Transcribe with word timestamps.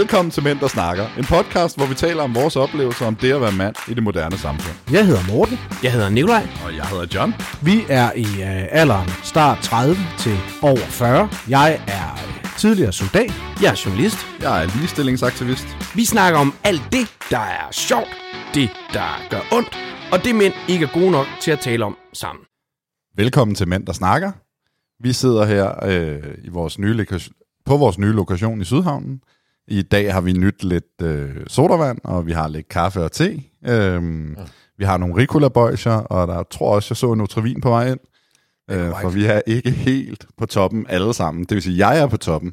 Velkommen 0.00 0.30
til 0.30 0.42
Mænd, 0.42 0.58
der 0.58 0.68
snakker. 0.68 1.06
En 1.18 1.24
podcast, 1.24 1.76
hvor 1.76 1.86
vi 1.86 1.94
taler 1.94 2.22
om 2.22 2.34
vores 2.34 2.56
oplevelser 2.56 3.06
om 3.06 3.16
det 3.16 3.32
at 3.32 3.40
være 3.40 3.52
mand 3.52 3.74
i 3.90 3.94
det 3.94 4.02
moderne 4.02 4.38
samfund. 4.38 4.76
Jeg 4.96 5.06
hedder 5.06 5.32
Morten. 5.32 5.56
Jeg 5.82 5.92
hedder 5.92 6.08
Nikolaj. 6.08 6.46
Og 6.64 6.76
jeg 6.76 6.86
hedder 6.86 7.06
John. 7.14 7.32
Vi 7.62 7.76
er 7.88 8.12
i 8.12 8.26
øh, 8.50 8.80
alderen 8.80 9.08
start 9.22 9.58
30 9.62 9.96
til 10.18 10.36
over 10.62 10.76
40. 10.76 11.28
Jeg 11.48 11.70
er 12.00 12.10
øh, 12.12 12.58
tidligere 12.58 12.92
soldat. 12.92 13.30
Jeg 13.62 13.70
er 13.74 13.78
journalist. 13.86 14.18
Jeg 14.40 14.62
er 14.62 14.66
ligestillingsaktivist. 14.76 15.66
Vi 15.94 16.04
snakker 16.04 16.38
om 16.40 16.54
alt 16.64 16.82
det, 16.92 17.06
der 17.30 17.44
er 17.60 17.66
sjovt, 17.70 18.12
det, 18.54 18.68
der 18.92 19.08
gør 19.30 19.42
ondt, 19.56 19.72
og 20.12 20.24
det 20.24 20.34
mænd 20.34 20.54
ikke 20.68 20.84
er 20.84 20.92
gode 21.00 21.10
nok 21.10 21.26
til 21.40 21.50
at 21.50 21.60
tale 21.60 21.84
om 21.84 21.96
sammen. 22.12 22.44
Velkommen 23.16 23.54
til 23.54 23.68
Mænd, 23.68 23.86
der 23.86 23.92
snakker. 23.92 24.30
Vi 25.02 25.12
sidder 25.12 25.44
her 25.44 25.66
øh, 25.90 26.34
i 26.44 26.48
vores 26.48 26.78
nye 26.78 26.92
lokation, 26.92 27.34
på 27.64 27.76
vores 27.76 27.98
nye 27.98 28.12
lokation 28.12 28.60
i 28.60 28.64
Sydhavnen. 28.64 29.20
I 29.68 29.82
dag 29.82 30.12
har 30.12 30.20
vi 30.20 30.32
nyt 30.32 30.64
lidt 30.64 31.02
øh, 31.02 31.30
sodavand, 31.46 31.98
og 32.04 32.26
vi 32.26 32.32
har 32.32 32.48
lidt 32.48 32.68
kaffe 32.68 33.00
og 33.00 33.12
te. 33.12 33.42
Øhm, 33.66 34.34
ja. 34.38 34.42
Vi 34.78 34.84
har 34.84 34.96
nogle 34.96 35.16
ricola 35.16 35.46
og 35.46 36.28
der 36.28 36.42
tror 36.50 36.74
også, 36.74 36.86
jeg 36.90 36.96
så 36.96 37.12
en 37.12 37.18
Nutrivin 37.18 37.60
på 37.60 37.68
vej 37.68 37.90
ind. 37.90 38.00
Øh, 38.70 38.90
for 39.00 39.08
vi 39.08 39.24
er 39.24 39.40
ikke 39.46 39.70
helt 39.70 40.26
på 40.38 40.46
toppen 40.46 40.86
alle 40.88 41.14
sammen. 41.14 41.44
Det 41.44 41.54
vil 41.54 41.62
sige, 41.62 41.88
jeg 41.88 42.00
er 42.00 42.06
på 42.06 42.16
toppen. 42.16 42.52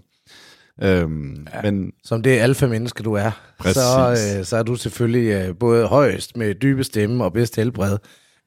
Øhm, 0.83 1.47
ja, 1.53 1.61
men, 1.71 1.91
som 2.03 2.23
det 2.23 2.39
alfa 2.39 2.67
menneske 2.67 3.03
du 3.03 3.13
er, 3.13 3.31
så, 3.65 4.09
øh, 4.37 4.45
så 4.45 4.57
er 4.57 4.63
du 4.63 4.75
selvfølgelig 4.75 5.27
øh, 5.27 5.55
både 5.55 5.87
højst 5.87 6.37
med 6.37 6.55
dybe 6.55 6.83
stemme 6.83 7.23
og 7.23 7.33
bedst 7.33 7.55
helbred. 7.55 7.97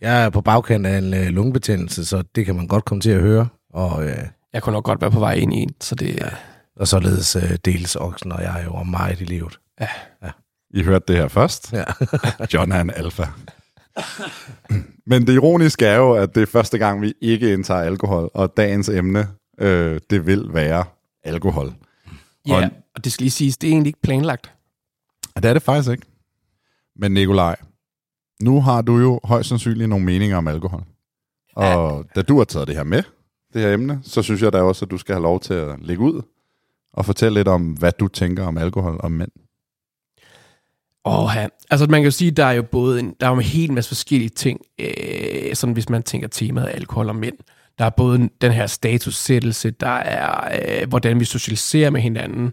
Jeg 0.00 0.24
er 0.24 0.30
på 0.30 0.41
bagkant 0.41 0.86
af 0.86 0.98
en 0.98 1.14
øh, 1.14 1.27
lungebetændelse, 1.27 2.05
så 2.05 2.22
det 2.34 2.46
kan 2.46 2.56
man 2.56 2.66
godt 2.66 2.84
komme 2.84 3.00
til 3.00 3.10
at 3.10 3.20
høre. 3.20 3.48
Og, 3.74 4.05
øh, 4.05 4.19
jeg 4.52 4.62
kunne 4.62 4.72
nok 4.72 4.84
godt 4.84 5.00
være 5.00 5.10
på 5.10 5.19
vej 5.19 5.33
ind 5.33 5.55
i 5.55 5.56
en, 5.56 5.74
så 5.80 5.94
det... 5.94 6.16
Ja. 6.16 6.28
Og 6.77 6.88
således 6.88 7.37
øh, 7.37 7.56
dels 7.64 7.96
oksen 7.96 8.33
og 8.33 8.42
jeg 8.42 8.62
jo 8.66 8.83
meget 8.83 9.20
i 9.20 9.24
livet. 9.24 9.59
Ja. 9.80 9.88
ja. 10.23 10.30
I 10.70 10.83
hørte 10.83 11.05
det 11.09 11.16
her 11.16 11.28
først. 11.28 11.73
Ja. 11.73 11.84
John 12.55 12.73
er 12.73 12.80
en 12.80 12.91
alfa. 12.91 13.27
Men 15.06 15.27
det 15.27 15.33
ironiske 15.33 15.86
er 15.86 15.97
jo, 15.97 16.12
at 16.12 16.34
det 16.34 16.42
er 16.42 16.47
første 16.47 16.78
gang, 16.78 17.02
vi 17.02 17.14
ikke 17.20 17.52
indtager 17.52 17.80
alkohol, 17.80 18.30
og 18.34 18.56
dagens 18.56 18.89
emne, 18.89 19.28
øh, 19.61 20.00
det 20.11 20.27
vil 20.27 20.55
være 20.55 20.84
alkohol. 21.25 21.75
Ja, 22.48 22.56
og, 22.56 22.70
og 22.95 23.05
det 23.05 23.12
skal 23.12 23.25
lige 23.25 23.30
siges, 23.30 23.56
det 23.56 23.69
er 23.69 23.72
egentlig 23.72 23.89
ikke 23.89 24.02
planlagt. 24.02 24.52
Det 25.36 25.45
er 25.45 25.52
det 25.52 25.62
faktisk 25.62 25.91
ikke. 25.91 26.06
Men 26.97 27.14
Nikolaj, 27.14 27.56
nu 28.42 28.61
har 28.61 28.83
du 28.83 28.98
jo 28.98 29.20
højst 29.25 29.48
sandsynligt 29.48 29.89
nogle 29.89 30.05
meninger 30.05 30.36
om 30.36 30.48
alkohol. 30.48 30.84
Og 31.56 31.97
ja. 31.97 32.20
da 32.20 32.22
du 32.22 32.39
har 32.39 32.45
taget 32.45 32.69
det 32.69 32.77
her 32.77 32.84
med, 32.84 33.02
det 33.52 33.62
her 33.62 33.72
emne, 33.72 34.00
så 34.02 34.22
synes 34.22 34.42
jeg 34.42 34.52
da 34.52 34.62
også, 34.62 34.84
at 34.84 34.91
du 34.91 34.98
skal 34.98 35.14
have 35.14 35.22
lov 35.22 35.41
til 35.41 35.55
at 35.55 35.80
lægge 35.80 36.02
ud 36.02 36.22
og 36.95 37.05
fortælle 37.05 37.39
lidt 37.39 37.48
om, 37.48 37.62
hvad 37.62 37.92
du 37.92 38.09
tænker 38.09 38.47
om 38.47 38.59
alkohol 38.59 38.97
og 39.00 39.12
mænd. 39.12 39.31
Åh, 41.05 41.31
ja. 41.36 41.47
altså 41.70 41.86
man 41.86 42.01
kan 42.01 42.05
jo 42.05 42.11
sige, 42.11 42.31
der 42.31 42.45
er 42.45 42.53
jo 42.53 42.62
både 42.62 43.01
en, 43.01 43.14
der 43.20 43.27
er 43.27 43.31
jo 43.31 43.36
en 43.36 43.42
hel 43.42 43.73
masse 43.73 43.89
forskellige 43.89 44.28
ting, 44.28 44.61
øh, 44.78 45.55
sådan 45.55 45.73
hvis 45.73 45.89
man 45.89 46.03
tænker 46.03 46.28
temaet 46.28 46.70
alkohol 46.75 47.09
og 47.09 47.17
mænd. 47.17 47.34
Der 47.78 47.84
er 47.84 47.91
både 47.91 48.28
den 48.41 48.53
her 48.53 48.67
statussættelse, 48.67 49.70
der 49.70 49.97
er, 49.97 50.59
øh, 50.81 50.89
hvordan 50.89 51.20
vi 51.20 51.25
socialiserer 51.25 51.91
med 51.91 52.01
hinanden, 52.01 52.53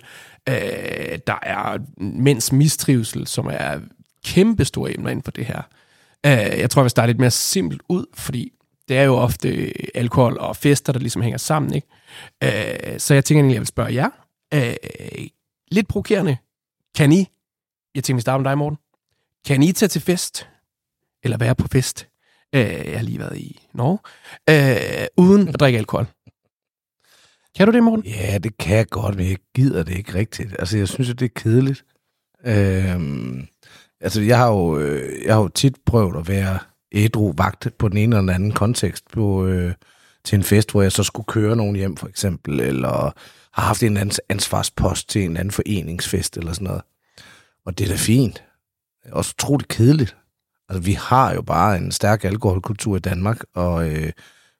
øh, 0.50 1.20
der 1.28 1.39
er 1.42 1.78
mænds 1.98 2.52
mistrivsel, 2.52 3.28
som 3.28 3.48
er 3.52 3.80
kæmpe 4.26 4.66
store 4.66 4.94
emner 4.94 5.09
inden 5.09 5.23
for 5.23 5.31
det 5.31 5.45
her. 5.45 5.61
Øh, 6.26 6.59
jeg 6.59 6.70
tror, 6.70 6.83
vi 6.83 6.89
starter 6.89 7.08
lidt 7.08 7.20
mere 7.20 7.31
simpelt 7.31 7.81
ud, 7.89 8.05
fordi 8.14 8.52
det 8.89 8.98
er 8.98 9.03
jo 9.03 9.16
ofte 9.16 9.73
alkohol 9.98 10.38
og 10.39 10.55
fester, 10.55 10.94
der 10.94 11.00
ligesom 11.00 11.22
hænger 11.22 11.38
sammen. 11.38 11.73
Ikke? 11.73 11.88
Øh, 12.44 13.00
så 13.00 13.14
jeg 13.14 13.26
tænker 13.26 13.39
egentlig, 13.39 13.53
jeg 13.53 13.61
vil 13.61 13.67
spørge 13.67 13.94
jer. 13.94 14.09
Øh, 14.53 14.73
lidt 15.71 15.88
provokerende. 15.88 16.38
Kan 16.95 17.11
I, 17.11 17.27
jeg 17.95 18.03
tænker, 18.03 18.17
vi 18.17 18.21
starter 18.21 18.44
med 18.44 18.49
dig, 18.49 18.58
Morten. 18.58 18.77
Kan 19.45 19.63
I 19.63 19.71
tage 19.71 19.89
til 19.89 20.02
fest, 20.02 20.47
eller 21.23 21.38
være 21.38 21.55
på 21.55 21.67
fest, 21.67 22.08
øh, 22.55 22.61
jeg 22.61 22.97
har 22.97 23.03
lige 23.03 23.19
været 23.19 23.38
i 23.38 23.67
Norge, 23.73 23.99
øh, 24.49 25.08
uden 25.17 25.48
at 25.48 25.59
drikke 25.59 25.80
alkohol? 25.80 26.05
Kan 27.58 27.67
du 27.67 27.73
det, 27.73 27.83
Morten? 27.83 28.05
Ja, 28.05 28.37
det 28.37 28.58
kan 28.58 28.77
jeg 28.77 28.87
godt, 28.87 29.15
men 29.15 29.30
jeg 29.30 29.37
gider 29.55 29.83
det 29.83 29.98
ikke 29.98 30.14
rigtigt. 30.14 30.55
Altså, 30.59 30.77
jeg 30.77 30.87
synes, 30.87 31.09
det 31.09 31.21
er 31.21 31.30
kedeligt. 31.36 31.86
Øh, 32.45 32.99
altså, 34.02 34.21
jeg 34.21 34.37
har, 34.37 34.47
jo, 34.47 34.80
øh, 34.80 35.26
jeg 35.26 35.33
har 35.33 35.42
jo 35.42 35.47
tit 35.47 35.76
prøvet 35.86 36.17
at 36.17 36.27
være 36.27 36.59
ædru 36.92 37.33
vagt 37.37 37.67
på 37.77 37.87
den 37.87 37.97
ene 37.97 38.15
eller 38.15 38.21
den 38.21 38.30
anden 38.30 38.52
kontekst 38.52 39.11
på, 39.11 39.45
øh, 39.45 39.73
til 40.23 40.36
en 40.36 40.43
fest, 40.43 40.71
hvor 40.71 40.81
jeg 40.81 40.92
så 40.92 41.03
skulle 41.03 41.26
køre 41.26 41.55
nogen 41.55 41.76
hjem, 41.76 41.97
for 41.97 42.08
eksempel, 42.08 42.59
eller 42.59 43.14
har 43.54 43.64
haft 43.64 43.84
en 43.84 43.98
anden 43.98 44.16
ansvarspost 44.30 45.10
til 45.10 45.23
en 45.23 45.38
anden 45.38 45.52
foreningsfest 45.52 46.38
eller 46.38 46.54
sådan 46.54 46.67
noget. 46.67 46.82
Og 47.66 47.78
det 47.78 47.86
er 47.86 47.89
da 47.89 47.98
fint. 47.98 48.44
Det 49.04 49.12
er 49.12 49.16
også 49.16 49.34
utroligt 49.38 49.67
kedeligt. 49.67 50.17
Altså, 50.70 50.82
vi 50.82 50.94
har 50.94 51.34
jo 51.34 51.42
bare 51.42 51.78
en 51.78 51.92
stærk 51.92 52.23
alkoholkultur 52.23 52.95
i 52.95 53.00
Danmark, 53.00 53.44
og, 53.54 53.89
øh, 53.89 54.12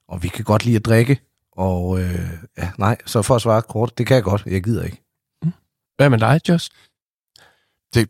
og 0.08 0.22
vi 0.22 0.28
kan 0.28 0.44
godt 0.44 0.64
lide 0.64 0.76
at 0.76 0.84
drikke. 0.84 1.20
Og 1.52 2.00
øh, 2.00 2.28
ja, 2.58 2.70
nej, 2.78 2.96
så 3.06 3.22
for 3.22 3.34
at 3.34 3.42
svare 3.42 3.62
kort, 3.62 3.98
det 3.98 4.06
kan 4.06 4.14
jeg 4.14 4.24
godt, 4.24 4.42
jeg 4.46 4.62
gider 4.62 4.84
ikke. 4.84 5.02
Mm. 5.42 5.52
Hvad 5.96 6.10
med 6.10 6.18
dig, 6.18 6.40
Just? 6.48 6.72
Det, 7.94 8.08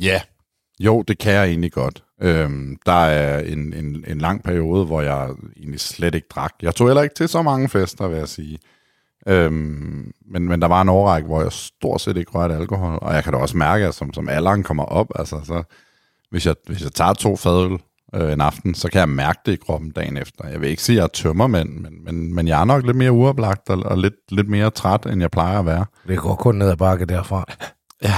ja, 0.00 0.22
jo, 0.80 1.02
det 1.02 1.18
kan 1.18 1.32
jeg 1.32 1.44
egentlig 1.44 1.72
godt. 1.72 2.04
Øhm, 2.20 2.78
der 2.86 2.92
er 2.92 3.38
en, 3.38 3.72
en, 3.72 4.04
en 4.08 4.18
lang 4.18 4.42
periode, 4.42 4.86
hvor 4.86 5.00
jeg 5.00 5.30
egentlig 5.56 5.80
slet 5.80 6.14
ikke 6.14 6.28
drak. 6.30 6.54
Jeg 6.62 6.74
tog 6.74 6.88
heller 6.88 7.02
ikke 7.02 7.14
til 7.14 7.28
så 7.28 7.42
mange 7.42 7.68
fester, 7.68 8.08
vil 8.08 8.18
jeg 8.18 8.28
sige. 8.28 8.58
Øhm, 9.26 10.12
men, 10.26 10.48
men 10.48 10.62
der 10.62 10.68
var 10.68 10.82
en 10.82 10.88
overrække, 10.88 11.26
hvor 11.26 11.42
jeg 11.42 11.52
stort 11.52 12.00
set 12.00 12.16
ikke 12.16 12.30
rørte 12.30 12.54
alkohol, 12.54 12.98
og 13.02 13.14
jeg 13.14 13.24
kan 13.24 13.32
da 13.32 13.38
også 13.38 13.56
mærke, 13.56 13.86
at 13.86 13.94
som, 13.94 14.14
som 14.14 14.28
alderen 14.28 14.62
kommer 14.62 14.84
op, 14.84 15.06
altså 15.14 15.40
så, 15.44 15.62
hvis 16.30 16.46
jeg, 16.46 16.54
hvis 16.66 16.82
jeg 16.82 16.92
tager 16.92 17.12
to 17.12 17.36
fadøl 17.36 17.78
øh, 18.14 18.32
en 18.32 18.40
aften, 18.40 18.74
så 18.74 18.88
kan 18.88 18.98
jeg 18.98 19.08
mærke 19.08 19.40
det 19.46 19.52
i 19.52 19.56
kroppen 19.56 19.90
dagen 19.90 20.16
efter. 20.16 20.48
Jeg 20.48 20.60
vil 20.60 20.68
ikke 20.68 20.82
sige, 20.82 20.96
at 20.96 20.98
jeg 20.98 21.04
er 21.04 21.08
tømmermænd, 21.08 21.68
men, 21.68 22.04
men, 22.04 22.34
men 22.34 22.48
jeg 22.48 22.60
er 22.60 22.64
nok 22.64 22.86
lidt 22.86 22.96
mere 22.96 23.12
uoplagt 23.12 23.70
og, 23.70 23.82
og 23.82 23.98
lidt, 23.98 24.14
lidt 24.28 24.48
mere 24.48 24.70
træt, 24.70 25.06
end 25.06 25.20
jeg 25.20 25.30
plejer 25.30 25.58
at 25.58 25.66
være. 25.66 25.84
Det 26.08 26.18
går 26.18 26.34
kun 26.34 26.54
ned 26.54 26.70
ad 26.70 26.76
bakke 26.76 27.04
derfra. 27.04 27.44
Ja. 28.02 28.14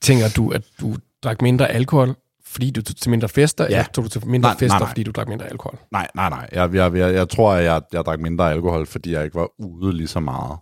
Tænker 0.00 0.28
du, 0.36 0.50
at 0.50 0.62
du 0.80 0.96
drak 1.22 1.42
mindre 1.42 1.68
alkohol, 1.68 2.14
fordi 2.54 2.70
du 2.70 2.82
tog 2.82 2.96
til 2.96 3.10
mindre 3.10 3.28
fester, 3.28 3.64
ja. 3.64 3.70
eller 3.70 3.84
tog 3.94 4.04
du 4.04 4.08
til 4.08 4.26
mindre 4.26 4.48
nej, 4.48 4.58
fester, 4.58 4.68
nej, 4.68 4.78
nej. 4.78 4.88
fordi 4.88 5.02
du 5.02 5.10
drak 5.10 5.28
mindre 5.28 5.46
alkohol? 5.46 5.78
Nej, 5.92 6.08
nej, 6.14 6.28
nej. 6.28 6.48
Jeg, 6.52 6.74
jeg, 6.74 6.94
jeg, 6.94 7.14
jeg 7.14 7.28
tror, 7.28 7.52
at 7.52 7.64
jeg, 7.64 7.82
jeg 7.92 8.04
drak 8.04 8.20
mindre 8.20 8.50
alkohol, 8.50 8.86
fordi 8.86 9.12
jeg 9.12 9.24
ikke 9.24 9.34
var 9.34 9.48
ude 9.58 9.96
lige 9.96 10.08
så 10.08 10.20
meget. 10.20 10.58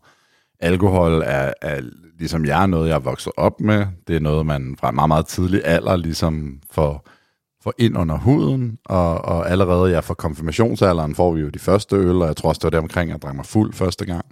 Alkohol 0.61 1.23
er, 1.27 1.53
er 1.63 1.81
ligesom 2.19 2.45
jeg 2.45 2.63
er 2.63 2.67
noget, 2.67 2.89
jeg 2.89 2.95
er 2.95 3.01
vokset 3.01 3.33
op 3.37 3.61
med. 3.61 3.87
Det 4.09 4.17
er 4.17 4.21
noget, 4.21 4.47
man 4.47 4.77
fra 4.81 4.89
en 4.89 4.95
meget, 4.95 5.09
meget 5.09 5.27
tidlig 5.27 5.61
alder 5.65 5.97
ligesom 5.97 6.61
får, 6.71 7.09
får 7.63 7.75
ind 7.79 7.99
under 7.99 8.19
huden, 8.19 8.79
og, 8.85 9.25
og 9.25 9.51
allerede 9.51 9.91
ja, 9.91 10.01
fra 10.01 10.15
konfirmationsalderen 10.15 11.15
får 11.15 11.33
vi 11.33 11.41
jo 11.41 11.49
de 11.49 11.59
første 11.59 11.97
øl, 11.97 12.23
og 12.23 12.27
jeg 12.27 12.37
tror 12.37 12.49
også, 12.49 12.59
det 12.59 12.65
var 12.65 12.71
der 12.71 12.79
omkring, 12.79 13.11
jeg 13.11 13.23
drak 13.23 13.35
mig 13.35 13.47
fuld 13.47 13.73
første 13.73 14.05
gang 14.05 14.25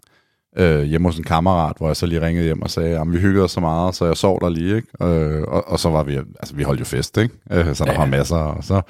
øh, 0.57 0.83
hjemme 0.83 1.09
hos 1.09 1.19
en 1.19 1.25
kammerat, 1.25 1.77
hvor 1.77 1.87
jeg 1.87 1.97
så 1.97 2.07
lige 2.07 2.21
ringede 2.21 2.45
hjem 2.45 2.63
og 2.63 2.71
sagde, 2.71 3.01
at 3.01 3.13
vi 3.13 3.19
hyggede 3.19 3.45
os 3.45 3.51
så 3.51 3.61
meget, 3.61 3.95
så 3.95 4.05
jeg 4.05 4.17
sov 4.17 4.41
der 4.41 4.49
lige, 4.49 4.77
ikke? 4.77 4.89
Øh, 5.03 5.43
og, 5.43 5.69
og, 5.69 5.81
så 5.81 5.91
var 5.91 6.03
vi, 6.03 6.17
altså 6.17 6.55
vi 6.55 6.63
holdt 6.63 6.81
jo 6.81 6.85
fest, 6.85 7.17
ikke? 7.17 7.35
Øh, 7.51 7.75
så 7.75 7.85
der 7.85 7.93
ja. 7.93 7.99
var 7.99 8.07
masser, 8.07 8.37
og 8.37 8.65
så 8.65 8.83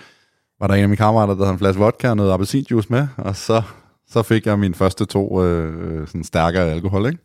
var 0.60 0.66
der 0.66 0.74
en 0.74 0.82
af 0.82 0.88
mine 0.88 0.96
kammerater, 0.96 1.34
der 1.34 1.44
havde 1.44 1.52
en 1.52 1.58
flaske 1.58 1.80
vodka 1.80 2.10
og 2.10 2.16
noget 2.16 2.32
appelsinjuice 2.32 2.88
med, 2.90 3.08
og 3.16 3.36
så, 3.36 3.62
så 4.08 4.22
fik 4.22 4.46
jeg 4.46 4.58
mine 4.58 4.74
første 4.74 5.04
to 5.04 5.44
øh, 5.44 6.06
sådan 6.06 6.24
stærkere 6.24 6.70
alkohol, 6.70 7.06
ikke? 7.06 7.18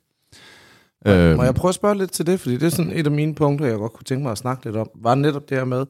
Øh, 1.08 1.36
Må 1.36 1.44
jeg 1.44 1.56
prøve 1.56 1.70
at 1.70 1.76
spørge 1.76 1.98
lidt 1.98 2.12
til 2.12 2.28
det, 2.28 2.40
fordi 2.40 2.58
det 2.58 2.64
er 2.64 2.70
sådan 2.70 2.92
et 2.92 3.06
af 3.06 3.12
mine 3.12 3.36
punkter, 3.36 3.66
jeg 3.66 3.78
godt 3.78 3.94
kunne 3.94 4.04
tænke 4.04 4.24
mig 4.24 4.32
at 4.32 4.38
snakke 4.38 4.66
lidt 4.66 4.76
om, 4.76 4.90
var 4.96 5.16
netop 5.16 5.50
det 5.50 5.58
her 5.58 5.66
med, 5.66 5.86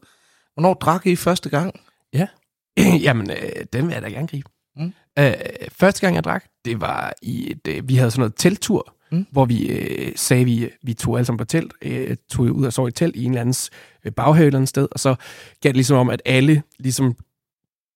hvornår 0.53 0.73
drak 0.73 1.05
I 1.05 1.15
første 1.15 1.49
gang? 1.49 1.79
Ja, 2.13 2.27
jamen, 3.05 3.31
øh, 3.31 3.65
den 3.73 3.87
vil 3.87 3.93
jeg 3.93 4.01
da 4.01 4.09
gerne 4.09 4.27
gribe. 4.27 4.49
Mm. 4.77 4.93
Øh, 5.19 5.33
første 5.71 6.01
gang 6.01 6.15
jeg 6.15 6.23
drak, 6.23 6.45
det 6.65 6.81
var 6.81 7.13
i 7.21 7.51
et, 7.51 7.67
øh, 7.67 7.89
vi 7.89 7.95
havde 7.95 8.11
sådan 8.11 8.19
noget 8.19 8.33
telttur, 8.35 8.95
mm. 9.11 9.25
hvor 9.31 9.45
vi 9.45 9.67
øh, 9.67 10.11
sagde, 10.15 10.45
vi, 10.45 10.69
vi 10.83 10.93
tog 10.93 11.17
alle 11.17 11.25
sammen 11.25 11.37
på 11.37 11.45
telt, 11.45 11.73
øh, 11.81 12.17
tog 12.31 12.45
ud 12.45 12.65
og 12.65 12.73
så 12.73 12.87
i 12.87 12.91
telt 12.91 13.15
i 13.15 13.23
en 13.23 13.31
eller 13.31 13.41
andens 13.41 13.69
øh, 14.05 14.11
baghave 14.11 14.43
et 14.43 14.47
eller 14.47 14.57
andet 14.57 14.69
sted, 14.69 14.87
og 14.91 14.99
så 14.99 15.15
gav 15.61 15.69
det 15.69 15.75
ligesom 15.75 15.97
om, 15.97 16.09
at 16.09 16.21
alle 16.25 16.63
ligesom 16.79 17.15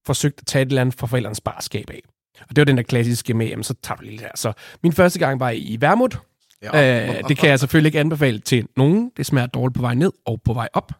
forsøgte 0.06 0.42
at 0.42 0.48
tage 0.48 0.62
et 0.62 0.68
eller 0.68 0.82
andet 0.82 0.96
fra 0.96 1.08
forældrenes 1.08 1.42
barskab 1.42 1.90
af. 1.90 2.02
Og 2.42 2.56
det 2.56 2.58
var 2.58 2.66
den 2.66 2.78
der 2.78 2.84
klassiske 2.84 3.34
med, 3.34 3.48
jamen, 3.48 3.64
så 3.64 3.74
tager 3.84 3.98
du 3.98 4.04
lige 4.04 4.20
her. 4.20 4.32
Så 4.36 4.54
min 4.84 4.94
første 4.94 5.20
gang 5.20 5.40
var 5.40 5.50
i 5.50 5.78
Værmut, 5.80 6.20
Ja. 6.64 7.08
Øh, 7.08 7.24
det 7.28 7.38
kan 7.38 7.50
jeg 7.50 7.60
selvfølgelig 7.60 7.88
ikke 7.88 8.00
anbefale 8.00 8.40
til 8.40 8.68
nogen. 8.78 9.12
Det 9.18 9.26
smager 9.26 9.48
dårligt 9.48 9.76
på 9.76 9.82
vej 9.82 9.94
ned 9.94 10.12
og 10.26 10.42
på 10.46 10.54
vej 10.54 10.68
op. 10.74 10.92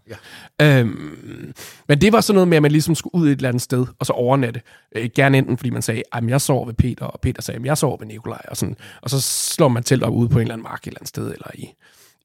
Ja. 0.60 0.80
Øhm, 0.80 1.54
men 1.88 2.02
det 2.02 2.14
var 2.14 2.22
sådan 2.22 2.36
noget 2.36 2.48
med, 2.48 2.58
at 2.58 2.62
man 2.62 2.72
ligesom 2.72 2.96
skulle 2.96 3.16
ud 3.16 3.28
et 3.28 3.32
eller 3.32 3.50
andet 3.50 3.62
sted, 3.62 3.86
og 4.00 4.06
så 4.06 4.14
overnatte. 4.14 4.62
Øh, 4.96 5.10
gerne 5.16 5.38
enten, 5.38 5.58
fordi 5.58 5.70
man 5.70 5.82
sagde, 5.82 6.04
at 6.14 6.24
jeg 6.28 6.42
sover 6.42 6.66
ved 6.66 6.74
Peter, 6.74 7.06
og 7.06 7.20
Peter 7.20 7.42
sagde, 7.42 7.60
at 7.60 7.66
jeg 7.66 7.78
sover 7.78 7.98
ved 7.98 8.08
Nikolaj. 8.08 8.42
Og, 8.48 8.58
sådan. 8.58 8.76
og 9.02 9.10
så 9.10 9.22
slår 9.22 9.68
man 9.68 9.84
telt 9.84 10.04
op 10.04 10.14
ude 10.14 10.30
på 10.30 10.38
en 10.38 10.42
eller 10.42 10.54
anden 10.54 10.64
mark 10.64 10.82
et 10.84 10.88
eller 10.88 11.00
andet 11.00 11.10
sted, 11.10 11.32
eller 11.32 11.48
i, 11.54 11.74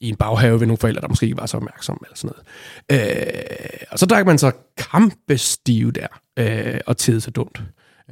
i 0.00 0.08
en 0.08 0.16
baghave 0.16 0.60
ved 0.60 0.66
nogle 0.66 0.78
forældre, 0.78 1.00
der 1.00 1.08
måske 1.08 1.26
ikke 1.26 1.36
var 1.36 1.46
så 1.46 1.56
opmærksomme, 1.56 1.98
eller 2.02 2.16
sådan 2.16 2.34
noget. 2.88 3.06
Øh, 3.16 3.86
og 3.90 3.98
så 3.98 4.06
drak 4.06 4.26
man 4.26 4.38
så 4.38 4.52
kampestive 4.76 5.90
der, 5.92 6.06
øh, 6.36 6.80
og 6.86 6.96
tid 6.96 7.20
så 7.20 7.30
dumt, 7.30 7.62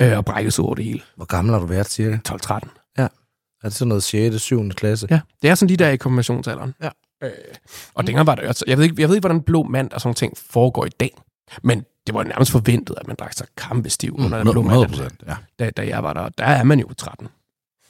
øh, 0.02 0.16
og 0.16 0.24
brækkede 0.24 0.50
sig 0.50 0.64
over 0.64 0.74
det 0.74 0.84
hele. 0.84 1.00
Hvor 1.16 1.24
gammel 1.24 1.52
har 1.52 1.60
du 1.60 1.66
været, 1.66 1.90
cirka? 1.90 2.18
12-13. 2.28 2.81
Ja. 3.62 3.66
Er 3.66 3.68
det 3.70 3.76
sådan 3.78 3.88
noget 3.88 4.02
6. 4.02 4.40
7. 4.42 4.68
klasse? 4.70 5.06
Ja, 5.10 5.20
det 5.42 5.50
er 5.50 5.54
sådan 5.54 5.68
lige 5.68 5.76
der 5.84 5.88
i 5.88 5.96
konfirmationsalderen. 5.96 6.74
Ja. 6.82 6.88
Øh, 7.22 7.30
og 7.94 8.06
dengang 8.06 8.26
var 8.26 8.34
det 8.34 8.62
jeg 8.66 8.76
ved, 8.78 8.84
ikke, 8.84 8.96
jeg 8.98 9.08
ved 9.08 9.16
ikke, 9.16 9.26
hvordan 9.28 9.42
blå 9.42 9.62
mand 9.62 9.90
og 9.92 10.00
sådan 10.00 10.14
ting 10.14 10.32
foregår 10.50 10.84
i 10.86 10.90
dag, 11.00 11.10
men 11.62 11.84
det 12.06 12.14
var 12.14 12.22
nærmest 12.24 12.50
forventet, 12.52 12.94
at 13.00 13.06
man 13.06 13.16
drak 13.18 13.32
sig 13.32 13.46
kampestiv 13.56 14.14
Mm, 14.18 14.24
under 14.24 14.38
en 14.38 14.42
blå 14.44 14.50
100 14.60 14.80
mand, 14.80 14.90
procent, 14.90 15.22
ja. 15.26 15.34
da, 15.58 15.70
da 15.70 15.86
jeg 15.86 16.02
var 16.02 16.12
der. 16.12 16.28
Der 16.38 16.44
er 16.44 16.64
man 16.64 16.80
jo 16.80 16.92
13. 16.98 17.28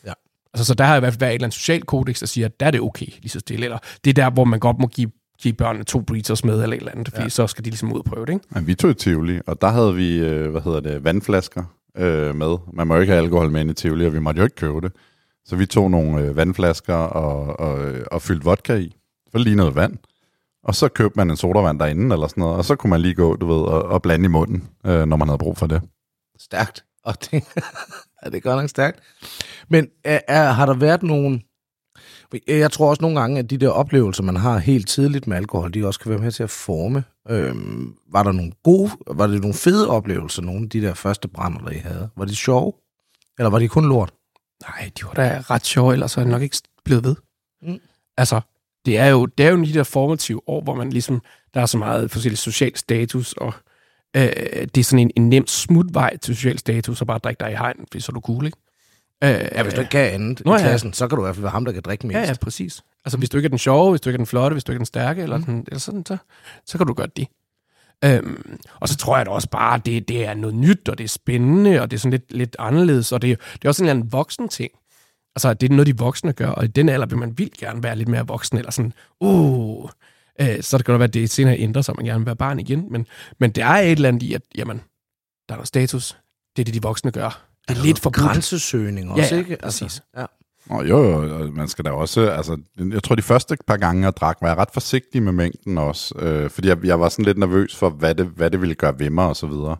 Ja. 0.07 0.13
Altså, 0.55 0.65
så 0.65 0.75
der 0.75 0.85
har 0.85 0.97
i 0.97 1.01
hvert 1.01 1.13
fald 1.13 1.21
været 1.21 1.31
et 1.31 1.35
eller 1.35 1.47
andet 1.47 1.55
social 1.59 1.83
kodex, 1.83 2.21
der 2.21 2.27
siger, 2.27 2.47
at 2.47 2.61
der 2.61 2.67
er 2.67 2.71
det 2.71 2.81
okay, 2.81 3.07
lige 3.07 3.29
så 3.29 3.41
stille. 3.41 3.65
Eller 3.65 3.79
det 4.05 4.11
er 4.11 4.15
der, 4.15 4.31
hvor 4.31 4.45
man 4.45 4.61
godt 4.61 4.79
må 4.79 4.87
give, 4.87 5.11
give 5.41 5.55
børnene 5.55 5.85
to 5.85 6.01
breezers 6.01 6.45
med, 6.45 6.63
eller 6.63 6.77
et 6.77 6.81
eller 6.81 6.93
andet, 6.93 7.09
fordi 7.09 7.23
Ja. 7.23 7.29
så 7.29 7.47
skal 7.47 7.65
de 7.65 7.71
ligesom 7.71 7.93
ud 7.93 7.99
og 7.99 8.05
prøve 8.05 8.27
det, 8.27 8.33
ikke? 8.33 8.47
Men 8.51 8.67
vi 8.67 8.75
tog 8.75 8.91
i 8.91 8.95
Tivoli, 8.95 9.41
og 9.47 9.61
der 9.61 9.69
havde 9.69 9.95
vi, 9.95 10.17
øh, 10.19 10.51
hvad 10.51 10.61
hedder 10.61 10.81
det, 10.81 11.05
vandflasker 11.05 11.65
øh, 11.97 12.35
med. 12.37 12.57
Man 12.73 12.87
må 12.87 12.95
jo 12.95 13.01
ikke 13.01 13.13
have 13.13 13.23
alkohol 13.25 13.51
med 13.51 13.61
ind 13.61 13.71
i 13.71 13.75
Tivoli, 13.75 14.07
og 14.07 14.13
vi 14.13 14.19
måtte 14.19 14.39
jo 14.39 14.45
ikke 14.45 14.57
købe 14.57 14.81
det. 14.81 14.93
Så 15.45 15.57
vi 15.57 15.67
tog 15.67 15.91
nogle 15.91 16.23
øh, 16.23 16.37
vandflasker 16.37 16.95
og, 16.95 17.61
og, 17.61 17.85
øh, 17.85 18.07
og 18.11 18.23
fyldte 18.23 18.45
vodka 18.45 18.75
i. 18.75 18.97
For 19.33 19.39
lige 19.39 19.57
noget 19.57 19.75
vand. 19.75 19.99
Og 20.65 20.75
så 20.75 20.89
købte 20.89 21.17
man 21.17 21.31
en 21.31 21.37
sodavand 21.37 21.79
derinde, 21.79 22.15
eller 22.15 22.27
sådan 22.27 22.41
noget, 22.41 22.57
og 22.57 22.65
så 22.65 22.77
kunne 22.77 22.91
man 22.91 23.01
lige 23.01 23.15
gå, 23.15 23.37
du 23.37 23.47
ved, 23.47 23.63
og, 23.63 23.83
og 23.83 24.03
blande 24.03 24.25
i 24.25 24.29
munden, 24.29 24.69
øh, 24.87 25.05
når 25.05 25.17
man 25.17 25.29
havde 25.29 25.39
brug 25.39 25.57
for 25.57 25.67
det. 25.67 25.83
Stærkt. 26.39 26.85
Og 27.05 27.15
det, 27.21 27.33
ja, 28.23 28.31
det 28.31 28.37
er 28.37 28.41
godt 28.41 28.61
nok 28.61 28.69
stærkt. 28.69 29.01
Men 29.69 29.89
er, 30.05 30.21
er, 30.29 30.51
har 30.51 30.67
der 30.67 30.75
været 30.75 31.03
nogen... 31.03 31.43
Jeg 32.49 32.73
tror 32.73 32.91
også 32.91 33.03
nogle 33.03 33.21
gange, 33.21 33.39
at 33.39 33.51
de 33.51 33.57
der 33.57 33.69
oplevelser, 33.69 34.23
man 34.23 34.37
har 34.37 34.59
helt 34.59 34.89
tidligt 34.89 35.27
med 35.27 35.37
alkohol, 35.37 35.75
de 35.75 35.87
også 35.87 36.01
kan 36.01 36.11
være 36.11 36.21
med 36.21 36.33
til 36.33 36.43
at 36.43 36.51
forme. 36.51 37.05
Øhm, 37.31 37.95
var 38.13 38.23
der 38.23 38.33
nogle 38.33 38.53
gode, 38.63 38.91
var 39.07 39.27
det 39.27 39.41
nogle 39.41 39.55
fede 39.55 39.89
oplevelser, 39.89 40.43
nogle 40.43 40.63
af 40.63 40.71
de 40.71 40.83
der 40.83 40.95
første 40.95 41.29
brænder, 41.29 41.59
der 41.59 41.71
I 41.71 41.79
havde? 41.79 42.09
Var 42.17 42.25
de 42.25 42.37
sjove? 42.37 42.73
Eller 43.39 43.51
var 43.51 43.59
de 43.59 43.69
kun 43.69 43.89
lort? 43.89 44.13
Nej, 44.69 44.91
de 44.99 45.05
var 45.05 45.13
da 45.13 45.43
ret 45.51 45.67
sjove, 45.67 45.93
ellers 45.93 46.17
er 46.17 46.21
jeg 46.21 46.31
nok 46.31 46.43
ikke 46.43 46.57
blevet 46.85 47.05
ved. 47.05 47.17
Mm. 47.63 47.81
Altså, 48.17 48.41
det 48.87 48.99
er 48.99 49.07
jo 49.07 49.27
det 49.27 49.47
er 49.47 49.51
jo 49.51 49.65
de 49.65 49.75
der 49.75 49.83
formative 49.83 50.41
år, 50.47 50.61
hvor 50.61 50.75
man 50.75 50.91
ligesom, 50.91 51.23
der 51.55 51.61
er 51.61 51.67
så 51.67 51.79
meget 51.79 52.11
forskellig 52.11 52.39
social 52.39 52.77
status, 52.77 53.33
og 53.33 53.55
øh, 54.17 54.23
det 54.75 54.79
er 54.79 54.85
sådan 54.85 54.99
en, 54.99 55.11
en 55.17 55.29
nem 55.29 55.47
smutvej 55.47 56.17
til 56.17 56.37
social 56.37 56.59
status, 56.59 57.01
og 57.01 57.07
bare 57.07 57.19
drikke 57.19 57.41
dig 57.41 57.53
i 57.53 57.57
hegn, 57.57 57.77
fordi 57.79 58.01
så 58.01 58.13
er 58.13 58.15
du 58.15 58.21
cool, 58.21 58.47
ikke? 58.47 58.59
Øh, 59.25 59.31
Ja, 59.31 59.63
hvis 59.63 59.75
du 59.75 59.81
ikke 59.81 59.91
kan 59.91 60.13
andet 60.13 60.43
Nå 60.45 60.53
i 60.55 60.59
ja. 60.59 60.63
klassen, 60.63 60.93
så 60.93 61.09
kan 61.09 61.17
du 61.17 61.23
i 61.23 61.27
hvert 61.27 61.35
fald 61.35 61.43
være 61.43 61.51
ham, 61.51 61.65
der 61.65 61.73
kan 61.73 61.83
drikke 61.83 62.07
mest. 62.07 62.17
Ja, 62.17 62.21
ja, 62.27 62.35
præcis. 62.41 62.83
Altså, 63.05 63.19
hvis 63.19 63.31
du 63.31 63.37
ikke 63.37 63.47
er 63.47 63.51
den 63.51 63.59
sjove, 63.59 63.91
hvis 63.91 64.01
du 64.01 64.09
ikke 64.11 64.17
er 64.17 64.19
den 64.19 64.27
flotte, 64.27 64.55
hvis 64.55 64.65
du 64.65 64.73
ikke 64.73 64.77
er 64.77 64.81
den 64.81 64.87
stærke, 64.87 65.23
eller, 65.23 65.39
den, 65.39 65.65
eller 65.69 65.79
sådan, 65.79 66.07
så, 66.07 66.17
så 66.67 66.79
kan 66.79 66.87
du 66.87 66.93
gøre 66.93 67.09
det. 67.17 67.29
Øhm, 68.05 68.59
og 68.81 68.89
så 68.89 68.97
tror 68.97 69.17
jeg 69.17 69.27
da 69.27 69.31
også 69.31 69.49
bare, 69.51 69.75
at 69.75 69.87
det, 69.87 70.09
det 70.09 70.27
er 70.27 70.35
noget 70.35 70.57
nyt, 70.57 70.89
og 70.89 70.99
det 70.99 71.05
er 71.05 71.09
spændende, 71.09 71.81
og 71.83 71.91
det 71.91 71.97
er 71.97 72.01
sådan 72.01 72.11
lidt, 72.11 72.33
lidt 72.33 72.57
anderledes, 72.59 73.13
og 73.13 73.23
det, 73.23 73.31
er- 73.33 73.37
det 73.53 73.65
er 73.65 73.69
også 73.69 73.83
en 73.83 73.89
eller 73.89 74.01
anden 74.01 74.13
voksen 74.13 74.49
ting. 74.49 74.71
Altså, 75.37 75.55
det 75.55 75.71
er 75.71 75.75
noget, 75.75 75.87
de 75.87 75.97
voksne 75.99 76.33
gør, 76.33 76.49
og 76.49 76.65
i 76.65 76.67
den 76.67 76.89
alder 76.89 77.07
vil 77.07 77.19
man 77.19 77.39
vildt 77.39 77.57
gerne 77.57 77.83
være 77.83 77.97
lidt 77.97 78.09
mere 78.09 78.27
voksen, 78.27 78.59
eller 78.59 78.71
sådan, 78.71 78.93
uh, 79.21 79.89
øh, 80.41 80.63
så 80.63 80.79
det 80.79 80.85
kan 80.87 80.93
godt 80.93 80.99
være, 80.99 81.09
at 81.09 81.15
det 81.15 81.31
senere 81.31 81.59
ændrer 81.59 81.83
sig, 81.83 81.95
man 81.97 82.05
gerne 82.05 82.19
vil 82.21 82.27
være 82.27 82.37
barn 82.37 82.61
igen, 82.61 82.87
men, 82.93 83.07
men 83.41 83.51
der 83.51 83.67
er 83.67 83.81
et 83.83 83.93
eller 83.93 84.09
andet 84.09 84.23
i, 84.23 84.35
at 84.35 84.43
jamen, 84.55 84.77
der 85.49 85.55
er 85.55 85.57
noget 85.57 85.69
status, 85.69 86.17
det 86.57 86.63
er 86.63 86.65
det, 86.65 86.75
de 86.75 86.83
voksne 86.83 87.11
gør. 87.11 87.43
Det 87.69 87.79
er 87.79 87.83
lidt 87.83 87.99
for 87.99 88.11
Grænsesøgning 88.11 89.07
Ja, 89.09 89.13
også, 89.23 89.35
ja, 89.35 89.39
ikke? 89.41 89.57
præcis. 89.63 90.03
ja. 90.17 90.25
Og 90.71 90.89
jo, 90.89 91.23
jo, 91.23 91.51
man 91.53 91.69
skal 91.69 91.85
da 91.85 91.91
også, 91.91 92.31
altså, 92.31 92.59
jeg 92.93 93.03
tror 93.03 93.15
de 93.15 93.23
første 93.23 93.57
par 93.67 93.77
gange, 93.77 94.05
jeg 94.05 94.17
drak, 94.17 94.39
var 94.41 94.49
jeg 94.49 94.57
ret 94.57 94.71
forsigtig 94.73 95.23
med 95.23 95.33
mængden 95.33 95.79
også, 95.79 96.15
øh, 96.19 96.51
fordi 96.51 96.69
jeg, 96.69 96.85
jeg 96.85 97.01
var 97.01 97.09
sådan 97.09 97.25
lidt 97.25 97.39
nervøs 97.39 97.77
for, 97.77 97.91
hvad 97.91 98.15
det, 98.15 98.27
hvad 98.27 98.51
det 98.51 98.61
ville 98.61 98.75
gøre 98.75 98.99
ved 98.99 99.11
mig 99.11 99.27
og 99.27 99.37
så 99.37 99.47
videre. 99.47 99.77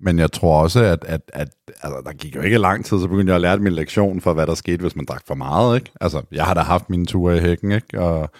Men 0.00 0.18
jeg 0.18 0.32
tror 0.32 0.62
også, 0.62 0.80
at, 0.80 1.04
at, 1.04 1.20
at 1.32 1.48
altså, 1.82 2.02
der 2.04 2.12
gik 2.12 2.36
jo 2.36 2.40
ikke 2.40 2.58
lang 2.58 2.84
tid, 2.84 3.00
så 3.00 3.08
begyndte 3.08 3.30
jeg 3.30 3.34
at 3.34 3.40
lære 3.40 3.58
min 3.58 3.72
lektion 3.72 4.20
for, 4.20 4.32
hvad 4.32 4.46
der 4.46 4.54
skete, 4.54 4.80
hvis 4.80 4.96
man 4.96 5.04
drak 5.04 5.22
for 5.26 5.34
meget. 5.34 5.76
Ikke? 5.76 5.90
Altså, 6.00 6.22
jeg 6.32 6.44
har 6.44 6.54
da 6.54 6.60
haft 6.60 6.90
mine 6.90 7.06
ture 7.06 7.36
i 7.36 7.40
hækken, 7.40 7.72
ikke? 7.72 8.00
Og, 8.00 8.30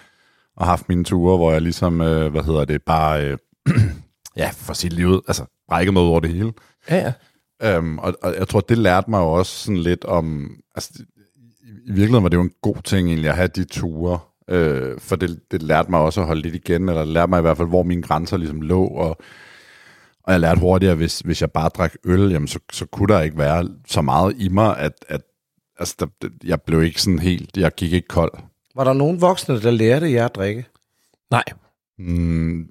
og 0.57 0.65
haft 0.65 0.89
mine 0.89 1.03
ture, 1.03 1.37
hvor 1.37 1.51
jeg 1.51 1.61
ligesom, 1.61 2.01
øh, 2.01 2.31
hvad 2.31 2.43
hedder 2.43 2.65
det, 2.65 2.81
bare, 2.83 3.25
øh, 3.25 3.37
ja, 4.37 4.49
for 4.53 4.73
sit 4.73 4.93
liv 4.93 5.07
ud, 5.07 5.21
altså, 5.27 5.45
brækket 5.67 5.93
mig 5.93 6.03
ud 6.03 6.07
over 6.07 6.19
det 6.19 6.29
hele. 6.29 6.53
Ja, 6.89 6.95
ja. 6.95 7.13
Øhm, 7.63 7.99
og, 7.99 8.13
og 8.23 8.35
jeg 8.37 8.47
tror, 8.47 8.59
det 8.59 8.77
lærte 8.77 9.09
mig 9.09 9.19
jo 9.19 9.31
også 9.31 9.63
sådan 9.63 9.77
lidt 9.77 10.05
om... 10.05 10.55
Altså, 10.75 10.93
i, 11.85 11.91
virkeligheden 11.91 12.23
var 12.23 12.29
det 12.29 12.37
jo 12.37 12.41
en 12.41 12.51
god 12.61 12.83
ting 12.83 13.07
egentlig 13.07 13.29
at 13.29 13.35
have 13.35 13.47
de 13.47 13.63
ture, 13.63 14.19
øh, 14.47 14.99
for 14.99 15.15
det, 15.15 15.39
det 15.51 15.63
lærte 15.63 15.91
mig 15.91 15.99
også 15.99 16.21
at 16.21 16.27
holde 16.27 16.41
lidt 16.41 16.55
igen, 16.55 16.89
eller 16.89 17.03
det 17.03 17.13
lærte 17.13 17.29
mig 17.29 17.37
i 17.37 17.41
hvert 17.41 17.57
fald, 17.57 17.67
hvor 17.67 17.83
mine 17.83 18.01
grænser 18.01 18.37
ligesom 18.37 18.61
lå, 18.61 18.87
og, 18.87 19.17
og 20.23 20.33
jeg 20.33 20.39
lærte 20.39 20.61
hurtigere, 20.61 20.95
hvis, 20.95 21.19
hvis 21.19 21.41
jeg 21.41 21.51
bare 21.51 21.69
drak 21.69 21.93
øl, 22.05 22.31
jamen, 22.31 22.47
så, 22.47 22.59
så 22.71 22.85
kunne 22.85 23.13
der 23.13 23.21
ikke 23.21 23.37
være 23.37 23.69
så 23.87 24.01
meget 24.01 24.35
i 24.37 24.49
mig, 24.49 24.77
at, 24.77 25.05
at 25.07 25.21
altså, 25.79 25.95
der, 25.99 26.29
jeg 26.43 26.61
blev 26.61 26.83
ikke 26.83 27.01
sådan 27.01 27.19
helt... 27.19 27.57
Jeg 27.57 27.71
gik 27.75 27.93
ikke 27.93 28.07
kold. 28.07 28.31
Var 28.75 28.83
der 28.83 28.93
nogen 28.93 29.21
voksne, 29.21 29.61
der 29.61 29.71
lærte 29.71 30.11
jer 30.11 30.25
at 30.25 30.35
drikke? 30.35 30.65
Nej, 31.31 31.43
Mm, 32.07 32.65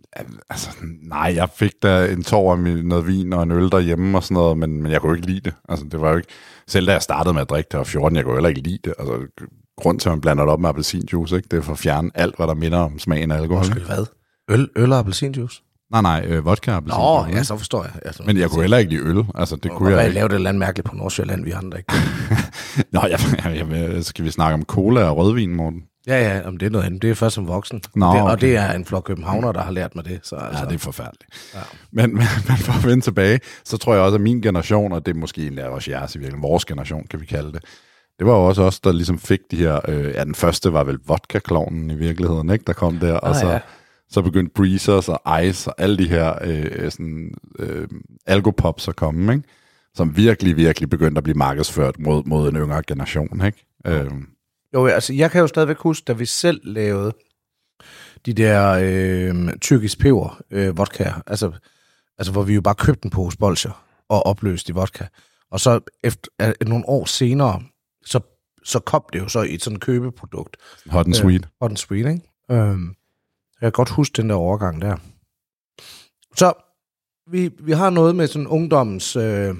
altså, 0.50 0.68
nej, 1.02 1.32
jeg 1.36 1.48
fik 1.54 1.72
da 1.82 2.12
en 2.12 2.22
tår 2.22 2.52
af 2.52 2.58
noget 2.84 3.06
vin 3.06 3.32
og 3.32 3.42
en 3.42 3.50
øl 3.50 3.70
derhjemme 3.70 4.18
og 4.18 4.22
sådan 4.22 4.34
noget, 4.34 4.58
men, 4.58 4.82
men 4.82 4.92
jeg 4.92 5.00
kunne 5.00 5.16
ikke 5.16 5.26
lide 5.26 5.40
det. 5.40 5.54
Altså, 5.68 5.86
det 5.90 6.00
var 6.00 6.10
jo 6.10 6.16
ikke... 6.16 6.28
Selv 6.68 6.86
da 6.86 6.92
jeg 6.92 7.02
startede 7.02 7.34
med 7.34 7.42
at 7.42 7.50
drikke, 7.50 7.68
det 7.70 7.78
var 7.78 7.84
14, 7.84 8.16
jeg 8.16 8.24
kunne 8.24 8.34
heller 8.34 8.48
ikke 8.48 8.60
lide 8.60 8.78
det. 8.84 8.94
Altså, 8.98 9.14
grund 9.76 10.00
til, 10.00 10.08
at 10.08 10.12
man 10.12 10.20
blander 10.20 10.44
det 10.44 10.52
op 10.52 10.60
med 10.60 10.68
appelsinjuice, 10.68 11.36
ikke? 11.36 11.48
det 11.50 11.56
er 11.56 11.62
for 11.62 11.72
at 11.72 11.78
fjerne 11.78 12.10
alt, 12.14 12.36
hvad 12.36 12.46
der 12.46 12.54
minder 12.54 12.78
om 12.78 12.98
smagen 12.98 13.30
af 13.30 13.36
alkohol. 13.36 13.64
Ikke? 13.64 13.80
hvad? 13.86 14.06
Øl, 14.50 14.68
øl 14.76 14.92
og 14.92 14.98
appelsinjuice? 14.98 15.62
Nej, 15.90 16.02
nej, 16.02 16.24
øh, 16.28 16.44
vodka 16.44 16.76
og. 16.76 16.82
Nå, 16.86 17.34
ja, 17.36 17.42
så 17.42 17.56
forstår 17.56 17.82
jeg. 17.82 17.92
Altså, 18.04 18.22
Men 18.26 18.36
jeg 18.36 18.50
kunne 18.50 18.60
heller 18.60 18.78
ikke 18.78 18.90
lide 18.90 19.02
øl. 19.02 19.24
Altså, 19.34 19.56
det 19.56 19.70
kunne 19.70 19.90
jeg 19.90 20.04
ikke. 20.04 20.14
lave 20.14 20.28
det 20.28 20.34
et 20.34 20.38
eller 20.38 20.52
mærkeligt 20.52 20.88
på 20.88 20.96
Nordsjælland, 20.96 21.44
vi 21.44 21.50
andre 21.50 21.78
ikke. 21.78 21.92
Nå, 22.92 23.00
jeg, 23.00 23.20
jeg, 23.44 23.70
jeg, 23.70 24.04
skal 24.04 24.24
vi 24.24 24.30
snakke 24.30 24.54
om 24.54 24.62
cola 24.62 25.02
og 25.02 25.16
rødvin, 25.16 25.56
Morten? 25.56 25.82
Ja, 26.06 26.34
ja, 26.34 26.48
om 26.48 26.56
det 26.56 26.66
er 26.66 26.70
noget 26.70 26.86
andet. 26.86 27.02
Det 27.02 27.10
er 27.10 27.14
først 27.14 27.34
som 27.34 27.48
voksen. 27.48 27.82
Nå, 27.94 28.12
det, 28.12 28.20
og 28.20 28.26
okay. 28.26 28.46
det 28.46 28.56
er 28.56 28.72
en 28.72 28.84
flok 28.84 29.04
københavner, 29.04 29.52
der 29.52 29.60
har 29.60 29.72
lært 29.72 29.94
mig 29.94 30.04
det. 30.04 30.20
Så, 30.22 30.36
altså, 30.36 30.62
Ja, 30.62 30.68
det 30.68 30.74
er 30.74 30.78
forfærdeligt. 30.78 31.50
Ja. 31.54 31.60
Men, 31.92 32.14
men, 32.14 32.24
men 32.48 32.56
for 32.56 32.72
at 32.72 32.86
vende 32.86 33.00
tilbage, 33.00 33.40
så 33.64 33.76
tror 33.76 33.94
jeg 33.94 34.02
også, 34.02 34.14
at 34.14 34.20
min 34.20 34.40
generation, 34.42 34.92
og 34.92 35.06
det 35.06 35.14
er 35.16 35.18
måske 35.18 35.42
egentlig 35.42 35.64
også 35.68 35.90
jeres 35.90 36.14
i 36.14 36.18
virkeligheden, 36.18 36.42
vores 36.42 36.64
generation, 36.64 37.06
kan 37.10 37.20
vi 37.20 37.26
kalde 37.26 37.52
det, 37.52 37.64
det 38.18 38.26
var 38.26 38.32
jo 38.32 38.46
også 38.46 38.62
os, 38.62 38.80
der 38.80 38.92
ligesom 38.92 39.18
fik 39.18 39.40
de 39.50 39.56
her, 39.56 39.80
øh, 39.88 40.04
ja, 40.14 40.24
den 40.24 40.34
første 40.34 40.72
var 40.72 40.84
vel 40.84 40.98
vodka-klovnen 41.06 41.90
i 41.90 41.94
virkeligheden, 41.94 42.50
ikke, 42.50 42.64
der 42.66 42.72
kom 42.72 42.98
der, 42.98 43.12
og 43.12 43.28
Ah, 43.28 43.36
så, 43.36 43.50
ja. 43.50 43.58
så 44.10 44.22
begyndte 44.22 44.52
Breezers 44.54 45.08
og 45.08 45.44
Ice 45.44 45.70
og 45.70 45.74
alle 45.78 45.98
de 45.98 46.08
her 46.08 46.34
øh, 46.42 46.90
sådan, 46.90 47.34
øh, 47.58 47.88
algopops 48.26 48.88
at 48.88 48.96
komme, 48.96 49.32
ikke? 49.32 49.48
som 49.94 50.16
virkelig, 50.16 50.56
virkelig 50.56 50.90
begyndte 50.90 51.18
at 51.18 51.24
blive 51.24 51.38
markedsført 51.38 51.98
mod, 51.98 52.22
mod 52.26 52.48
en 52.48 52.56
yngre 52.56 52.82
generation. 52.86 53.46
Ikke? 53.46 53.66
Øh, 53.86 54.10
Jo, 54.74 54.86
altså, 54.86 55.12
jeg 55.12 55.30
kan 55.30 55.40
jo 55.40 55.46
stadigvæk 55.46 55.76
huske, 55.76 56.04
da 56.04 56.12
vi 56.12 56.26
selv 56.26 56.60
lavede 56.64 57.12
de 58.26 58.32
der 58.32 58.78
øh, 58.82 59.56
tyrkisk 59.60 59.98
peber 59.98 60.40
øh, 60.50 60.78
vodka, 60.78 61.12
altså, 61.26 61.52
altså 62.18 62.32
hvor 62.32 62.42
vi 62.42 62.54
jo 62.54 62.60
bare 62.60 62.74
købte 62.74 63.04
en 63.04 63.10
pose 63.10 63.38
bolcher 63.38 63.84
og 64.08 64.26
opløste 64.26 64.70
i 64.70 64.72
vodka. 64.72 65.04
Og 65.50 65.60
så 65.60 65.80
efter 66.04 66.28
øh, 66.42 66.68
nogle 66.68 66.88
år 66.88 67.04
senere, 67.04 67.62
så, 68.04 68.20
så 68.64 68.78
kom 68.78 69.04
det 69.12 69.18
jo 69.18 69.28
så 69.28 69.42
i 69.42 69.54
et 69.54 69.62
sådan 69.62 69.78
købeprodukt. 69.78 70.56
hot 70.86 71.06
and 71.06 71.14
sweet. 71.14 71.48
Hot 71.60 71.70
and 71.70 71.76
sweet, 71.76 72.06
ikke? 72.08 72.22
Øhm, 72.50 72.96
jeg 73.60 73.66
kan 73.66 73.72
godt 73.72 73.90
huske 73.90 74.22
den 74.22 74.30
der 74.30 74.36
overgang 74.36 74.82
der. 74.82 74.96
Så 76.36 76.52
vi, 77.30 77.50
vi 77.58 77.72
har 77.72 77.90
noget 77.90 78.16
med 78.16 78.26
sådan 78.26 78.46
ungdommens 78.46 79.16
øh, 79.16 79.54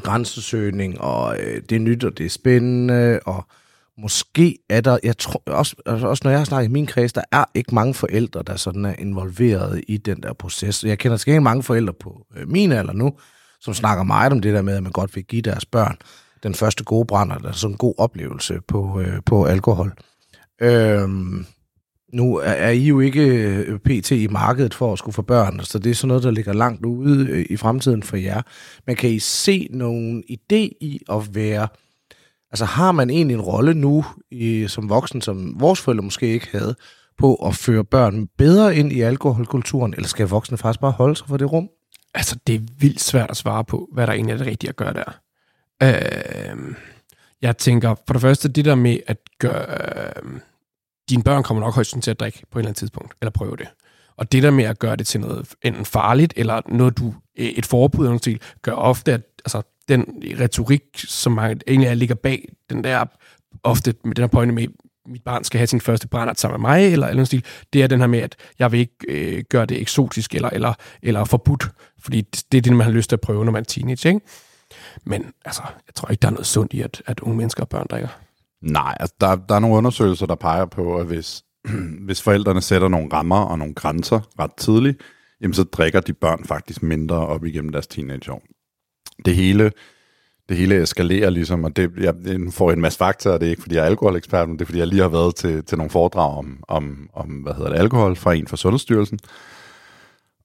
grænsesøgning, 0.00 1.00
og 1.00 1.40
øh, 1.40 1.62
det 1.62 1.76
er 1.76 1.80
nyt, 1.80 2.04
og 2.04 2.18
det 2.18 2.26
er 2.26 2.30
spændende, 2.30 3.20
og 3.26 3.46
måske 3.98 4.58
er 4.68 4.80
der, 4.80 4.98
jeg 5.02 5.18
tror 5.18 5.42
også, 5.46 5.76
altså 5.86 6.06
også 6.06 6.20
når 6.24 6.30
jeg 6.30 6.40
har 6.40 6.44
snakket 6.44 6.68
i 6.68 6.72
min 6.72 6.86
kreds, 6.86 7.12
der 7.12 7.22
er 7.32 7.44
ikke 7.54 7.74
mange 7.74 7.94
forældre, 7.94 8.42
der 8.46 8.56
sådan 8.56 8.84
er 8.84 8.94
involveret 8.98 9.84
i 9.88 9.96
den 9.96 10.22
der 10.22 10.32
proces. 10.32 10.84
Jeg 10.84 10.98
kender 10.98 11.24
ikke 11.28 11.40
mange 11.40 11.62
forældre 11.62 11.92
på 11.92 12.26
øh, 12.36 12.48
min 12.48 12.72
alder 12.72 12.92
nu, 12.92 13.12
som 13.60 13.74
snakker 13.74 14.04
meget 14.04 14.32
om 14.32 14.40
det 14.40 14.54
der 14.54 14.62
med, 14.62 14.76
at 14.76 14.82
man 14.82 14.92
godt 14.92 15.16
vil 15.16 15.24
give 15.24 15.42
deres 15.42 15.64
børn 15.64 15.96
den 16.42 16.54
første 16.54 16.84
gode 16.84 17.06
brænder, 17.06 17.38
der 17.38 17.48
er 17.48 17.52
sådan 17.52 17.74
en 17.74 17.78
god 17.78 17.94
oplevelse 17.98 18.60
på, 18.68 19.00
øh, 19.00 19.20
på 19.26 19.44
alkohol. 19.44 19.92
Øhm, 20.60 21.46
nu 22.12 22.36
er, 22.36 22.50
er 22.50 22.70
I 22.70 22.86
jo 22.86 23.00
ikke 23.00 23.26
øh, 23.26 23.78
pt. 23.78 24.10
i 24.10 24.26
markedet 24.26 24.74
for 24.74 24.92
at 24.92 24.98
skulle 24.98 25.14
få 25.14 25.22
børn, 25.22 25.60
så 25.60 25.78
det 25.78 25.90
er 25.90 25.94
sådan 25.94 26.08
noget, 26.08 26.22
der 26.22 26.30
ligger 26.30 26.52
langt 26.52 26.86
ude 26.86 27.26
øh, 27.30 27.46
i 27.50 27.56
fremtiden 27.56 28.02
for 28.02 28.16
jer. 28.16 28.42
Men 28.86 28.96
kan 28.96 29.10
I 29.10 29.18
se 29.18 29.68
nogen 29.70 30.24
idé 30.30 30.78
i 30.80 31.00
at 31.10 31.34
være... 31.34 31.68
Altså 32.50 32.64
har 32.64 32.92
man 32.92 33.10
egentlig 33.10 33.34
en 33.34 33.40
rolle 33.40 33.74
nu 33.74 34.04
i, 34.30 34.68
som 34.68 34.88
voksen, 34.88 35.20
som 35.20 35.60
vores 35.60 35.80
forældre 35.80 36.04
måske 36.04 36.26
ikke 36.26 36.48
havde, 36.52 36.76
på 37.18 37.34
at 37.34 37.54
føre 37.54 37.84
børn 37.84 38.26
bedre 38.38 38.76
ind 38.76 38.92
i 38.92 39.00
alkoholkulturen, 39.00 39.94
eller 39.94 40.08
skal 40.08 40.28
voksne 40.28 40.58
faktisk 40.58 40.80
bare 40.80 40.90
holde 40.90 41.16
sig 41.16 41.28
for 41.28 41.36
det 41.36 41.52
rum? 41.52 41.68
Altså, 42.14 42.38
det 42.46 42.54
er 42.54 42.60
vildt 42.78 43.00
svært 43.00 43.30
at 43.30 43.36
svare 43.36 43.64
på, 43.64 43.88
hvad 43.92 44.06
der 44.06 44.12
egentlig 44.12 44.32
er 44.32 44.36
det 44.38 44.46
rigtige 44.46 44.68
at 44.68 44.76
gøre 44.76 44.92
der. 44.92 45.18
Øh, 45.82 46.74
jeg 47.42 47.56
tænker, 47.56 47.94
for 48.06 48.12
det 48.12 48.22
første, 48.22 48.48
det 48.48 48.64
der 48.64 48.74
med 48.74 48.98
at 49.06 49.18
gøre... 49.38 49.66
Øh, 50.16 50.40
dine 51.10 51.22
børn 51.22 51.42
kommer 51.42 51.60
nok 51.60 51.74
højst 51.74 51.96
til 52.02 52.10
at 52.10 52.20
drikke 52.20 52.42
på 52.50 52.58
et 52.58 52.62
eller 52.62 52.68
andet 52.68 52.78
tidspunkt, 52.78 53.14
eller 53.20 53.30
prøve 53.30 53.56
det. 53.56 53.68
Og 54.16 54.32
det 54.32 54.42
der 54.42 54.50
med 54.50 54.64
at 54.64 54.78
gøre 54.78 54.96
det 54.96 55.06
til 55.06 55.20
noget 55.20 55.54
enten 55.62 55.84
farligt, 55.84 56.32
eller 56.36 56.60
noget, 56.68 56.98
du 56.98 57.14
et 57.36 57.66
forbud 57.66 58.00
eller 58.00 58.10
noget 58.10 58.22
stil, 58.22 58.40
gør 58.62 58.72
ofte, 58.72 59.12
at 59.12 59.22
altså, 59.44 59.62
den 59.88 60.22
retorik, 60.40 60.82
som 60.94 61.32
mange, 61.32 61.60
egentlig 61.66 61.96
ligger 61.96 62.14
bag 62.14 62.48
den 62.70 62.84
der 62.84 63.04
ofte 63.62 63.94
med 64.04 64.14
den 64.14 64.22
her 64.22 64.28
pointe 64.28 64.54
med, 64.54 64.68
mit 65.06 65.24
barn 65.24 65.44
skal 65.44 65.58
have 65.58 65.66
sin 65.66 65.80
første 65.80 66.08
brændert 66.08 66.40
sammen 66.40 66.60
med 66.60 66.70
mig, 66.70 66.92
eller 66.92 67.06
eller 67.06 67.24
stil, 67.24 67.44
det 67.72 67.82
er 67.82 67.86
den 67.86 68.00
her 68.00 68.06
med, 68.06 68.18
at 68.18 68.36
jeg 68.58 68.72
vil 68.72 68.80
ikke 68.80 68.94
øh, 69.08 69.44
gøre 69.50 69.66
det 69.66 69.80
eksotisk 69.80 70.34
eller, 70.34 70.50
eller, 70.50 70.74
eller 71.02 71.24
forbudt, 71.24 71.68
fordi 71.98 72.20
det, 72.20 72.44
det 72.52 72.58
er 72.58 72.62
det, 72.62 72.72
man 72.72 72.84
har 72.84 72.92
lyst 72.92 73.08
til 73.10 73.16
at 73.16 73.20
prøve, 73.20 73.44
når 73.44 73.52
man 73.52 73.60
er 73.60 73.64
teenage, 73.64 74.08
ikke? 74.08 74.20
Men 75.06 75.32
altså, 75.44 75.62
jeg 75.86 75.94
tror 75.94 76.08
ikke, 76.08 76.22
der 76.22 76.28
er 76.28 76.32
noget 76.32 76.46
sundt 76.46 76.72
i, 76.72 76.80
at, 76.80 77.02
at 77.06 77.20
unge 77.20 77.36
mennesker 77.36 77.62
og 77.62 77.68
børn 77.68 77.86
drikker. 77.90 78.08
Nej, 78.62 78.96
altså, 79.00 79.14
der, 79.20 79.36
der 79.36 79.54
er 79.54 79.58
nogle 79.58 79.76
undersøgelser, 79.76 80.26
der 80.26 80.34
peger 80.34 80.66
på, 80.66 80.96
at 80.96 81.06
hvis, 81.06 81.44
hvis 82.06 82.22
forældrene 82.22 82.60
sætter 82.60 82.88
nogle 82.88 83.08
rammer 83.12 83.40
og 83.40 83.58
nogle 83.58 83.74
grænser 83.74 84.20
ret 84.38 84.54
tidligt, 84.58 85.00
jamen 85.40 85.54
så 85.54 85.64
drikker 85.64 86.00
de 86.00 86.12
børn 86.12 86.44
faktisk 86.44 86.82
mindre 86.82 87.16
op 87.16 87.44
igennem 87.44 87.72
deres 87.72 87.86
teenageår. 87.86 88.42
Det 89.24 89.34
hele, 89.34 89.72
det 90.48 90.56
hele 90.56 90.82
eskalerer 90.82 91.30
ligesom, 91.30 91.64
og 91.64 91.76
det, 91.76 91.90
jeg 91.96 92.14
får 92.50 92.72
en 92.72 92.80
masse 92.80 92.98
fakta, 92.98 93.30
og 93.30 93.40
det 93.40 93.46
er 93.46 93.50
ikke, 93.50 93.62
fordi 93.62 93.74
jeg 93.74 93.82
er 93.82 93.86
alkoholekspert, 93.86 94.48
men 94.48 94.58
det 94.58 94.64
er, 94.64 94.66
fordi 94.66 94.78
jeg 94.78 94.86
lige 94.86 95.02
har 95.02 95.08
været 95.08 95.34
til, 95.34 95.64
til 95.64 95.78
nogle 95.78 95.90
foredrag 95.90 96.38
om, 96.38 96.64
om, 96.68 97.10
om, 97.12 97.28
hvad 97.28 97.54
hedder 97.54 97.70
det, 97.70 97.78
alkohol 97.78 98.16
fra 98.16 98.34
en 98.34 98.48
fra 98.48 98.56
Sundhedsstyrelsen. 98.56 99.18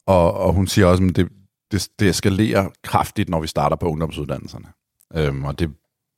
Og, 0.05 0.33
og 0.33 0.53
hun 0.53 0.67
siger 0.67 0.87
også, 0.87 1.03
at 1.03 1.15
det, 1.15 1.29
det, 1.71 1.89
det 1.99 2.09
eskalerer 2.09 2.69
kraftigt, 2.83 3.29
når 3.29 3.41
vi 3.41 3.47
starter 3.47 3.75
på 3.75 3.89
ungdomsuddannelserne. 3.89 4.65
Øhm, 5.15 5.45
og 5.45 5.59
det 5.59 5.71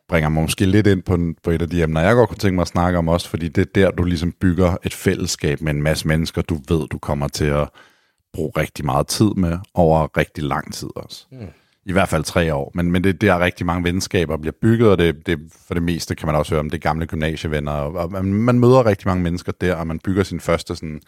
bringer 0.09 0.29
mig 0.29 0.43
måske 0.43 0.65
lidt 0.65 0.87
ind 0.87 1.03
på, 1.03 1.17
på 1.43 1.51
et 1.51 1.61
af 1.61 1.69
de 1.69 1.83
emner, 1.83 2.01
jeg 2.01 2.15
godt 2.15 2.29
kunne 2.29 2.37
tænke 2.37 2.55
mig 2.55 2.61
at 2.61 2.67
snakke 2.67 2.99
om 2.99 3.07
også, 3.07 3.29
fordi 3.29 3.47
det 3.47 3.61
er 3.61 3.71
der, 3.75 3.91
du 3.91 4.03
ligesom 4.03 4.31
bygger 4.31 4.77
et 4.83 4.93
fællesskab 4.93 5.61
med 5.61 5.73
en 5.73 5.81
masse 5.81 6.07
mennesker, 6.07 6.41
du 6.41 6.59
ved, 6.67 6.87
du 6.87 6.97
kommer 6.97 7.27
til 7.27 7.45
at 7.45 7.69
bruge 8.33 8.51
rigtig 8.57 8.85
meget 8.85 9.07
tid 9.07 9.29
med 9.35 9.57
over 9.73 10.17
rigtig 10.17 10.43
lang 10.43 10.73
tid 10.73 10.89
også. 10.95 11.25
Mm. 11.31 11.47
I 11.85 11.91
hvert 11.91 12.09
fald 12.09 12.23
tre 12.23 12.53
år. 12.53 12.71
Men, 12.73 12.91
men 12.91 13.03
det, 13.03 13.21
det 13.21 13.29
er 13.29 13.39
rigtig 13.39 13.65
mange 13.65 13.83
venskaber 13.83 14.37
bliver 14.37 14.53
bygget, 14.61 14.89
og 14.89 14.97
det, 14.97 15.27
det, 15.27 15.39
for 15.67 15.73
det 15.73 15.83
meste 15.83 16.15
kan 16.15 16.27
man 16.27 16.35
også 16.35 16.51
høre 16.51 16.59
om 16.59 16.69
det 16.69 16.81
gamle 16.81 17.05
gymnasievenner. 17.05 17.71
Og, 17.71 17.93
og 17.93 18.11
man, 18.11 18.33
man 18.33 18.59
møder 18.59 18.85
rigtig 18.85 19.07
mange 19.07 19.23
mennesker 19.23 19.51
der, 19.51 19.75
og 19.75 19.87
man 19.87 19.99
bygger 19.99 20.23
sin 20.23 20.39
første 20.39 20.75
sådan, 20.75 21.01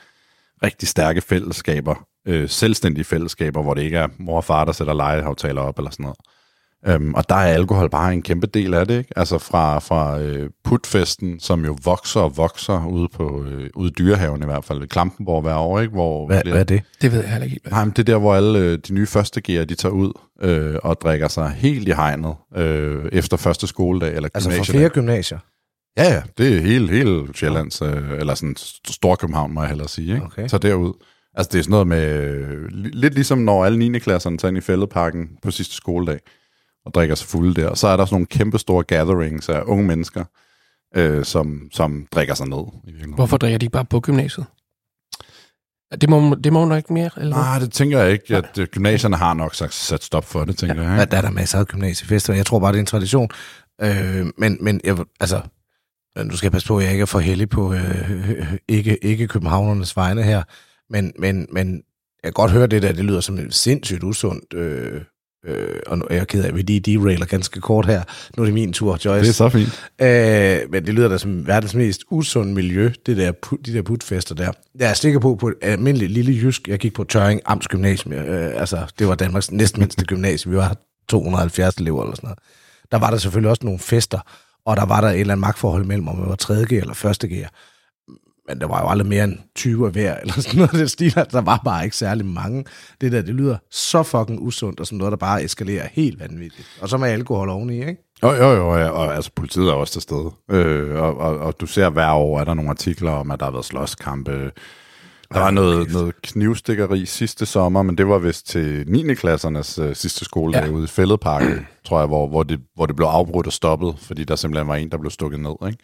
rigtig 0.64 0.88
stærke 0.88 1.22
fællesskaber, 1.22 2.08
øh, 2.28 2.50
selvstændige 2.50 3.04
fællesskaber, 3.04 3.62
hvor 3.64 3.74
det 3.74 3.82
ikke 3.82 3.98
er 3.98 4.08
mor 4.20 4.38
og 4.38 4.44
far, 4.44 4.66
der 4.66 4.72
sætter 4.72 4.94
legeaftaler 4.94 5.62
op 5.62 5.78
eller 5.78 5.92
sådan 5.92 6.04
noget. 6.04 6.18
Øhm, 6.88 7.14
og 7.14 7.30
der 7.30 7.36
er 7.36 7.54
alkohol 7.54 7.90
bare 7.90 8.14
en 8.14 8.22
kæmpe 8.22 8.48
del 8.48 8.74
af 8.74 8.88
det, 8.88 8.98
ikke? 8.98 9.18
Altså 9.18 9.38
fra, 9.38 9.80
fra 9.80 10.20
øh, 10.20 10.50
putfesten, 10.64 11.40
som 11.40 11.66
jo 11.66 11.78
vokser 11.84 12.20
og 12.20 12.38
vokser 12.38 12.86
ude 12.86 13.08
på 13.16 13.44
øh, 13.44 13.70
ude 13.76 13.90
i 13.90 13.94
dyrehaven 13.98 14.42
i 14.42 14.46
hvert 14.46 14.66
fald, 14.66 14.80
ved 14.80 14.88
Klampenborg 14.88 15.42
hver 15.42 15.56
år, 15.56 15.80
ikke? 15.80 15.92
Hvor 15.94 16.28
Hvad, 16.28 16.42
hvad 16.46 16.60
er 16.60 16.64
det? 16.64 16.82
Det 17.02 17.12
ved 17.12 17.20
jeg 17.22 17.32
heller 17.32 17.46
ikke. 17.46 17.60
Nej, 17.70 17.86
men 17.86 17.92
det 17.92 18.00
er 18.00 18.04
der, 18.14 18.18
hvor 18.18 18.36
alle 18.36 18.60
øh, 18.60 18.80
de 18.88 18.94
nye 18.94 19.06
første 19.06 19.42
gear, 19.42 19.66
de 19.66 19.76
tager 19.76 19.94
ud 19.94 20.12
øh, 20.42 20.76
og 20.84 20.98
drikker 21.02 21.28
sig 21.28 21.50
helt 21.50 21.88
i 21.88 21.92
hegnet 21.92 22.36
øh, 22.56 23.06
efter 23.12 23.38
første 23.38 23.68
skoledag 23.68 24.16
eller 24.16 24.30
Altså 24.34 24.50
gymnasiedag. 24.50 24.80
flere 24.80 24.90
gymnasier? 24.90 25.40
Ja, 25.98 26.04
ja, 26.14 26.22
det 26.38 26.58
er 26.58 26.62
hele, 26.62 26.88
hele 26.90 27.24
Sjællands, 27.36 27.82
øh, 27.82 28.12
eller 28.20 28.36
sådan 28.36 28.56
Storkøbenhavn, 28.88 29.54
må 29.54 29.62
jeg 29.62 29.70
hellere 29.70 29.88
sige, 29.88 30.14
ikke? 30.14 30.26
Okay. 30.26 30.48
Så 30.48 30.58
derud. 30.58 30.94
Altså 31.34 31.50
det 31.54 31.60
er 31.60 31.64
sådan 31.64 31.72
noget 31.72 31.88
med, 31.88 32.04
øh, 32.24 32.66
li- 32.66 32.90
lidt 32.94 33.14
ligesom 33.14 33.38
når 33.38 33.66
alle 33.66 33.78
9. 33.78 34.00
klasserne 34.00 34.38
tager 34.38 34.50
ind 34.50 34.58
i 34.58 34.62
fældeparken 34.62 35.28
på 35.44 35.52
sidste 35.52 35.76
skoledag, 35.76 36.20
og 36.88 36.94
drikker 36.94 37.16
sig 37.16 37.28
fulde 37.28 37.62
der, 37.62 37.76
så 37.76 37.88
er 37.88 37.98
der 37.98 38.06
sådan 38.06 38.16
nogle 38.16 38.26
kæmpe 38.26 38.60
store 38.60 38.84
gatherings 38.84 39.50
af 39.50 39.62
unge 39.66 39.86
mennesker, 39.86 40.24
øh, 40.96 41.26
som, 41.26 41.70
som 41.72 42.08
drikker 42.12 42.34
sig 42.34 42.48
ned. 42.48 42.58
I 42.58 42.86
virkeligheden. 42.86 43.14
Hvorfor 43.14 43.38
drikker 43.38 43.58
de 43.58 43.66
ikke 43.66 43.74
bare 43.74 43.86
på 43.86 44.00
gymnasiet? 44.00 44.46
Det 46.02 46.10
må, 46.10 46.36
det 46.36 46.54
må 46.54 46.66
nok 46.66 46.78
ikke 46.78 46.94
mere, 46.94 47.10
eller? 47.18 47.36
Nej, 47.36 47.60
det 47.60 47.72
tænker 47.72 48.00
jeg 48.00 48.12
ikke, 48.12 48.38
at 48.38 48.58
øh, 48.60 48.68
gymnasierne 48.68 49.16
har 49.18 49.34
nok 49.34 49.56
sagt, 49.56 49.74
sat 49.74 50.04
stop 50.04 50.26
for 50.26 50.46
det, 50.46 50.58
tænker 50.58 50.76
jeg. 50.76 50.96
Ja, 50.96 51.02
Ikke? 51.02 51.12
der 51.12 51.18
er 51.18 51.22
der 51.22 51.30
masser 51.32 51.60
af 51.60 51.66
gymnasiefester. 51.66 52.34
Jeg 52.34 52.46
tror 52.46 52.60
bare, 52.60 52.72
det 52.72 52.78
er 52.78 52.80
en 52.80 52.86
tradition. 52.86 53.30
Øh, 53.82 54.26
men 54.38 54.58
men 54.62 54.82
jeg, 54.84 54.98
altså, 55.20 55.42
nu 56.24 56.38
skal 56.38 56.48
jeg 56.48 56.52
passe 56.52 56.68
på, 56.68 56.78
at 56.78 56.84
jeg 56.84 56.92
ikke 56.92 57.02
er 57.02 57.06
for 57.06 57.20
heldig 57.20 57.50
på 57.50 57.74
øh, 57.74 58.54
ikke, 58.78 59.06
ikke 59.06 59.28
københavnernes 59.28 59.96
vegne 59.96 60.24
her. 60.24 60.44
Men, 60.90 61.14
men, 61.20 61.48
men 61.52 61.74
jeg 62.24 62.24
kan 62.24 62.34
godt 62.34 62.52
høre 62.52 62.68
det 62.68 62.82
der, 62.82 62.92
det 62.92 63.06
lyder 63.06 63.22
som 63.22 63.38
et 63.38 63.54
sindssygt 63.54 64.04
usundt... 64.04 64.54
Øh, 64.54 65.02
øh, 65.48 65.80
og 65.88 65.98
nu 65.98 66.06
er 66.10 66.16
jeg 66.16 66.28
ked 66.28 66.44
af, 66.44 66.48
at 66.48 66.56
vi 66.56 66.62
lige 66.62 66.80
derailer 66.80 67.26
ganske 67.26 67.62
kort 67.62 67.86
her. 67.86 68.04
Nu 68.38 68.44
er 68.44 68.46
det 68.46 68.54
min 68.54 68.74
tur, 68.74 68.92
Joyce. 69.06 69.22
Det 69.22 69.30
er 69.30 69.34
så 69.34 69.50
fint. 69.50 69.90
Øh, 70.02 70.72
men 70.72 70.86
det 70.86 70.94
lyder 70.94 71.08
da 71.08 71.18
som 71.18 71.48
verdens 71.48 71.76
mest 71.76 72.04
usunde 72.10 72.54
miljø, 72.54 72.92
det 73.06 73.18
der, 73.18 73.32
de 73.66 73.74
der 73.74 73.82
putfester 73.82 74.36
der. 74.36 74.52
Jeg 74.80 74.90
er 74.90 74.94
sikker 74.94 75.20
på, 75.20 75.36
på 75.36 75.48
et 75.48 75.56
almindeligt 75.62 76.12
lille 76.12 76.34
jysk, 76.34 76.68
jeg 76.68 76.80
gik 76.80 76.94
på 76.94 77.04
Tøring 77.04 77.42
Amts 77.46 77.68
Gymnasium, 77.68 78.14
øh, 78.14 78.52
altså 78.56 78.94
det 79.00 79.08
var 79.08 79.16
Danmarks 79.16 79.52
næstmindste 79.52 80.06
gymnasium, 80.06 80.52
vi 80.52 80.58
var 80.58 80.76
270 81.10 81.76
elever 81.76 82.04
eller 82.04 82.16
sådan 82.16 82.28
noget. 82.28 82.40
Der 82.92 82.98
var 82.98 83.10
der 83.10 83.18
selvfølgelig 83.18 83.50
også 83.50 83.66
nogle 83.66 83.80
fester, 83.80 84.20
og 84.66 84.78
der 84.78 84.86
var 84.86 85.02
der 85.02 85.08
et 85.08 85.20
eller 85.20 85.34
andet 85.34 85.42
magtforhold 85.42 85.86
mellem, 85.86 86.08
om 86.08 86.18
man 86.18 86.30
var 86.30 86.36
3. 86.36 86.54
G 86.54 86.72
eller 86.72 87.06
1. 87.06 87.48
Men 88.48 88.62
der 88.62 88.68
var 88.68 88.82
jo 88.82 88.90
aldrig 88.90 89.08
mere 89.08 89.24
end 89.24 89.38
20 89.56 89.86
af 89.86 89.92
hver, 89.92 90.18
eller 90.22 90.34
sådan 90.34 90.58
noget 90.58 90.72
det 90.72 90.92
stil. 90.92 91.14
Altså, 91.18 91.38
Der 91.38 91.42
var 91.42 91.62
bare 91.66 91.84
ikke 91.84 91.96
særlig 91.96 92.26
mange. 92.26 92.66
Det 93.02 93.12
der, 93.12 93.22
det 93.22 93.36
lyder 93.36 93.58
så 93.72 94.04
fucking 94.04 94.42
usundt, 94.42 94.80
og 94.80 94.86
sådan 94.86 94.98
noget, 94.98 95.12
der 95.12 95.18
bare 95.18 95.44
eskalerer 95.44 95.88
helt 95.92 96.20
vanvittigt. 96.20 96.68
Og 96.82 96.90
så 96.90 96.98
med 96.98 97.10
alkohol 97.10 97.50
oveni, 97.50 97.80
ikke? 97.80 97.98
Jo, 98.24 98.32
jo, 98.32 98.52
jo, 98.52 98.76
ja, 98.76 98.90
og 98.90 99.16
altså 99.16 99.32
politiet 99.36 99.68
er 99.70 99.74
også 99.74 99.94
til 99.94 100.02
stede. 100.02 100.32
Øh, 100.52 100.96
og, 100.96 101.18
og, 101.18 101.38
og 101.38 101.60
du 101.60 101.66
ser 101.66 101.90
hver 101.90 102.12
år, 102.12 102.40
er 102.40 102.44
der 102.44 102.54
nogle 102.54 102.70
artikler 102.70 103.12
om, 103.12 103.32
at 103.32 103.40
der 103.40 103.46
har 103.46 103.52
været 103.52 103.66
slåskampe. 103.66 104.52
Der 105.34 105.40
var 105.40 105.52
noget, 105.52 105.92
noget 105.92 106.22
knivstikkeri 106.22 107.06
sidste 107.06 107.46
sommer, 107.46 107.82
men 107.82 107.98
det 107.98 108.08
var 108.08 108.18
vist 108.18 108.48
til 108.48 108.84
9. 108.88 109.14
klassernes 109.14 109.80
øh, 109.80 109.96
sidste 109.96 110.26
skoledag 110.26 110.66
ja. 110.66 110.72
ude 110.72 110.84
i 110.84 110.88
Fælledparken, 110.88 111.68
tror 111.86 112.00
jeg, 112.00 112.08
hvor, 112.08 112.28
hvor, 112.28 112.44
det, 112.44 112.60
hvor 112.76 112.86
det 112.86 112.96
blev 112.96 113.08
afbrudt 113.08 113.48
og 113.48 113.54
stoppet, 113.54 113.96
fordi 114.00 114.24
der 114.24 114.36
simpelthen 114.36 114.68
var 114.68 114.76
en, 114.76 114.92
der 114.92 114.98
blev 114.98 115.12
stukket 115.12 115.40
ned. 115.40 115.56
Ikke? 115.68 115.78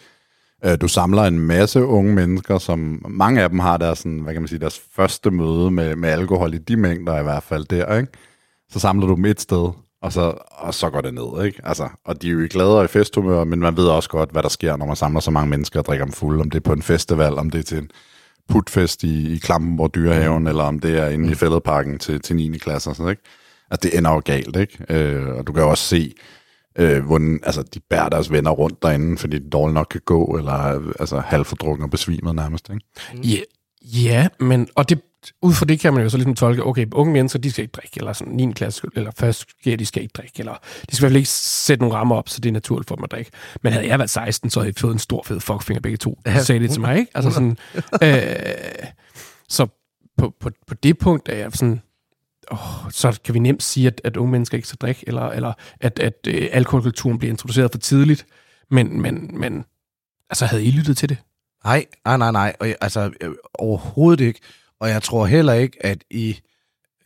Øh, 0.66 0.78
Du 0.82 0.88
samler 0.88 1.22
en 1.24 1.40
masse 1.40 1.86
unge 1.86 2.16
mennesker, 2.16 2.58
som 2.58 3.06
mange 3.10 3.42
af 3.42 3.50
dem 3.50 3.60
har 3.60 3.78
deres, 3.78 4.00
sådan, 4.00 4.20
hvad 4.20 4.34
kan 4.34 4.42
man 4.42 4.48
sige, 4.48 4.60
deres 4.60 4.82
første 4.96 5.32
møde 5.32 5.72
med, 5.72 5.96
med 5.96 6.10
alkohol 6.10 6.54
i 6.54 6.58
de 6.58 6.78
mængder 6.78 7.20
i 7.20 7.24
hvert 7.24 7.44
fald 7.44 7.66
der, 7.66 7.98
ikke? 7.98 8.12
Så 8.72 8.80
samler 8.80 9.08
du 9.08 9.16
dem 9.16 9.26
et 9.26 9.42
sted, 9.42 9.70
og 10.02 10.14
så, 10.14 10.34
og 10.52 10.74
så 10.74 10.90
går 10.90 11.02
det 11.02 11.14
ned, 11.14 11.46
ikke? 11.46 11.62
Altså, 11.64 11.90
og 12.06 12.22
de 12.22 12.28
er 12.28 12.32
jo 12.32 12.48
glade 12.50 12.78
og 12.80 12.84
i 12.84 12.88
festhumør, 12.88 13.44
men 13.44 13.60
man 13.60 13.78
ved 13.78 13.88
også 13.88 14.10
godt, 14.10 14.32
hvad 14.32 14.44
der 14.44 14.50
sker, 14.50 14.78
når 14.78 14.86
man 14.86 14.96
samler 14.96 15.20
så 15.20 15.32
mange 15.32 15.50
mennesker 15.50 15.80
og 15.80 15.86
drikker 15.86 16.06
dem 16.06 16.14
fuld. 16.14 16.42
Om 16.42 16.50
det 16.50 16.58
er 16.60 16.64
på 16.64 16.74
en 16.74 16.82
festival, 16.82 17.38
om 17.38 17.50
det 17.50 17.60
er 17.60 17.64
til 17.64 17.78
en 17.78 17.90
putfest 18.50 19.04
i, 19.04 19.34
i 19.34 19.38
Klampenborg 19.38 19.96
Dyrehaven, 19.96 20.48
eller 20.48 20.64
om 20.64 20.80
det 20.80 20.98
er 20.98 21.08
inde 21.10 21.32
i 21.32 21.36
fældeparken 21.36 22.00
til, 22.00 22.22
til 22.22 22.36
9. 22.36 22.58
klasse 22.58 22.90
og 22.90 22.96
sådan, 22.96 23.10
ikke? 23.10 23.22
Altså, 23.72 23.90
det 23.90 23.98
ender 23.98 24.12
jo 24.12 24.22
galt, 24.26 24.56
ikke? 24.56 24.86
Øh, 24.90 25.28
og 25.38 25.48
du 25.48 25.52
kan 25.54 25.64
jo 25.64 25.70
også 25.70 25.84
se, 25.84 26.14
øh, 26.76 27.06
hvordan 27.06 27.40
altså, 27.44 27.64
de 27.74 27.80
bærer 27.90 28.10
deres 28.10 28.32
venner 28.32 28.52
rundt 28.52 28.84
derinde, 28.84 29.18
fordi 29.18 29.40
de 29.40 29.50
dårligt 29.50 29.74
nok 29.74 29.88
kan 29.92 30.02
gå, 30.06 30.26
eller 30.38 30.52
er, 30.52 30.94
altså, 31.00 31.20
halvfordrukket 31.20 31.84
og 31.84 31.90
besvimet 31.90 32.36
nærmest, 32.36 32.70
ikke? 32.70 33.30
Ja, 33.30 33.40
ja, 33.82 34.28
men 34.40 34.68
og 34.76 34.90
det, 34.90 35.02
ud 35.42 35.54
fra 35.54 35.66
det 35.66 35.80
kan 35.80 35.94
man 35.94 36.04
jo 36.04 36.10
så 36.10 36.18
ligesom 36.18 36.36
tolke, 36.36 36.66
okay, 36.66 36.86
unge 36.92 37.14
mennesker, 37.14 37.40
de 37.40 37.52
skal 37.52 37.62
ikke 37.62 37.72
drikke, 37.72 37.94
eller 37.98 38.14
sådan 38.14 38.34
9. 38.34 38.52
klasse, 38.52 38.88
eller 38.96 39.12
først 39.18 39.46
G, 39.68 39.80
de 39.80 39.86
skal 39.86 40.04
ikke 40.04 40.14
drikke, 40.14 40.34
eller 40.40 40.54
de 40.90 40.96
skal 40.96 41.04
i 41.04 41.04
hvert 41.04 41.10
fald 41.10 41.18
ikke 41.18 41.30
sætte 41.30 41.84
nogle 41.84 41.96
rammer 41.96 42.16
op, 42.16 42.30
så 42.30 42.42
det 42.42 42.50
er 42.50 42.54
naturligt 42.54 42.88
for 42.88 42.96
dem 42.96 43.04
at 43.04 43.12
drikke. 43.12 43.32
Men 43.62 43.74
havde 43.74 43.88
jeg 43.88 44.00
været 44.00 44.10
16, 44.10 44.50
så 44.50 44.60
havde 44.60 44.68
jeg 44.68 44.82
fået 44.82 44.94
en 44.94 45.00
stor 45.00 45.24
fed 45.26 45.40
fuckfinger 45.40 45.82
begge 45.82 45.98
to. 45.98 46.20
Ja. 46.26 46.44
Sagde 46.44 46.62
det 46.62 46.72
til 46.72 46.82
mig, 46.82 47.00
ikke? 47.00 47.12
Altså 47.16 47.32
sådan, 47.32 47.58
øh, 48.04 48.88
så 49.50 49.68
på, 50.18 50.34
på, 50.40 50.50
på 50.68 50.74
det 50.74 50.98
punkt 50.98 51.30
er 51.30 51.36
jeg 51.36 51.52
sådan, 51.52 51.82
åh, 52.52 52.92
så 52.92 53.20
kan 53.26 53.34
vi 53.34 53.40
nemt 53.40 53.64
sige, 53.64 53.88
at, 53.88 54.02
at 54.04 54.18
unge 54.18 54.32
mennesker 54.32 54.58
ikke 54.58 54.68
skal 54.68 54.78
drikke, 54.78 55.04
eller, 55.08 55.30
eller 55.30 55.54
at, 55.80 56.00
at 56.00 56.28
øh, 56.28 56.50
alkoholkulturen 56.52 57.20
bliver 57.20 57.32
introduceret 57.32 57.72
for 57.72 57.78
tidligt. 57.78 58.26
Men, 58.72 59.02
men, 59.02 59.40
men 59.40 59.66
altså, 60.30 60.46
havde 60.46 60.64
I 60.64 60.72
lyttet 60.72 60.98
til 60.98 61.10
det? 61.10 61.18
Nej, 61.66 61.86
nej, 62.06 62.18
nej, 62.18 62.32
nej. 62.32 62.56
Og 62.60 62.68
altså, 62.82 63.12
øh, 63.22 63.32
overhovedet 63.54 64.24
ikke. 64.24 64.40
Og 64.80 64.90
jeg 64.90 65.04
tror 65.04 65.26
heller 65.26 65.54
ikke, 65.54 65.86
at 65.86 66.04
I, 66.10 66.40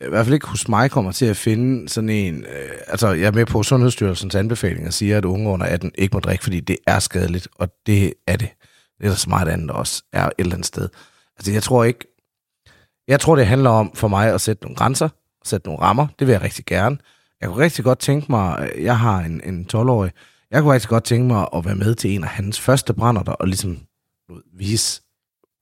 i 0.00 0.08
hvert 0.08 0.26
fald 0.26 0.34
ikke 0.34 0.46
hos 0.46 0.68
mig, 0.68 0.90
kommer 0.90 1.12
til 1.12 1.26
at 1.26 1.36
finde 1.36 1.88
sådan 1.88 2.10
en... 2.10 2.44
Øh, 2.44 2.70
altså, 2.86 3.08
jeg 3.08 3.26
er 3.26 3.32
med 3.32 3.46
på 3.46 3.62
Sundhedsstyrelsens 3.62 4.34
anbefalinger, 4.34 4.90
siger, 4.90 5.18
at 5.18 5.24
unge 5.24 5.50
under 5.50 5.66
18 5.66 5.92
ikke 5.94 6.16
må 6.16 6.20
drikke, 6.20 6.44
fordi 6.44 6.60
det 6.60 6.76
er 6.86 6.98
skadeligt, 6.98 7.48
og 7.54 7.68
det 7.86 8.14
er 8.26 8.36
det. 8.36 8.48
Det 8.98 9.06
er 9.06 9.08
der 9.08 9.16
så 9.16 9.28
meget 9.28 9.48
andet 9.48 9.70
også 9.70 10.02
er 10.12 10.26
et 10.26 10.32
eller 10.38 10.54
andet 10.54 10.66
sted. 10.66 10.88
Altså, 11.36 11.52
jeg 11.52 11.62
tror 11.62 11.84
ikke... 11.84 12.04
Jeg 13.08 13.20
tror, 13.20 13.36
det 13.36 13.46
handler 13.46 13.70
om 13.70 13.92
for 13.94 14.08
mig 14.08 14.34
at 14.34 14.40
sætte 14.40 14.62
nogle 14.62 14.76
grænser, 14.76 15.08
sætte 15.48 15.68
nogle 15.68 15.82
rammer. 15.82 16.06
Det 16.18 16.26
vil 16.26 16.32
jeg 16.32 16.42
rigtig 16.42 16.64
gerne. 16.66 16.98
Jeg 17.40 17.48
kunne 17.48 17.64
rigtig 17.64 17.84
godt 17.84 17.98
tænke 17.98 18.26
mig... 18.32 18.70
Øh, 18.74 18.84
jeg 18.84 18.98
har 18.98 19.18
en, 19.18 19.40
en 19.44 19.66
12-årig. 19.74 20.10
Jeg 20.50 20.62
kunne 20.62 20.72
rigtig 20.72 20.88
godt 20.88 21.04
tænke 21.04 21.26
mig 21.26 21.48
at 21.56 21.64
være 21.64 21.74
med 21.74 21.94
til 21.94 22.14
en 22.14 22.24
af 22.24 22.30
hans 22.30 22.60
første 22.60 22.94
brænder 22.94 23.22
der, 23.22 23.32
og 23.32 23.46
ligesom 23.46 23.78
vise, 24.58 25.02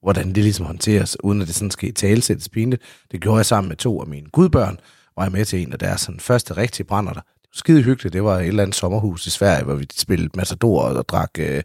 hvordan 0.01 0.27
det 0.27 0.43
ligesom 0.43 0.65
håndteres, 0.65 1.23
uden 1.23 1.41
at 1.41 1.47
det 1.47 1.55
sådan 1.55 1.71
skal 1.71 1.89
i 1.89 1.91
talesættes 1.91 2.49
pinligt. 2.49 2.81
Det 3.11 3.21
gjorde 3.21 3.37
jeg 3.37 3.45
sammen 3.45 3.67
med 3.69 3.77
to 3.77 4.01
af 4.01 4.07
mine 4.07 4.29
gudbørn, 4.29 4.79
var 5.17 5.23
jeg 5.23 5.31
med 5.31 5.45
til 5.45 5.61
en 5.61 5.73
af 5.73 5.79
deres 5.79 6.01
sådan, 6.01 6.19
første 6.19 6.57
rigtige 6.57 6.85
brænder 6.85 7.13
der. 7.13 7.21
Det 7.21 7.49
var 7.53 7.57
skide 7.57 7.83
hyggeligt. 7.83 8.13
Det 8.13 8.23
var 8.23 8.39
et 8.39 8.47
eller 8.47 8.63
andet 8.63 8.75
sommerhus 8.75 9.27
i 9.27 9.29
Sverige, 9.29 9.63
hvor 9.63 9.75
vi 9.75 9.87
spillede 9.97 10.29
Matador 10.35 10.81
og 10.81 11.09
drak 11.09 11.31
øh, 11.39 11.63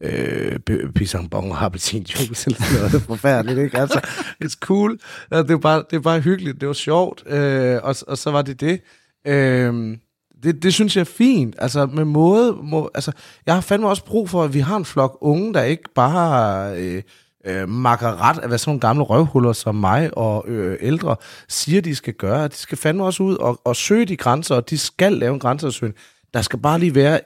øh, 0.00 0.58
pisang-bong 0.94 1.50
og 1.52 1.64
appelsinjuice 1.64 2.50
eller 2.50 2.62
sådan 2.62 2.76
noget. 2.76 2.92
Det 2.92 3.00
er 3.00 3.04
forfærdeligt, 3.06 3.58
ikke? 3.58 3.78
Altså, 3.78 4.00
it's 4.44 4.58
cool. 4.60 4.98
Det, 5.30 5.50
er 5.50 5.58
bare, 5.58 5.84
det 5.90 5.96
er 5.96 6.00
bare 6.00 6.20
hyggeligt. 6.20 6.60
Det 6.60 6.68
var 6.68 6.74
sjovt. 6.74 7.22
Øh, 7.26 7.78
og, 7.82 7.96
og 8.08 8.18
så 8.18 8.30
var 8.30 8.42
det 8.42 8.60
det. 8.60 8.80
Øh, 9.26 9.96
Det, 10.42 10.62
det 10.62 10.74
synes 10.74 10.96
jeg 10.96 11.00
er 11.00 11.04
fint. 11.16 11.54
Altså, 11.58 11.86
med 11.86 12.04
måde... 12.04 12.56
Må, 12.62 12.90
altså, 12.94 13.12
jeg 13.46 13.54
har 13.54 13.60
fandme 13.60 13.88
også 13.88 14.04
brug 14.04 14.30
for, 14.30 14.44
at 14.44 14.54
vi 14.54 14.60
har 14.60 14.76
en 14.76 14.84
flok 14.84 15.18
unge, 15.20 15.54
der 15.54 15.62
ikke 15.62 15.88
bare 15.94 16.76
øh, 16.76 17.02
øh, 17.46 17.68
makker 17.68 18.28
ret 18.28 18.38
af, 18.38 18.48
hvad 18.48 18.58
sådan 18.58 18.70
nogle 18.70 18.80
gamle 18.80 19.02
røvhuller 19.02 19.52
som 19.52 19.74
mig 19.74 20.10
og 20.18 20.44
øh, 20.48 20.78
ældre 20.80 21.16
siger, 21.48 21.80
de 21.80 21.94
skal 21.94 22.14
gøre. 22.14 22.48
De 22.48 22.54
skal 22.56 22.78
fandme 22.78 23.04
også 23.04 23.22
ud 23.22 23.36
og, 23.36 23.60
og 23.64 23.76
søge 23.76 24.04
de 24.04 24.16
grænser, 24.16 24.54
og 24.54 24.70
de 24.70 24.78
skal 24.78 25.12
lave 25.12 25.34
en 25.34 25.40
grænseansøgning. 25.40 25.98
Der 26.34 26.42
skal 26.42 26.58
bare 26.58 26.78
lige 26.78 26.94
være 26.94 27.20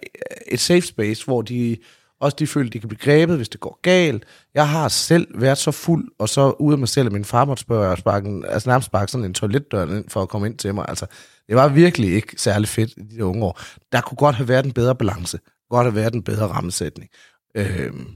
et 0.52 0.60
safe 0.60 0.80
space, 0.80 1.24
hvor 1.24 1.42
de 1.42 1.76
også 2.22 2.36
de 2.38 2.46
føler, 2.46 2.70
de 2.70 2.80
kan 2.80 2.88
blive 2.88 2.98
grebet, 2.98 3.36
hvis 3.36 3.48
det 3.48 3.60
går 3.60 3.78
galt. 3.82 4.24
Jeg 4.54 4.68
har 4.68 4.88
selv 4.88 5.40
været 5.40 5.58
så 5.58 5.70
fuld, 5.70 6.08
og 6.18 6.28
så 6.28 6.50
ude 6.50 6.72
af 6.72 6.78
mig 6.78 6.88
selv, 6.88 7.06
at 7.06 7.12
min 7.12 7.24
far 7.24 7.44
måtte 7.44 7.60
spørge, 7.60 7.96
sparke, 7.96 8.42
altså 8.48 8.68
nærmest 8.68 8.86
sparke 8.86 9.12
sådan 9.12 9.24
en 9.24 9.34
toiletdør 9.34 9.96
ind 9.96 10.04
for 10.08 10.22
at 10.22 10.28
komme 10.28 10.46
ind 10.46 10.58
til 10.58 10.74
mig. 10.74 10.84
Altså, 10.88 11.06
det 11.48 11.56
var 11.56 11.68
virkelig 11.68 12.14
ikke 12.14 12.34
særlig 12.36 12.68
fedt 12.68 12.92
i 12.96 13.16
de 13.16 13.24
unge 13.24 13.44
år. 13.44 13.60
Der 13.92 14.00
kunne 14.00 14.16
godt 14.16 14.36
have 14.36 14.48
været 14.48 14.64
en 14.64 14.72
bedre 14.72 14.94
balance. 14.94 15.38
Godt 15.70 15.84
have 15.84 15.94
været 15.94 16.14
en 16.14 16.22
bedre 16.22 16.46
rammesætning. 16.46 17.10
Øhm, 17.54 18.08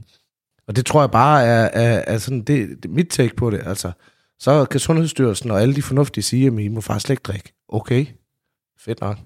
og 0.67 0.75
det 0.75 0.85
tror 0.85 1.01
jeg 1.01 1.11
bare 1.11 1.43
er, 1.45 1.69
er, 1.73 2.03
er 2.07 2.17
sådan, 2.17 2.41
det, 2.41 2.83
det, 2.83 2.91
mit 2.91 3.07
take 3.09 3.35
på 3.35 3.49
det. 3.49 3.61
Altså, 3.65 3.91
så 4.39 4.65
kan 4.65 4.79
Sundhedsstyrelsen 4.79 5.51
og 5.51 5.61
alle 5.61 5.75
de 5.75 5.81
fornuftige 5.81 6.23
sige, 6.23 6.47
at 6.47 6.59
I 6.59 6.67
må 6.67 6.81
faktisk 6.81 7.09
ikke 7.09 7.23
drikke. 7.23 7.53
Okay, 7.69 8.05
fedt 8.79 9.01
nok. 9.01 9.17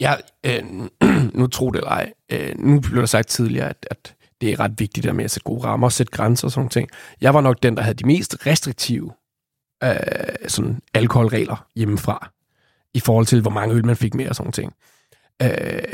Ja, 0.00 0.14
øh, 0.46 0.62
nu 1.38 1.46
tro 1.46 1.70
det 1.70 1.78
eller 1.78 1.90
ej. 1.90 2.12
Øh, 2.32 2.58
nu 2.58 2.80
blev 2.80 3.00
der 3.00 3.06
sagt 3.06 3.28
tidligere, 3.28 3.68
at, 3.68 3.86
at 3.90 4.14
det 4.40 4.52
er 4.52 4.60
ret 4.60 4.74
vigtigt 4.78 5.04
der 5.04 5.12
med 5.12 5.24
at 5.24 5.30
sætte 5.30 5.44
gode 5.44 5.64
rammer, 5.64 5.88
sætte 5.88 6.12
grænser 6.12 6.48
og 6.48 6.52
sådan 6.52 6.68
ting. 6.68 6.88
Jeg 7.20 7.34
var 7.34 7.40
nok 7.40 7.62
den, 7.62 7.76
der 7.76 7.82
havde 7.82 7.94
de 7.94 8.06
mest 8.06 8.46
restriktive 8.46 9.12
øh, 9.84 9.94
sådan 10.48 10.80
alkoholregler 10.94 11.66
hjemmefra, 11.76 12.30
i 12.94 13.00
forhold 13.00 13.26
til, 13.26 13.40
hvor 13.40 13.50
mange 13.50 13.74
øl 13.74 13.86
man 13.86 13.96
fik 13.96 14.14
med 14.14 14.28
og 14.28 14.36
sådan 14.36 14.52
ting. 14.52 14.74
Øh, 15.42 15.50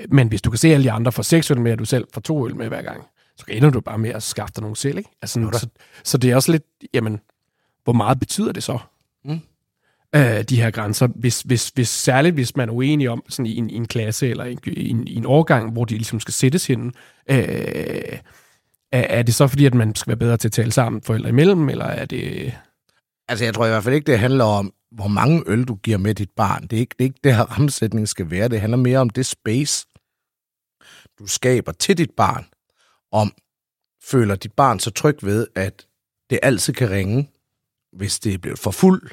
men 0.09 0.29
hvis 0.29 0.43
du 0.43 0.51
kan 0.51 0.59
se 0.59 0.69
alle 0.69 0.85
de 0.85 0.91
andre 0.91 1.13
får 1.13 1.23
seks 1.23 1.51
øl 1.51 1.61
med, 1.61 1.73
og 1.73 1.79
du 1.79 1.85
selv 1.85 2.07
får 2.15 2.21
to 2.21 2.47
øl 2.47 2.57
med 2.57 2.69
hver 2.69 2.83
gang, 2.83 3.05
så 3.37 3.45
ender 3.49 3.71
du 3.71 3.81
bare 3.81 3.99
med 3.99 4.11
at 4.11 4.23
skaffe 4.23 4.53
dig 4.55 4.63
nogle 4.63 4.77
selv. 4.77 4.99
Ikke? 4.99 5.11
Altså, 5.23 5.51
så, 5.53 5.69
så 6.05 6.19
det 6.19 6.31
er 6.31 6.37
også 6.37 6.53
lidt, 6.53 6.65
jamen, 6.95 7.21
hvor 7.85 7.93
meget 7.93 8.21
betyder 8.21 8.53
det 8.53 8.63
så? 8.63 8.79
Mm. 9.25 9.41
Øh, 10.17 10.43
de 10.43 10.63
her 10.63 10.71
grænser, 10.71 11.07
hvis, 11.07 11.41
hvis, 11.41 11.69
hvis, 11.69 11.89
særligt 11.89 12.35
hvis 12.35 12.57
man 12.57 12.69
er 12.69 12.73
uenig 12.73 13.11
om 13.11 13.23
sådan 13.29 13.47
i 13.47 13.57
en, 13.57 13.71
i 13.71 13.75
en 13.75 13.89
klasse 13.89 14.29
eller 14.29 14.45
i 14.45 14.57
en, 14.67 15.09
i 15.09 15.15
en 15.15 15.27
årgang, 15.27 15.73
hvor 15.73 15.85
de 15.85 15.95
ligesom 15.95 16.21
skal 16.21 16.35
sættes 16.35 16.67
hen, 16.67 16.87
øh, 17.31 18.19
er, 18.93 19.01
er 19.01 19.23
det 19.23 19.35
så 19.35 19.47
fordi, 19.49 19.67
at 19.67 19.75
man 19.75 19.95
skal 19.95 20.11
være 20.11 20.17
bedre 20.17 20.37
til 20.37 20.49
at 20.49 20.53
tale 20.53 20.73
sammen 20.73 21.03
forældre 21.03 21.29
imellem, 21.29 21.69
eller 21.69 21.85
er 21.85 22.05
det... 22.05 22.55
Altså, 23.29 23.45
jeg 23.45 23.55
tror 23.55 23.67
i 23.67 23.69
hvert 23.69 23.85
fald 23.85 23.95
ikke, 23.95 24.13
det 24.13 24.19
handler 24.19 24.45
om, 24.45 24.73
hvor 24.91 25.09
mange 25.09 25.43
øl 25.47 25.65
du 25.65 25.75
giver 25.75 25.99
med 25.99 26.15
dit 26.15 26.31
barn. 26.37 26.63
Det 26.63 26.73
er 26.73 26.81
ikke 26.81 26.95
det, 26.99 27.05
er 27.05 27.09
ikke 27.09 27.21
det 27.25 27.37
her 27.37 27.45
rammesætning 27.45 28.09
skal 28.09 28.31
være. 28.31 28.49
Det 28.49 28.61
handler 28.61 28.77
mere 28.77 28.99
om 28.99 29.11
det 29.11 29.27
space, 29.27 29.87
du 31.19 31.27
skaber 31.27 31.73
til 31.73 31.99
dit 31.99 32.11
barn. 32.17 32.47
Om 33.13 33.33
føler 34.05 34.37
dit 34.37 34.53
barn 34.53 34.79
så 34.79 34.91
tryg 34.91 35.19
ved, 35.23 35.47
at 35.55 35.87
det 36.31 36.39
altid 36.43 36.73
kan 36.73 36.91
ringe, 36.91 37.31
hvis 37.93 38.19
det 38.19 38.35
er 38.35 38.39
blevet 38.39 38.59
for 38.59 38.71
fuld, 38.71 39.11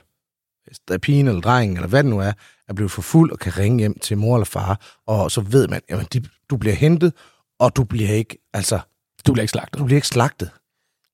hvis 0.65 0.79
der 0.87 0.93
er 0.93 0.97
pigen 0.97 1.27
eller 1.27 1.41
drengen, 1.41 1.77
eller 1.77 1.87
hvad 1.87 2.03
det 2.03 2.09
nu 2.09 2.19
er, 2.19 2.31
er 2.67 2.73
blevet 2.73 2.91
for 2.91 3.01
fuld 3.01 3.31
og 3.31 3.39
kan 3.39 3.57
ringe 3.57 3.79
hjem 3.79 3.99
til 3.99 4.17
mor 4.17 4.35
eller 4.35 4.45
far, 4.45 5.01
og 5.07 5.31
så 5.31 5.41
ved 5.41 5.67
man, 5.67 5.81
at 5.89 6.17
du 6.49 6.57
bliver 6.57 6.75
hentet, 6.75 7.13
og 7.59 7.75
du 7.75 7.83
bliver 7.83 8.09
ikke, 8.09 8.37
altså... 8.53 8.79
Du 9.27 9.33
bliver 9.33 9.43
ikke 9.43 9.51
slagtet. 9.51 9.79
Du 9.79 9.85
bliver 9.85 9.97
ikke 9.97 10.07
slagtet. 10.07 10.49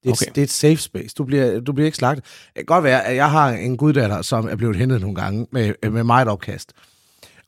Det 0.04 0.10
er, 0.10 0.14
okay. 0.14 0.28
et, 0.28 0.36
det 0.36 0.42
er 0.42 0.46
et 0.46 0.52
safe 0.52 0.78
space. 0.78 1.14
Du 1.18 1.24
bliver, 1.24 1.60
du 1.60 1.74
bliver 1.74 1.86
ikke 1.86 1.98
slagtet. 1.98 2.26
Det 2.26 2.56
kan 2.56 2.66
godt 2.66 2.84
være, 2.84 3.06
at 3.06 3.16
jeg 3.16 3.32
har 3.32 3.50
en 3.50 3.78
guddatter, 3.78 4.22
som 4.22 4.48
er 4.48 4.56
blevet 4.56 4.76
hentet 4.76 5.02
nogle 5.02 5.16
gange 5.16 5.48
med, 5.52 5.90
med 5.92 6.04
meget 6.04 6.28
opkast. 6.28 6.74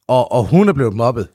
Og, 0.08 0.32
og 0.32 0.46
hun 0.46 0.70
er 0.70 0.74
blevet 0.74 0.94
mobbet 0.94 1.28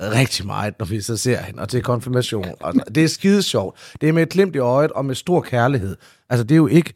rigtig 0.00 0.46
meget, 0.46 0.74
når 0.78 0.86
vi 0.86 1.00
så 1.00 1.16
ser 1.16 1.42
hende, 1.42 1.62
og 1.62 1.68
til 1.68 1.82
konfirmation. 1.82 2.46
Og 2.60 2.74
det 2.94 3.04
er 3.04 3.08
skide 3.08 3.42
sjovt. 3.42 3.94
Det 4.00 4.08
er 4.08 4.12
med 4.12 4.22
et 4.22 4.28
glimt 4.28 4.56
i 4.56 4.58
øjet, 4.58 4.92
og 4.92 5.04
med 5.04 5.14
stor 5.14 5.40
kærlighed. 5.40 5.96
Altså, 6.30 6.44
det 6.44 6.54
er 6.54 6.56
jo 6.56 6.66
ikke... 6.66 6.94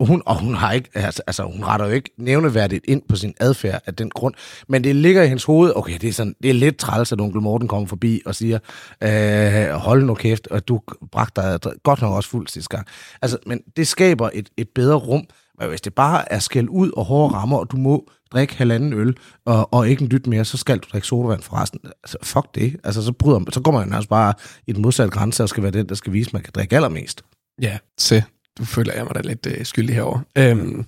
Hun, 0.00 0.22
og 0.26 0.40
hun 0.40 0.54
har 0.54 0.72
ikke, 0.72 0.88
altså, 0.94 1.22
altså, 1.26 1.42
hun 1.42 1.64
retter 1.64 1.86
jo 1.86 1.92
ikke 1.92 2.10
nævneværdigt 2.18 2.84
ind 2.88 3.02
på 3.08 3.16
sin 3.16 3.34
adfærd 3.40 3.82
af 3.86 3.94
den 3.94 4.10
grund, 4.10 4.34
men 4.68 4.84
det 4.84 4.96
ligger 4.96 5.22
i 5.22 5.28
hendes 5.28 5.44
hoved, 5.44 5.72
okay, 5.76 5.98
det 5.98 6.08
er, 6.08 6.12
sådan, 6.12 6.34
det 6.42 6.50
er 6.50 6.54
lidt 6.54 6.76
træls, 6.76 7.12
at 7.12 7.20
onkel 7.20 7.40
Morten 7.40 7.68
kommer 7.68 7.88
forbi 7.88 8.22
og 8.26 8.34
siger, 8.34 8.58
øh, 9.02 9.68
hold 9.68 10.04
nu 10.04 10.14
kæft, 10.14 10.46
og 10.46 10.68
du 10.68 10.80
bragte 11.12 11.40
dig 11.40 11.72
godt 11.82 12.02
nok 12.02 12.14
også 12.14 12.30
fuldt 12.30 12.50
sidste 12.50 12.76
gang. 12.76 12.86
Altså, 13.22 13.38
men 13.46 13.60
det 13.76 13.88
skaber 13.88 14.30
et, 14.34 14.48
et 14.56 14.68
bedre 14.74 14.96
rum, 14.96 15.26
men 15.58 15.68
hvis 15.68 15.80
det 15.80 15.94
bare 15.94 16.32
er 16.32 16.38
skæld 16.38 16.68
ud 16.68 16.90
og 16.96 17.04
hårde 17.04 17.34
rammer, 17.34 17.58
og 17.58 17.70
du 17.72 17.76
må 17.76 18.08
drikke 18.32 18.56
halvanden 18.56 18.92
øl, 18.92 19.16
og, 19.44 19.74
og 19.74 19.88
ikke 19.88 20.02
en 20.02 20.10
dyt 20.10 20.26
mere, 20.26 20.44
så 20.44 20.56
skal 20.56 20.78
du 20.78 20.88
drikke 20.92 21.06
sodavand 21.06 21.42
for 21.42 21.56
resten. 21.56 21.80
Altså, 21.84 22.18
fuck 22.22 22.54
det. 22.54 22.76
Altså, 22.84 23.02
så, 23.02 23.12
bryder, 23.12 23.40
så 23.52 23.60
går 23.60 23.72
man 23.72 23.88
nærmest 23.88 24.08
bare 24.08 24.34
i 24.66 24.72
den 24.72 24.82
modsatte 24.82 25.10
grænse, 25.10 25.42
og 25.42 25.48
skal 25.48 25.62
være 25.62 25.72
den, 25.72 25.88
der 25.88 25.94
skal 25.94 26.12
vise, 26.12 26.28
at 26.28 26.32
man 26.32 26.42
kan 26.42 26.52
drikke 26.54 26.76
allermest. 26.76 27.22
Ja, 27.62 27.78
se. 27.98 28.22
Du 28.58 28.64
føler 28.64 28.94
jeg 28.94 29.04
mig 29.04 29.14
da 29.14 29.20
lidt 29.20 29.46
øh, 29.46 29.66
skyldig 29.66 29.94
herover. 29.94 30.20
Øhm, 30.38 30.84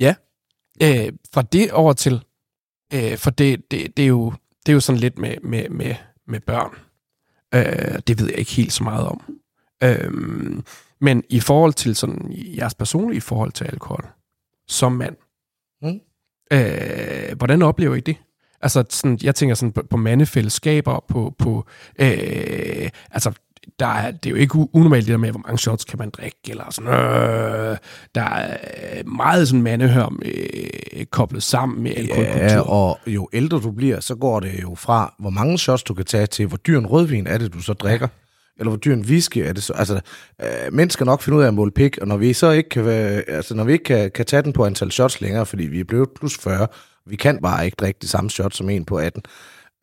ja, 0.00 0.14
øh, 0.82 1.12
fra 1.32 1.42
det 1.42 1.72
over 1.72 1.92
til, 1.92 2.24
øh, 2.94 3.18
for 3.18 3.30
det, 3.30 3.70
det, 3.70 3.96
det, 3.96 4.02
er 4.02 4.08
jo, 4.08 4.32
det 4.66 4.72
er 4.72 4.74
jo 4.74 4.80
sådan 4.80 5.00
lidt 5.00 5.18
med, 5.18 5.36
med, 5.42 5.68
med, 5.68 5.94
med 6.26 6.40
børn. 6.40 6.74
Øh, 7.54 7.98
det 8.06 8.20
ved 8.20 8.28
jeg 8.28 8.38
ikke 8.38 8.52
helt 8.52 8.72
så 8.72 8.84
meget 8.84 9.06
om. 9.06 9.38
Øh, 9.82 10.12
men 11.00 11.24
i 11.30 11.40
forhold 11.40 11.72
til 11.72 11.96
sådan 11.96 12.32
jeres 12.32 12.74
personlige 12.74 13.20
forhold 13.20 13.52
til 13.52 13.64
alkohol, 13.64 14.06
som 14.68 14.92
mand, 14.92 15.16
mm. 15.82 16.00
øh, 16.52 17.36
hvordan 17.36 17.62
oplever 17.62 17.94
I 17.94 18.00
det? 18.00 18.16
Altså, 18.60 18.84
sådan, 18.90 19.18
jeg 19.22 19.34
tænker 19.34 19.54
sådan 19.54 19.72
på, 19.72 19.82
på 19.90 19.96
mandefællesskaber, 19.96 21.04
på, 21.08 21.34
på 21.38 21.66
øh, 22.00 22.90
altså, 23.10 23.32
der 23.78 23.86
er, 23.86 24.10
det 24.10 24.26
er 24.26 24.30
jo 24.30 24.36
ikke 24.36 24.54
unormalt 24.72 25.06
det 25.06 25.12
der 25.12 25.18
med, 25.18 25.30
hvor 25.30 25.40
mange 25.46 25.58
shots 25.58 25.84
kan 25.84 25.98
man 25.98 26.10
drikke, 26.10 26.38
eller 26.48 26.64
sådan, 26.70 26.90
øh, 26.90 27.76
der 28.14 28.22
er 28.22 29.04
meget 29.04 29.48
sådan 29.48 29.62
mandehør 29.62 30.14
øh, 30.24 31.04
koblet 31.04 31.42
sammen 31.42 31.82
med 31.82 31.92
alkoholkultur. 31.96 32.40
Ja, 32.40 32.60
og 32.60 32.98
jo 33.06 33.28
ældre 33.32 33.60
du 33.60 33.70
bliver, 33.70 34.00
så 34.00 34.14
går 34.14 34.40
det 34.40 34.62
jo 34.62 34.74
fra, 34.74 35.14
hvor 35.18 35.30
mange 35.30 35.58
shots 35.58 35.82
du 35.82 35.94
kan 35.94 36.04
tage 36.04 36.26
til, 36.26 36.46
hvor 36.46 36.56
dyr 36.56 36.78
en 36.78 36.86
rødvin 36.86 37.26
er 37.26 37.38
det, 37.38 37.54
du 37.54 37.60
så 37.60 37.72
drikker 37.72 38.08
eller 38.58 38.70
hvor 38.70 38.78
dyr 38.78 38.94
en 38.94 39.04
whisky 39.04 39.38
er 39.38 39.52
det 39.52 39.62
så. 39.62 39.72
Altså, 39.72 40.00
øh, 40.42 40.72
mænd 40.72 40.90
skal 40.90 41.06
nok 41.06 41.22
finde 41.22 41.38
ud 41.38 41.42
af 41.42 41.48
at 41.48 41.54
måle 41.54 41.70
pik, 41.70 41.98
og 41.98 42.08
når 42.08 42.16
vi 42.16 42.32
så 42.32 42.50
ikke 42.50 42.68
kan, 42.68 42.86
altså, 43.28 43.54
når 43.54 43.64
vi 43.64 43.72
ikke 43.72 43.84
kan, 43.84 44.10
kan 44.10 44.26
tage 44.26 44.42
den 44.42 44.52
på 44.52 44.64
antal 44.64 44.92
shots 44.92 45.20
længere, 45.20 45.46
fordi 45.46 45.66
vi 45.66 45.80
er 45.80 45.84
blevet 45.84 46.08
plus 46.18 46.38
40, 46.38 46.66
vi 47.06 47.16
kan 47.16 47.38
bare 47.42 47.64
ikke 47.64 47.76
drikke 47.80 47.98
de 48.02 48.08
samme 48.08 48.30
shots 48.30 48.56
som 48.56 48.70
en 48.70 48.84
på 48.84 48.96
18, 48.96 49.22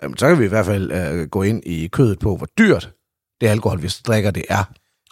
øh, 0.04 0.10
så 0.18 0.28
kan 0.28 0.40
vi 0.40 0.46
i 0.46 0.48
hvert 0.48 0.66
fald 0.66 0.92
øh, 0.92 1.28
gå 1.28 1.42
ind 1.42 1.64
i 1.66 1.88
kødet 1.88 2.20
på, 2.20 2.36
hvor 2.36 2.48
dyrt 2.58 2.92
det 3.42 3.48
alkohol, 3.48 3.82
vi 3.82 3.88
drikker, 4.08 4.32
det 4.32 4.44
er, 4.50 4.64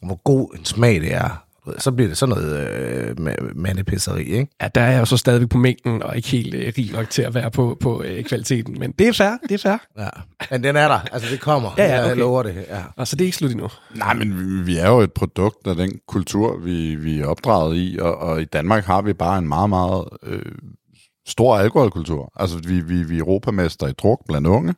og 0.02 0.08
hvor 0.08 0.22
god 0.24 0.56
en 0.60 0.66
smag 0.66 1.02
det 1.02 1.14
er, 1.14 1.44
så 1.78 1.92
bliver 1.92 2.08
det 2.08 2.18
sådan 2.18 2.36
noget 2.36 2.70
øh, 2.70 3.16
mandepisseri, 3.56 4.24
ikke? 4.24 4.48
Ja, 4.62 4.68
der 4.76 4.82
er 4.82 4.92
jeg 4.92 5.00
jo 5.00 5.06
så 5.06 5.18
stadigvæk 5.18 5.50
på 5.50 5.58
mængden, 5.58 6.04
og 6.04 6.16
ikke 6.16 6.28
helt 6.28 6.54
øh, 6.54 6.74
rig 6.78 6.92
nok 6.92 7.10
til 7.10 7.22
at 7.22 7.34
være 7.34 7.52
på, 7.52 7.78
på 7.82 8.04
øh, 8.04 8.24
kvaliteten. 8.24 8.80
Men 8.80 8.92
det 8.92 9.08
er 9.08 9.14
fair, 9.14 9.38
det 9.50 9.52
er 9.52 9.58
fair. 9.58 9.78
Ja, 10.04 10.10
men 10.52 10.64
den 10.64 10.76
er 10.76 10.88
der. 10.88 11.00
Altså, 11.12 11.30
det 11.32 11.40
kommer. 11.40 11.70
Ja, 11.78 11.84
ja, 11.84 12.00
okay. 12.00 12.08
Jeg 12.08 12.18
lover 12.18 12.44
det. 12.44 12.66
Ja. 12.70 12.84
Altså, 12.98 13.16
det 13.16 13.22
er 13.22 13.26
ikke 13.26 13.38
slut 13.38 13.52
endnu. 13.52 13.70
Nej, 13.96 14.14
men 14.14 14.40
vi, 14.40 14.64
vi 14.64 14.78
er 14.78 14.90
jo 14.90 15.00
et 15.00 15.14
produkt 15.14 15.68
af 15.68 15.76
den 15.76 16.00
kultur, 16.08 16.58
vi, 16.58 16.96
vi 16.96 17.20
er 17.20 17.26
opdraget 17.26 17.78
i, 17.78 17.98
og, 18.02 18.18
og 18.18 18.42
i 18.42 18.46
Danmark 18.46 18.86
har 18.86 19.02
vi 19.02 19.14
bare 19.14 19.38
en 19.38 19.48
meget, 19.48 19.70
meget 19.70 20.06
øh, 20.24 20.52
stor 21.28 21.58
alkoholkultur. 21.58 22.32
Altså, 22.36 22.58
vi, 22.58 22.80
vi, 22.80 23.04
vi 23.04 23.18
er 23.18 23.20
europamester 23.20 23.88
i 23.88 23.92
druk 23.92 24.20
blandt 24.28 24.48
unge. 24.48 24.76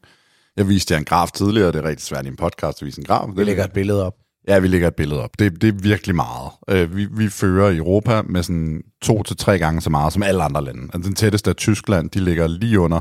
Jeg 0.58 0.68
viste 0.70 0.94
jer 0.94 1.00
en 1.00 1.06
graf 1.06 1.32
tidligere, 1.32 1.72
det 1.72 1.76
er 1.76 1.84
rigtig 1.84 2.06
svært 2.06 2.26
i 2.26 2.28
en 2.28 2.36
podcast 2.36 2.82
at 2.82 2.86
vise 2.86 3.02
en 3.02 3.06
graf. 3.06 3.30
Vi 3.36 3.44
lægger 3.44 3.64
et 3.64 3.72
billede 3.72 4.06
op. 4.06 4.14
Ja, 4.48 4.60
vi 4.60 4.68
lægger 4.68 4.88
et 4.88 4.96
billede 4.96 5.24
op. 5.24 5.40
Det, 5.40 5.62
det 5.62 5.68
er 5.68 5.82
virkelig 5.82 6.16
meget. 6.16 6.52
Øh, 6.70 6.96
vi, 6.96 7.08
vi 7.12 7.30
fører 7.30 7.70
i 7.70 7.78
Europa 7.78 8.22
med 8.22 8.44
sådan 8.44 8.82
to 9.02 9.24
til 9.24 9.38
tre 9.38 9.60
gange 9.60 9.82
så 9.82 9.90
meget 9.90 10.14
som 10.14 10.24
alle 10.24 10.44
andre 10.44 10.64
lande. 10.64 10.90
Altså, 10.94 11.08
den 11.08 11.16
tætteste 11.16 11.50
er 11.50 11.54
Tyskland, 11.54 12.10
de 12.10 12.20
ligger 12.20 12.48
lige 12.48 12.80
under 12.80 13.00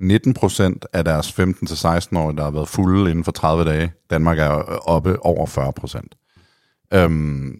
19 0.00 0.34
procent 0.34 0.86
af 0.92 1.04
deres 1.04 1.28
15-16-årige, 1.40 2.36
der 2.36 2.42
har 2.42 2.50
været 2.50 2.68
fulde 2.68 3.10
inden 3.10 3.24
for 3.24 3.32
30 3.32 3.64
dage. 3.64 3.92
Danmark 4.10 4.38
er 4.38 4.50
oppe 4.88 5.26
over 5.26 5.46
40 5.46 5.72
procent. 5.72 6.14
Øhm, 6.94 7.58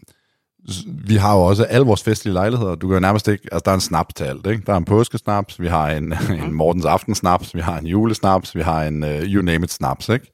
vi 0.87 1.15
har 1.15 1.33
jo 1.33 1.41
også 1.41 1.63
alle 1.63 1.85
vores 1.85 2.03
festlige 2.03 2.33
lejligheder. 2.33 2.75
Du 2.75 2.87
kan 2.87 2.93
jo 2.93 2.99
nærmest 2.99 3.27
ikke... 3.27 3.49
Altså, 3.51 3.61
der 3.65 3.71
er 3.71 3.75
en 3.75 3.81
snaps 3.81 4.13
til 4.13 4.23
alt, 4.23 4.47
ikke? 4.47 4.63
Der 4.65 4.73
er 4.73 4.77
en 4.77 4.85
påskesnaps, 4.85 5.59
vi 5.59 5.67
har 5.67 5.89
en, 5.89 6.13
en 6.43 6.53
Mortens 6.53 6.85
aftensnaps, 6.85 7.55
vi 7.55 7.61
har 7.61 7.77
en 7.77 7.87
julesnaps, 7.87 8.55
vi 8.55 8.61
har 8.61 8.83
en 8.83 9.03
uh, 9.03 9.09
you 9.09 9.41
name 9.41 9.63
it 9.63 9.71
snaps, 9.71 10.09
ikke? 10.09 10.31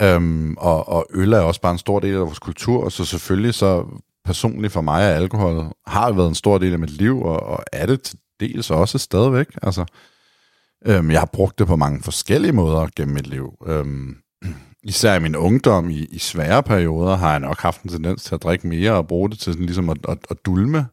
Øhm, 0.00 0.56
og, 0.58 0.88
og 0.88 1.06
øl 1.10 1.32
er 1.32 1.40
også 1.40 1.60
bare 1.60 1.72
en 1.72 1.78
stor 1.78 2.00
del 2.00 2.14
af 2.14 2.20
vores 2.20 2.38
kultur, 2.38 2.88
så 2.88 3.04
selvfølgelig 3.04 3.54
så 3.54 3.84
personligt 4.24 4.72
for 4.72 4.80
mig 4.80 5.02
er 5.02 5.14
alkohol 5.14 5.72
har 5.86 6.12
været 6.12 6.28
en 6.28 6.34
stor 6.34 6.58
del 6.58 6.72
af 6.72 6.78
mit 6.78 6.90
liv, 6.90 7.22
og, 7.22 7.40
og 7.40 7.64
er 7.72 7.86
det 7.86 8.02
til 8.02 8.18
dels 8.40 8.70
også 8.70 8.98
stadigvæk. 8.98 9.46
Altså, 9.62 9.84
øhm, 10.86 11.10
jeg 11.10 11.20
har 11.20 11.30
brugt 11.32 11.58
det 11.58 11.66
på 11.66 11.76
mange 11.76 12.02
forskellige 12.02 12.52
måder 12.52 12.86
gennem 12.96 13.14
mit 13.14 13.26
liv. 13.26 13.52
Øhm, 13.66 14.16
især 14.82 15.14
i 15.14 15.20
min 15.20 15.36
ungdom, 15.36 15.90
i, 15.90 16.04
i 16.04 16.18
svære 16.18 16.62
perioder, 16.62 17.16
har 17.16 17.30
jeg 17.30 17.40
nok 17.40 17.60
haft 17.60 17.82
en 17.82 17.90
tendens 17.90 18.24
til 18.24 18.34
at 18.34 18.42
drikke 18.42 18.66
mere 18.66 18.92
og 18.92 19.06
bruge 19.06 19.30
det 19.30 19.38
til 19.38 19.52
sådan, 19.52 19.66
ligesom 19.66 19.90
at, 19.90 19.98
at, 20.08 20.18
at 20.30 20.46
dulme 20.46 20.86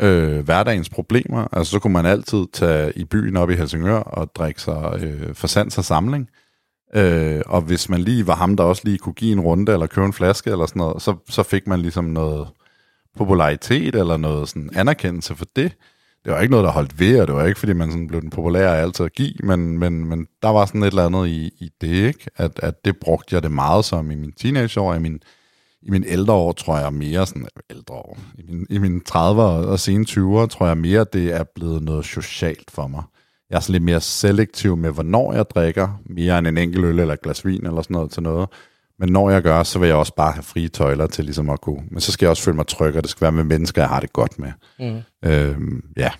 øh, 0.00 0.44
hverdagens 0.44 0.88
problemer. 0.88 1.48
Altså 1.52 1.70
så 1.70 1.78
kunne 1.78 1.92
man 1.92 2.06
altid 2.06 2.46
tage 2.52 2.92
i 2.96 3.04
byen 3.04 3.36
op 3.36 3.50
i 3.50 3.54
Helsingør 3.54 3.98
og 3.98 4.34
drikke 4.34 4.62
sig 4.62 4.98
øh, 5.02 5.34
forsands 5.34 5.78
og 5.78 5.84
samling. 5.84 6.28
Øh, 6.94 7.42
og 7.46 7.60
hvis 7.62 7.88
man 7.88 8.00
lige 8.00 8.26
var 8.26 8.34
ham, 8.34 8.56
der 8.56 8.64
også 8.64 8.82
lige 8.84 8.98
kunne 8.98 9.14
give 9.14 9.32
en 9.32 9.40
runde 9.40 9.72
eller 9.72 9.86
købe 9.86 10.06
en 10.06 10.12
flaske 10.12 10.50
eller 10.50 10.66
sådan 10.66 10.80
noget, 10.80 11.02
så, 11.02 11.16
så 11.28 11.42
fik 11.42 11.66
man 11.66 11.80
ligesom 11.80 12.04
noget 12.04 12.48
popularitet 13.16 13.94
eller 13.94 14.16
noget 14.16 14.48
sådan 14.48 14.70
anerkendelse 14.74 15.34
for 15.34 15.46
det. 15.56 15.72
Det 16.24 16.32
var 16.32 16.40
ikke 16.40 16.50
noget, 16.50 16.64
der 16.64 16.70
holdt 16.70 17.00
ved, 17.00 17.20
og 17.20 17.26
det 17.26 17.34
var 17.34 17.44
ikke, 17.44 17.58
fordi 17.60 17.72
man 17.72 17.90
sådan 17.90 18.06
blev 18.06 18.20
den 18.20 18.30
populære 18.30 18.78
altid 18.78 19.04
at 19.04 19.12
give, 19.12 19.34
men, 19.42 19.78
men, 19.78 20.04
men 20.04 20.26
der 20.42 20.48
var 20.48 20.66
sådan 20.66 20.82
et 20.82 20.86
eller 20.86 21.06
andet 21.06 21.26
i, 21.26 21.50
i 21.60 21.70
det, 21.80 22.06
ikke? 22.06 22.30
At, 22.36 22.60
at 22.62 22.84
det 22.84 22.96
brugte 22.96 23.34
jeg 23.34 23.42
det 23.42 23.50
meget 23.52 23.84
som 23.84 24.10
i 24.10 24.14
min 24.14 24.32
teenageår, 24.32 24.94
i 24.94 24.98
min, 24.98 25.20
i 25.82 25.90
min 25.90 26.04
ældre 26.06 26.34
år, 26.34 26.52
tror 26.52 26.78
jeg 26.78 26.92
mere 26.92 27.26
sådan, 27.26 27.48
ældre 27.70 27.94
år, 27.94 28.18
i 28.38 28.42
min, 28.48 28.66
i 28.70 28.78
mine 28.78 29.00
30'er 29.08 29.68
og 29.68 29.80
sene 29.80 30.04
20'er, 30.08 30.46
tror 30.46 30.66
jeg 30.66 30.78
mere, 30.78 31.06
det 31.12 31.34
er 31.34 31.44
blevet 31.54 31.82
noget 31.82 32.04
socialt 32.04 32.70
for 32.70 32.86
mig. 32.86 33.02
Jeg 33.50 33.56
er 33.56 33.60
sådan 33.60 33.72
lidt 33.72 33.82
mere 33.82 34.00
selektiv 34.00 34.76
med, 34.76 34.90
hvornår 34.90 35.32
jeg 35.32 35.50
drikker, 35.50 36.00
mere 36.06 36.38
end 36.38 36.46
en 36.46 36.58
enkelt 36.58 36.84
øl 36.84 36.98
eller 36.98 37.14
et 37.14 37.22
glas 37.22 37.44
vin 37.44 37.66
eller 37.66 37.82
sådan 37.82 37.94
noget 37.94 38.10
til 38.10 38.22
noget. 38.22 38.48
Men 38.98 39.08
når 39.08 39.30
jeg 39.30 39.42
gør, 39.42 39.62
så 39.62 39.78
vil 39.78 39.86
jeg 39.86 39.96
også 39.96 40.14
bare 40.14 40.32
have 40.32 40.42
frie 40.42 40.68
tøjler 40.68 41.06
til 41.06 41.24
ligesom 41.24 41.50
at 41.50 41.60
kunne. 41.60 41.84
Men 41.90 42.00
så 42.00 42.12
skal 42.12 42.26
jeg 42.26 42.30
også 42.30 42.42
føle 42.42 42.56
mig 42.56 42.66
tryg, 42.66 42.96
og 42.96 43.02
det 43.02 43.10
skal 43.10 43.22
være 43.22 43.32
med 43.32 43.44
mennesker, 43.44 43.82
jeg 43.82 43.88
har 43.88 44.00
det 44.00 44.12
godt 44.12 44.38
med. 44.38 44.52
Mm. 44.78 45.28
Øhm, 45.28 45.84
ja. 45.96 46.10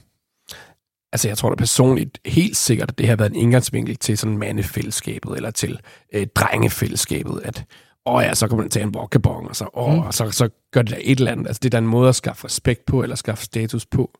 Altså, 1.12 1.28
jeg 1.28 1.38
tror 1.38 1.48
da 1.48 1.54
personligt 1.54 2.18
helt 2.26 2.56
sikkert, 2.56 2.90
at 2.90 2.98
det 2.98 3.08
har 3.08 3.16
været 3.16 3.30
en 3.30 3.36
indgangsvinkel 3.36 3.96
til 3.96 4.18
sådan 4.18 4.38
mandefællesskabet, 4.38 5.36
eller 5.36 5.50
til 5.50 5.80
øh, 6.14 6.26
drengefællesskabet, 6.34 7.40
at 7.44 7.64
åh 8.06 8.22
ja, 8.22 8.34
så 8.34 8.48
kan 8.48 8.58
man 8.58 8.70
tage 8.70 8.82
en 8.82 8.92
bokkebong, 8.92 9.48
og 9.48 9.56
så, 9.56 9.68
åh, 9.74 9.92
mm. 9.92 9.98
og 9.98 10.14
så, 10.14 10.30
så 10.30 10.48
gør 10.72 10.82
det 10.82 10.90
der 10.90 11.00
et 11.00 11.18
eller 11.18 11.32
andet. 11.32 11.46
Altså, 11.46 11.60
det 11.62 11.68
er 11.68 11.70
der 11.70 11.78
en 11.78 11.86
måde 11.86 12.08
at 12.08 12.14
skaffe 12.14 12.44
respekt 12.44 12.86
på, 12.86 13.02
eller 13.02 13.16
skaffe 13.16 13.44
status 13.44 13.86
på. 13.86 14.10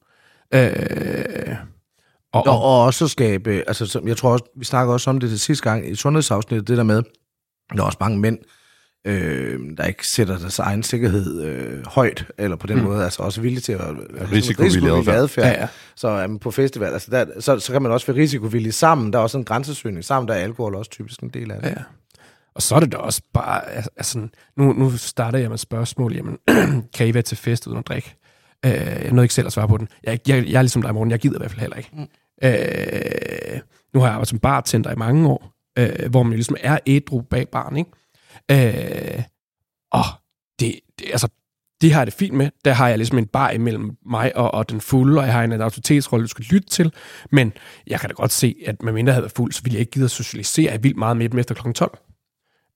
Øh, 0.54 1.56
og, 2.32 2.46
og, 2.46 2.62
og 2.62 2.84
også 2.84 3.08
skabe, 3.08 3.64
altså 3.66 3.86
som 3.86 4.08
jeg 4.08 4.16
tror 4.16 4.30
også, 4.30 4.44
vi 4.56 4.64
snakker 4.64 4.92
også 4.92 5.10
om 5.10 5.20
det 5.20 5.30
til 5.30 5.40
sidste 5.40 5.70
gang 5.70 5.88
i 5.88 5.94
sundhedsafsnittet, 5.94 6.68
det 6.68 6.76
der 6.76 6.82
med, 6.82 7.02
der 7.76 7.82
er 7.82 7.86
også 7.86 7.98
mange 8.00 8.18
mænd, 8.18 8.38
øh, 9.04 9.60
der 9.76 9.84
ikke 9.84 10.06
sætter 10.06 10.38
deres 10.38 10.58
egen 10.58 10.82
sikkerhed 10.82 11.42
øh, 11.42 11.86
højt, 11.86 12.26
eller 12.38 12.56
på 12.56 12.66
den 12.66 12.76
mm. 12.76 12.84
måde, 12.84 13.04
altså 13.04 13.22
også 13.22 13.40
villige 13.40 13.60
til 13.60 13.72
at 13.72 13.80
være 14.10 14.32
risikovillig 14.32 15.08
adfærd. 15.08 15.46
Ja, 15.46 15.60
ja. 15.60 15.68
Så 15.96 16.24
um, 16.24 16.38
på 16.38 16.50
festival, 16.50 16.92
altså 16.92 17.10
der, 17.10 17.26
så, 17.40 17.58
så 17.58 17.72
kan 17.72 17.82
man 17.82 17.92
også 17.92 18.06
være 18.06 18.16
risikovillig 18.16 18.74
sammen. 18.74 19.12
Der 19.12 19.18
er 19.18 19.22
også 19.22 19.38
en 19.38 19.44
grænsesøgning 19.44 20.04
sammen, 20.04 20.28
der 20.28 20.34
er 20.34 20.38
alkohol 20.38 20.74
også 20.74 20.90
typisk 20.90 21.20
en 21.20 21.28
del 21.28 21.50
af 21.50 21.62
det. 21.62 21.68
Ja. 21.68 21.82
Og 22.54 22.62
så 22.62 22.74
er 22.74 22.80
det 22.80 22.92
da 22.92 22.96
også 22.96 23.22
bare, 23.34 23.70
altså, 23.96 24.28
nu, 24.56 24.72
nu 24.72 24.96
starter 24.96 25.38
jeg 25.38 25.50
med 25.50 25.58
spørgsmål, 25.58 26.14
jamen, 26.14 26.38
kan 26.94 27.06
I 27.06 27.14
være 27.14 27.22
til 27.22 27.36
fest 27.36 27.66
uden 27.66 27.78
at 27.78 27.86
drikke? 27.86 28.14
Øh, 28.66 28.72
jeg 28.72 29.10
nåede 29.10 29.24
ikke 29.24 29.34
selv 29.34 29.46
at 29.46 29.52
svare 29.52 29.68
på 29.68 29.76
den. 29.76 29.88
Jeg, 30.04 30.20
jeg, 30.28 30.46
jeg 30.46 30.58
er 30.58 30.62
ligesom 30.62 30.82
dig, 30.82 30.94
morgen. 30.94 31.10
Jeg 31.10 31.18
gider 31.18 31.36
i 31.36 31.38
hvert 31.38 31.50
fald 31.50 31.60
heller 31.60 31.76
ikke. 31.76 31.90
Mm. 31.92 32.06
Øh, 32.42 33.60
nu 33.94 34.00
har 34.00 34.06
jeg 34.06 34.14
arbejdet 34.14 34.28
som 34.28 34.38
bartender 34.38 34.92
i 34.92 34.96
mange 34.96 35.28
år, 35.28 35.52
øh, 35.78 36.10
hvor 36.10 36.22
man 36.22 36.32
ligesom 36.32 36.56
er 36.60 36.78
ædru 36.86 37.20
bag 37.20 37.48
barn, 37.48 37.76
ikke? 37.76 37.90
Øh, 38.50 39.22
og 39.92 40.04
det, 40.60 40.80
det, 40.98 41.06
altså, 41.10 41.28
det 41.80 41.92
har 41.92 42.00
jeg 42.00 42.06
det 42.06 42.14
fint 42.14 42.34
med. 42.34 42.50
Der 42.64 42.72
har 42.72 42.88
jeg 42.88 42.98
ligesom 42.98 43.18
en 43.18 43.26
bar 43.26 43.50
imellem 43.50 43.96
mig 44.06 44.36
og, 44.36 44.54
og 44.54 44.70
den 44.70 44.80
fulde, 44.80 45.20
og 45.20 45.24
jeg 45.24 45.32
har 45.32 45.44
en 45.44 45.52
autoritetsrolle, 45.52 46.24
du 46.24 46.28
skal 46.28 46.44
lytte 46.44 46.68
til. 46.68 46.92
Men 47.32 47.52
jeg 47.86 48.00
kan 48.00 48.08
da 48.08 48.14
godt 48.14 48.32
se, 48.32 48.56
at 48.66 48.82
med 48.82 48.92
mindre 48.92 49.10
jeg 49.10 49.14
havde 49.14 49.22
været 49.22 49.36
fuld, 49.36 49.52
så 49.52 49.62
ville 49.62 49.74
jeg 49.74 49.80
ikke 49.80 49.92
gide 49.92 50.04
at 50.04 50.10
socialisere 50.10 50.82
vildt 50.82 50.96
meget 50.96 51.16
med 51.16 51.28
dem 51.28 51.38
efter 51.38 51.54
kl. 51.54 51.72
12. 51.72 51.98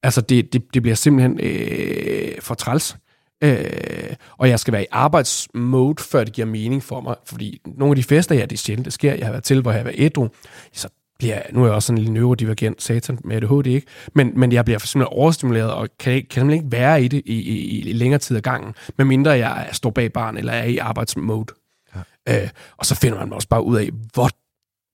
Altså, 0.03 0.21
det, 0.21 0.53
det, 0.53 0.75
det 0.75 0.83
bliver 0.83 0.95
simpelthen 0.95 1.41
øh, 1.41 2.41
for 2.41 2.55
træls. 2.55 2.97
Øh, 3.45 4.17
og 4.39 4.49
jeg 4.49 4.61
skal 4.61 4.73
være 4.73 4.83
i 4.83 4.87
arbejdsmode, 4.91 6.03
før 6.03 6.25
det 6.25 6.33
giver 6.33 6.47
mening 6.47 6.83
for 6.83 7.01
mig. 7.01 7.17
Fordi 7.25 7.61
nogle 7.65 7.93
af 7.93 7.97
de 7.97 8.03
fester, 8.03 8.35
ja, 8.35 8.43
det 8.43 8.53
er 8.53 8.57
sjældent, 8.57 8.85
det 8.85 8.93
sker. 8.93 9.15
Jeg 9.15 9.27
har 9.27 9.33
været 9.33 9.45
til, 9.45 9.61
hvor 9.61 9.71
jeg 9.71 9.79
har 9.79 9.85
været 9.85 10.01
ædru. 10.01 10.29
Så 10.73 10.89
bliver, 11.23 11.43
nu 11.53 11.63
er 11.63 11.67
jeg 11.67 11.75
også 11.75 11.87
sådan 11.87 11.99
en 11.99 12.05
lille 12.05 12.15
neurodivergent 12.15 12.83
satan 12.83 13.19
med 13.25 13.37
ADHD, 13.37 13.67
ikke? 13.67 13.87
Men, 14.15 14.33
men 14.37 14.53
jeg 14.53 14.65
bliver 14.65 14.79
simpelthen 14.79 15.19
overstimuleret, 15.19 15.71
og 15.71 15.89
kan, 15.99 16.13
kan 16.13 16.23
simpelthen 16.31 16.51
ikke 16.51 16.73
være 16.73 17.05
i 17.05 17.09
det 17.09 17.23
i, 17.27 17.35
i, 17.35 17.81
i 17.81 17.93
længere 17.93 18.19
tid 18.19 18.37
ad 18.37 18.43
gangen, 18.43 18.75
medmindre 18.99 19.31
jeg 19.31 19.69
står 19.73 19.91
bag 19.91 20.13
barn, 20.13 20.37
eller 20.37 20.53
er 20.53 20.65
i 20.65 20.77
arbejdsmode. 20.77 21.55
Ja. 22.27 22.43
Øh, 22.43 22.49
og 22.77 22.87
så 22.87 22.95
finder 22.95 23.19
man 23.19 23.33
også 23.33 23.49
bare 23.49 23.65
ud 23.65 23.77
af, 23.77 23.89
hvor 24.15 24.29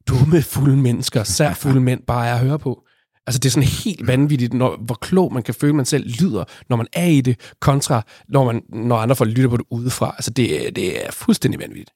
dumme 0.08 0.42
fulde 0.42 0.76
mennesker, 0.76 1.22
sær 1.24 1.54
fulde 1.54 1.80
mænd, 1.80 2.02
bare 2.06 2.28
er 2.28 2.34
at 2.34 2.40
høre 2.40 2.58
på. 2.58 2.82
Altså 3.26 3.38
det 3.38 3.48
er 3.48 3.50
sådan 3.50 3.68
helt 3.68 4.06
vanvittigt, 4.06 4.54
når, 4.54 4.76
hvor 4.76 4.94
klog 4.94 5.32
man 5.32 5.42
kan 5.42 5.54
føle, 5.54 5.72
man 5.72 5.84
selv 5.84 6.10
lyder, 6.20 6.44
når 6.68 6.76
man 6.76 6.86
er 6.92 7.06
i 7.06 7.20
det, 7.20 7.40
kontra 7.60 8.02
når, 8.28 8.44
man, 8.44 8.62
når 8.68 8.96
andre 8.96 9.16
folk 9.16 9.30
lytter 9.30 9.50
på 9.50 9.56
det 9.56 9.66
udefra. 9.70 10.14
Altså 10.16 10.30
det, 10.30 10.76
det 10.76 11.06
er 11.06 11.12
fuldstændig 11.12 11.60
vanvittigt. 11.60 11.90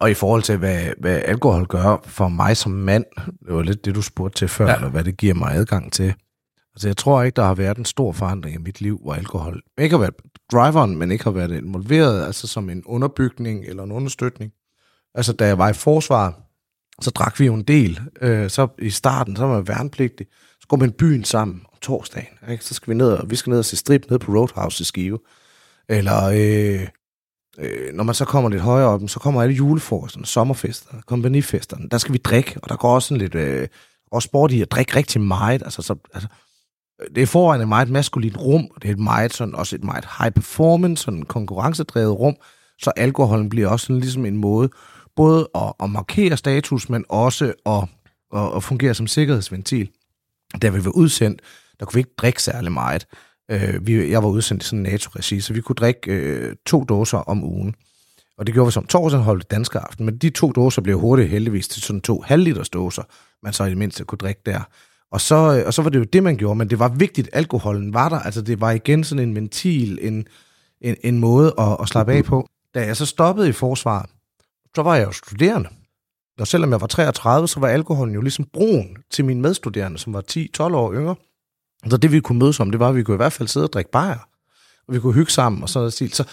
Og 0.00 0.10
i 0.10 0.14
forhold 0.14 0.42
til, 0.42 0.56
hvad, 0.56 0.86
hvad 0.98 1.22
alkohol 1.24 1.66
gør 1.66 1.96
for 2.04 2.28
mig 2.28 2.56
som 2.56 2.72
mand, 2.72 3.04
det 3.46 3.54
var 3.54 3.62
lidt 3.62 3.84
det, 3.84 3.94
du 3.94 4.02
spurgte 4.02 4.38
til 4.38 4.48
før, 4.48 4.68
ja. 4.68 4.74
eller 4.74 4.88
hvad 4.88 5.04
det 5.04 5.16
giver 5.16 5.34
mig 5.34 5.54
adgang 5.54 5.92
til. 5.92 6.14
Altså 6.74 6.88
jeg 6.88 6.96
tror 6.96 7.22
ikke, 7.22 7.36
der 7.36 7.44
har 7.44 7.54
været 7.54 7.78
en 7.78 7.84
stor 7.84 8.12
forandring 8.12 8.54
i 8.54 8.58
mit 8.58 8.80
liv, 8.80 8.98
hvor 9.02 9.14
alkohol 9.14 9.62
ikke 9.78 9.96
har 9.96 10.00
været 10.00 10.14
driveren, 10.52 10.96
men 10.96 11.10
ikke 11.10 11.24
har 11.24 11.30
været 11.30 11.50
involveret, 11.50 12.26
altså 12.26 12.46
som 12.46 12.70
en 12.70 12.82
underbygning 12.86 13.64
eller 13.64 13.82
en 13.82 13.92
understøtning. 13.92 14.52
Altså 15.14 15.32
da 15.32 15.46
jeg 15.46 15.58
var 15.58 15.68
i 15.68 15.72
forsvar, 15.72 16.40
så 17.02 17.10
drak 17.10 17.40
vi 17.40 17.46
jo 17.46 17.54
en 17.54 17.62
del. 17.62 18.00
Øh, 18.20 18.50
så 18.50 18.68
i 18.78 18.90
starten, 18.90 19.36
så 19.36 19.46
var 19.46 19.54
jeg 19.54 19.68
værnepligtig 19.68 20.26
går 20.68 20.76
man 20.76 20.92
byen 20.92 21.24
sammen 21.24 21.62
om 21.72 21.78
torsdagen. 21.82 22.50
Ikke? 22.50 22.64
Så 22.64 22.74
skal 22.74 22.90
vi 22.90 22.96
ned 22.96 23.12
og, 23.12 23.30
vi 23.30 23.36
skal 23.36 23.50
ned 23.50 23.58
og 23.58 23.64
se 23.64 23.76
strip 23.76 24.10
ned 24.10 24.18
på 24.18 24.32
Roadhouse 24.32 24.82
i 24.82 24.84
Skive. 24.84 25.18
Eller 25.88 26.24
øh, 26.24 26.88
øh, 27.58 27.94
når 27.94 28.04
man 28.04 28.14
så 28.14 28.24
kommer 28.24 28.50
lidt 28.50 28.62
højere 28.62 28.88
op, 28.88 29.00
så 29.06 29.20
kommer 29.20 29.42
alle 29.42 29.54
julefrokosterne, 29.54 30.26
sommerfesterne, 30.26 31.02
kompanifesterne. 31.06 31.88
Der 31.88 31.98
skal 31.98 32.12
vi 32.12 32.18
drikke, 32.18 32.56
og 32.62 32.68
der 32.68 32.76
går 32.76 32.94
også 32.94 33.08
sådan 33.08 33.20
lidt 33.20 33.34
øh, 33.34 33.68
og 34.12 34.22
sport 34.22 34.52
i 34.52 34.62
at 34.62 34.70
drikke 34.70 34.96
rigtig 34.96 35.20
meget. 35.20 35.62
Altså, 35.62 35.82
så, 35.82 35.94
altså, 36.14 36.28
det 37.14 37.22
er 37.22 37.26
foran 37.26 37.60
et 37.60 37.68
meget 37.68 37.90
maskulint 37.90 38.36
rum, 38.36 38.68
og 38.74 38.82
det 38.82 38.88
er 38.88 38.92
et 38.92 38.98
meget, 38.98 39.34
sådan, 39.34 39.54
også 39.54 39.76
et 39.76 39.84
meget 39.84 40.08
high 40.18 40.32
performance, 40.32 41.04
sådan 41.04 41.22
konkurrencedrevet 41.22 42.18
rum, 42.18 42.36
så 42.78 42.92
alkoholen 42.96 43.48
bliver 43.48 43.68
også 43.68 43.86
sådan, 43.86 44.00
ligesom 44.00 44.26
en 44.26 44.36
måde 44.36 44.70
både 45.16 45.48
at, 45.54 45.72
at 45.80 45.90
markere 45.90 46.36
status, 46.36 46.88
men 46.88 47.04
også 47.08 47.54
at, 47.66 47.88
at, 48.36 48.56
at 48.56 48.62
fungere 48.62 48.94
som 48.94 49.06
sikkerhedsventil 49.06 49.88
da 50.62 50.68
vi 50.68 50.84
var 50.84 50.90
udsendt, 50.90 51.42
der 51.80 51.86
kunne 51.86 51.94
vi 51.94 52.00
ikke 52.00 52.14
drikke 52.18 52.42
særlig 52.42 52.72
meget. 52.72 53.06
Øh, 53.50 53.86
vi, 53.86 54.10
jeg 54.10 54.22
var 54.22 54.28
udsendt 54.28 54.62
i 54.62 54.66
sådan 54.66 54.86
en 54.86 54.92
NATO-regi, 54.92 55.40
så 55.40 55.52
vi 55.52 55.60
kunne 55.60 55.76
drikke 55.76 56.12
øh, 56.12 56.56
to 56.66 56.84
dåser 56.84 57.18
om 57.18 57.44
ugen. 57.44 57.74
Og 58.38 58.46
det 58.46 58.54
gjorde 58.54 58.66
vi 58.66 58.72
som 58.72 58.86
torsdag 58.86 59.20
holdt 59.20 59.50
danske 59.50 59.78
aften, 59.78 60.06
men 60.06 60.16
de 60.18 60.30
to 60.30 60.52
dåser 60.52 60.82
blev 60.82 60.98
hurtigt 60.98 61.28
heldigvis 61.28 61.68
til 61.68 61.82
sådan 61.82 62.00
to 62.00 62.20
halvliters 62.20 62.68
dåser, 62.68 63.02
man 63.42 63.52
så 63.52 63.64
i 63.64 63.68
det 63.68 63.78
mindste 63.78 64.04
kunne 64.04 64.18
drikke 64.18 64.40
der. 64.46 64.60
Og 65.12 65.20
så, 65.20 65.58
øh, 65.58 65.66
og 65.66 65.74
så 65.74 65.82
var 65.82 65.90
det 65.90 65.98
jo 65.98 66.04
det, 66.04 66.22
man 66.22 66.36
gjorde, 66.36 66.58
men 66.58 66.70
det 66.70 66.78
var 66.78 66.88
vigtigt, 66.88 67.28
alkoholen 67.32 67.94
var 67.94 68.08
der. 68.08 68.18
Altså 68.18 68.42
det 68.42 68.60
var 68.60 68.70
igen 68.70 69.04
sådan 69.04 69.28
en 69.28 69.34
ventil, 69.34 69.98
en, 70.02 70.26
en, 70.80 70.96
en 71.04 71.18
måde 71.18 71.54
at, 71.58 71.76
at 71.80 71.88
slappe 71.88 72.12
af 72.12 72.24
på. 72.24 72.46
Da 72.74 72.86
jeg 72.86 72.96
så 72.96 73.06
stoppede 73.06 73.48
i 73.48 73.52
forsvaret, 73.52 74.10
så 74.76 74.82
var 74.82 74.96
jeg 74.96 75.06
jo 75.06 75.12
studerende. 75.12 75.68
Og 76.40 76.46
selvom 76.46 76.70
jeg 76.70 76.80
var 76.80 76.86
33, 76.86 77.48
så 77.48 77.60
var 77.60 77.68
alkoholen 77.68 78.14
jo 78.14 78.20
ligesom 78.20 78.44
broen 78.52 78.96
til 79.10 79.24
mine 79.24 79.40
medstuderende, 79.40 79.98
som 79.98 80.12
var 80.12 80.22
10-12 80.30 80.62
år 80.62 80.94
yngre. 80.94 81.14
Så 81.86 81.96
det 81.96 82.12
vi 82.12 82.20
kunne 82.20 82.38
mødes 82.38 82.60
om, 82.60 82.70
det 82.70 82.80
var, 82.80 82.88
at 82.88 82.96
vi 82.96 83.02
kunne 83.02 83.14
i 83.14 83.16
hvert 83.16 83.32
fald 83.32 83.48
sidde 83.48 83.66
og 83.66 83.72
drikke 83.72 83.90
bajer. 83.90 84.28
Og 84.88 84.94
vi 84.94 85.00
kunne 85.00 85.14
hygge 85.14 85.32
sammen 85.32 85.62
og 85.62 85.68
sådan 85.68 85.80
noget 85.80 85.92
stil. 85.92 86.12
Så 86.12 86.24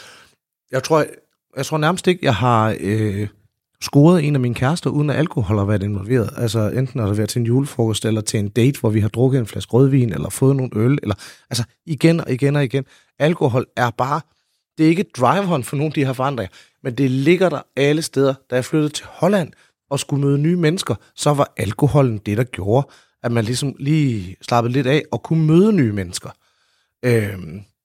jeg 0.71 0.84
tror, 0.84 1.05
jeg 1.58 1.65
tror 1.65 1.77
nærmest 1.77 2.08
ikke, 2.08 2.25
jeg 2.25 2.36
har 2.36 2.77
øh, 2.79 3.27
scoret 3.81 4.23
en 4.23 4.36
af 4.36 4.41
mine 4.41 4.55
kærester, 4.55 4.89
uden 4.89 5.10
at 5.10 5.15
alkohol 5.15 5.58
har 5.58 5.65
været 5.65 5.84
involveret. 5.84 6.29
Altså 6.38 6.69
enten 6.69 6.99
har 6.99 7.08
det 7.08 7.17
været 7.17 7.29
til 7.29 7.39
en 7.39 7.45
julefrokost, 7.45 8.05
eller 8.05 8.21
til 8.21 8.39
en 8.39 8.49
date, 8.49 8.79
hvor 8.79 8.89
vi 8.89 8.99
har 8.99 9.10
drukket 9.10 9.39
en 9.39 9.47
flaske 9.47 9.73
rødvin, 9.73 10.13
eller 10.13 10.29
fået 10.29 10.55
nogle 10.55 10.71
øl, 10.75 10.99
eller 11.01 11.15
altså 11.49 11.63
igen 11.86 12.19
og 12.19 12.31
igen 12.31 12.55
og 12.55 12.63
igen. 12.63 12.86
Alkohol 13.19 13.65
er 13.75 13.89
bare, 13.89 14.21
det 14.77 14.86
er 14.86 14.89
ikke 14.89 15.05
driveren 15.17 15.63
for 15.63 15.75
nogle 15.75 15.89
af 15.89 15.93
de 15.93 16.05
her 16.05 16.13
forandringer, 16.13 16.53
men 16.84 16.95
det 16.95 17.12
ligger 17.12 17.49
der 17.49 17.62
alle 17.75 18.01
steder. 18.01 18.34
Da 18.49 18.55
jeg 18.55 18.65
flyttede 18.65 18.93
til 18.93 19.05
Holland, 19.10 19.51
og 19.89 19.99
skulle 19.99 20.25
møde 20.25 20.38
nye 20.38 20.55
mennesker, 20.55 20.95
så 21.15 21.34
var 21.34 21.53
alkoholen 21.58 22.17
det, 22.17 22.38
der 22.38 22.43
gjorde, 22.43 22.88
at 23.26 23.32
man 23.32 23.46
ligesom 23.46 23.76
lige 23.80 24.38
slappede 24.42 24.74
lidt 24.74 24.88
af 24.88 25.04
og 25.12 25.24
kunne 25.24 25.46
møde 25.46 25.74
nye 25.74 25.92
mennesker. 25.92 26.30
Øh, 27.06 27.40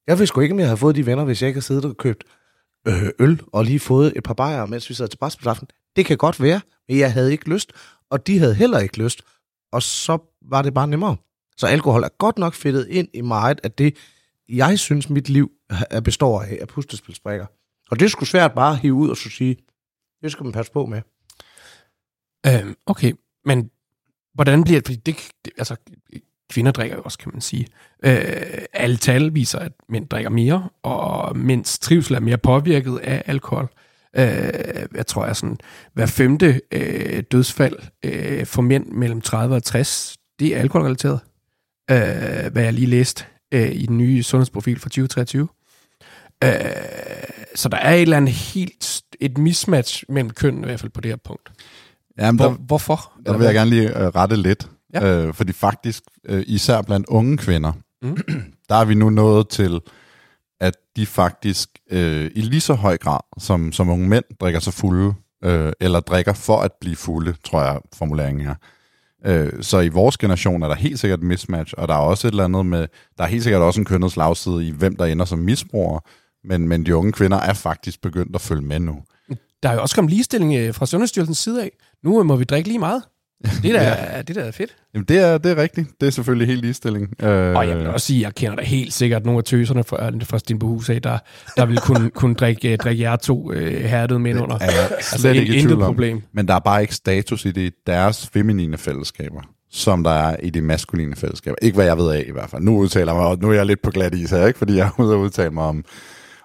jeg 0.06 0.18
vidste 0.18 0.26
sgu 0.26 0.40
ikke, 0.40 0.52
om 0.52 0.58
jeg 0.58 0.66
havde 0.66 0.76
fået 0.76 0.96
de 0.96 1.06
venner, 1.06 1.24
hvis 1.24 1.42
jeg 1.42 1.48
ikke 1.48 1.56
havde 1.56 1.66
siddet 1.66 1.84
og 1.84 1.96
købt 1.96 2.24
øh, 2.88 3.10
øl 3.18 3.42
og 3.52 3.64
lige 3.64 3.80
fået 3.80 4.12
et 4.16 4.22
par 4.22 4.34
bajer, 4.34 4.66
mens 4.66 4.88
vi 4.88 4.94
sad 4.94 5.08
til 5.08 5.18
brætspilsaften. 5.18 5.68
Det 5.96 6.06
kan 6.06 6.16
godt 6.16 6.42
være, 6.42 6.60
men 6.88 6.98
jeg 6.98 7.12
havde 7.12 7.32
ikke 7.32 7.48
lyst, 7.48 7.72
og 8.10 8.26
de 8.26 8.38
havde 8.38 8.54
heller 8.54 8.78
ikke 8.78 8.98
lyst. 8.98 9.22
Og 9.72 9.82
så 9.82 10.18
var 10.42 10.62
det 10.62 10.74
bare 10.74 10.88
nemmere. 10.88 11.16
Så 11.56 11.66
alkohol 11.66 12.02
er 12.02 12.08
godt 12.18 12.38
nok 12.38 12.54
fedtet 12.54 12.86
ind 12.88 13.08
i 13.14 13.20
meget 13.20 13.60
af 13.64 13.72
det, 13.72 13.96
jeg 14.48 14.78
synes, 14.78 15.10
mit 15.10 15.28
liv 15.28 15.50
består 16.04 16.42
af, 16.42 16.58
af 16.60 16.68
puslespilsbrikker. 16.68 17.46
Og 17.90 17.98
det 17.98 18.04
er 18.04 18.08
sgu 18.08 18.24
svært 18.24 18.52
bare 18.52 18.72
at 18.72 18.78
hive 18.78 18.94
ud 18.94 19.08
og 19.08 19.16
så 19.16 19.30
sige, 19.30 19.56
det 20.22 20.32
skal 20.32 20.44
man 20.44 20.52
passe 20.52 20.72
på 20.72 20.86
med. 20.86 21.02
Øhm, 22.46 22.76
okay, 22.86 23.12
men 23.44 23.70
hvordan 24.34 24.64
bliver 24.64 24.80
det? 24.80 24.86
Fordi 24.86 25.00
det, 25.06 25.16
det, 25.44 25.52
altså, 25.58 25.76
kvinder 26.50 26.72
drikker 26.72 26.96
jo 26.96 27.02
også, 27.02 27.18
kan 27.18 27.30
man 27.32 27.40
sige. 27.40 27.66
Øh, 28.04 28.62
alle 28.72 28.96
tal 28.96 29.34
viser, 29.34 29.58
at 29.58 29.72
mænd 29.88 30.08
drikker 30.08 30.30
mere, 30.30 30.68
og 30.82 31.36
mænds 31.36 31.78
trivsel 31.78 32.14
er 32.14 32.20
mere 32.20 32.38
påvirket 32.38 32.98
af 32.98 33.22
alkohol. 33.26 33.68
Øh, 34.16 34.24
jeg 34.94 35.06
tror, 35.06 35.24
at 35.24 35.36
sådan, 35.36 35.58
hver 35.92 36.06
femte 36.06 36.60
øh, 36.72 37.22
dødsfald 37.32 37.76
øh, 38.04 38.46
for 38.46 38.62
mænd 38.62 38.86
mellem 38.86 39.20
30 39.20 39.56
og 39.56 39.62
60, 39.62 40.16
det 40.38 40.56
er 40.56 40.60
alkoholrelateret. 40.60 41.20
Øh, 41.90 42.52
hvad 42.52 42.62
jeg 42.62 42.72
lige 42.72 42.86
læste 42.86 43.24
øh, 43.52 43.72
i 43.72 43.86
den 43.86 43.98
nye 43.98 44.22
sundhedsprofil 44.22 44.78
fra 44.78 44.88
2023. 44.88 45.48
Øh, 46.44 46.50
så 47.54 47.68
der 47.68 47.76
er 47.76 47.94
et 47.94 48.02
eller 48.02 48.16
andet 48.16 48.34
helt, 48.34 49.02
et 49.20 49.38
mismatch 49.38 50.04
mellem 50.08 50.30
køn 50.30 50.62
i 50.62 50.66
hvert 50.66 50.80
fald 50.80 50.92
på 50.92 51.00
det 51.00 51.10
her 51.10 51.16
punkt. 51.16 51.52
Jamen, 52.20 52.40
Hvor, 52.40 52.48
der, 52.48 52.54
hvorfor? 52.56 53.12
der 53.26 53.36
vil 53.36 53.44
jeg 53.44 53.54
gerne 53.54 53.70
lige 53.70 53.98
øh, 53.98 54.06
rette 54.06 54.36
lidt. 54.36 54.68
Ja. 54.94 55.06
Øh, 55.26 55.34
fordi 55.34 55.52
faktisk, 55.52 56.02
øh, 56.28 56.42
især 56.46 56.82
blandt 56.82 57.06
unge 57.06 57.36
kvinder, 57.36 57.72
Mm. 58.02 58.16
der 58.68 58.74
er 58.74 58.84
vi 58.84 58.94
nu 58.94 59.10
nået 59.10 59.48
til, 59.48 59.80
at 60.60 60.76
de 60.96 61.06
faktisk 61.06 61.68
øh, 61.90 62.30
i 62.34 62.40
lige 62.40 62.60
så 62.60 62.74
høj 62.74 62.96
grad 62.96 63.20
som, 63.38 63.72
som 63.72 63.88
unge 63.88 64.08
mænd 64.08 64.24
drikker 64.40 64.60
sig 64.60 64.72
fulde, 64.72 65.14
øh, 65.44 65.72
eller 65.80 66.00
drikker 66.00 66.32
for 66.32 66.56
at 66.60 66.70
blive 66.80 66.96
fulde, 66.96 67.34
tror 67.44 67.62
jeg 67.62 67.80
formuleringen 67.94 68.46
er. 68.46 68.54
Øh, 69.26 69.52
så 69.62 69.80
i 69.80 69.88
vores 69.88 70.16
generation 70.16 70.62
er 70.62 70.68
der 70.68 70.74
helt 70.74 70.98
sikkert 71.00 71.18
et 71.18 71.24
mismatch, 71.26 71.74
og 71.78 71.88
der 71.88 71.94
er 71.94 71.98
også 71.98 72.26
et 72.28 72.30
eller 72.32 72.44
andet 72.44 72.66
med, 72.66 72.86
der 73.18 73.24
er 73.24 73.28
helt 73.28 73.42
sikkert 73.42 73.62
også 73.62 73.80
en 73.80 73.84
kønnet 73.84 74.12
slagside 74.12 74.66
i, 74.68 74.70
hvem 74.70 74.96
der 74.96 75.04
ender 75.04 75.24
som 75.24 75.38
misbrugere, 75.38 76.00
men, 76.44 76.68
men 76.68 76.86
de 76.86 76.96
unge 76.96 77.12
kvinder 77.12 77.38
er 77.38 77.54
faktisk 77.54 78.00
begyndt 78.02 78.34
at 78.34 78.40
følge 78.40 78.62
med 78.62 78.80
nu. 78.80 79.02
Der 79.62 79.68
er 79.68 79.74
jo 79.74 79.82
også 79.82 79.94
kommet 79.94 80.12
ligestilling 80.12 80.54
øh, 80.54 80.74
fra 80.74 80.86
Sundhedsstyrelsens 80.86 81.38
side 81.38 81.62
af. 81.62 81.70
Nu 82.04 82.22
må 82.22 82.36
vi 82.36 82.44
drikke 82.44 82.68
lige 82.68 82.78
meget. 82.78 83.02
Det 83.62 83.64
er 83.74 83.78
da, 83.78 84.14
ja. 84.16 84.22
det 84.22 84.36
er 84.36 84.44
da 84.44 84.50
fedt. 84.50 84.76
Jamen 84.94 85.04
det 85.08 85.18
er, 85.18 85.38
det 85.38 85.50
er 85.52 85.56
rigtigt. 85.56 85.88
Det 86.00 86.06
er 86.06 86.10
selvfølgelig 86.10 86.46
helt 86.48 86.60
ligestilling. 86.60 87.22
Øh, 87.22 87.56
Og 87.56 87.68
jeg 87.68 87.78
vil 87.78 87.86
også 87.86 88.06
sige, 88.06 88.20
jeg 88.22 88.34
kender 88.34 88.56
da 88.56 88.62
helt 88.62 88.92
sikkert 88.92 89.24
nogle 89.24 89.38
af 89.38 89.44
tøserne 89.44 89.84
fra, 89.84 90.10
fra 90.24 90.38
Stinbohus 90.38 90.90
af, 90.90 91.02
der, 91.02 91.18
der 91.56 91.66
vil 91.66 91.78
kunne, 91.78 92.10
kunne 92.20 92.34
drikke, 92.34 92.76
drikke 92.76 93.02
jer 93.02 93.16
to 93.16 93.52
øh, 93.52 93.84
hærdede 93.84 94.18
mænd 94.18 94.40
under. 94.40 94.58
er 94.58 94.64
jeg 94.64 94.90
Altså, 94.90 95.18
slet 95.18 95.36
ikke 95.36 95.54
i 95.54 95.58
intet 95.58 95.78
problem. 95.78 96.22
Men 96.32 96.48
der 96.48 96.54
er 96.54 96.58
bare 96.58 96.82
ikke 96.82 96.94
status 96.94 97.44
i 97.44 97.50
det 97.52 97.72
deres 97.86 98.28
feminine 98.32 98.78
fællesskaber, 98.78 99.40
som 99.70 100.04
der 100.04 100.10
er 100.10 100.36
i 100.42 100.50
de 100.50 100.62
maskuline 100.62 101.16
fællesskaber. 101.16 101.56
Ikke 101.62 101.74
hvad 101.74 101.86
jeg 101.86 101.98
ved 101.98 102.10
af 102.12 102.24
i 102.28 102.32
hvert 102.32 102.50
fald. 102.50 102.62
Nu 102.62 102.76
udtaler 102.78 103.14
mig, 103.14 103.22
og 103.26 103.38
nu 103.38 103.50
er 103.50 103.54
jeg 103.54 103.66
lidt 103.66 103.82
på 103.82 103.90
glat 103.90 104.14
is 104.14 104.30
her, 104.30 104.46
ikke? 104.46 104.58
fordi 104.58 104.76
jeg 104.76 104.86
er 104.86 105.00
ude 105.02 105.14
og 105.14 105.20
udtale 105.20 105.50
mig 105.50 105.64
om, 105.64 105.84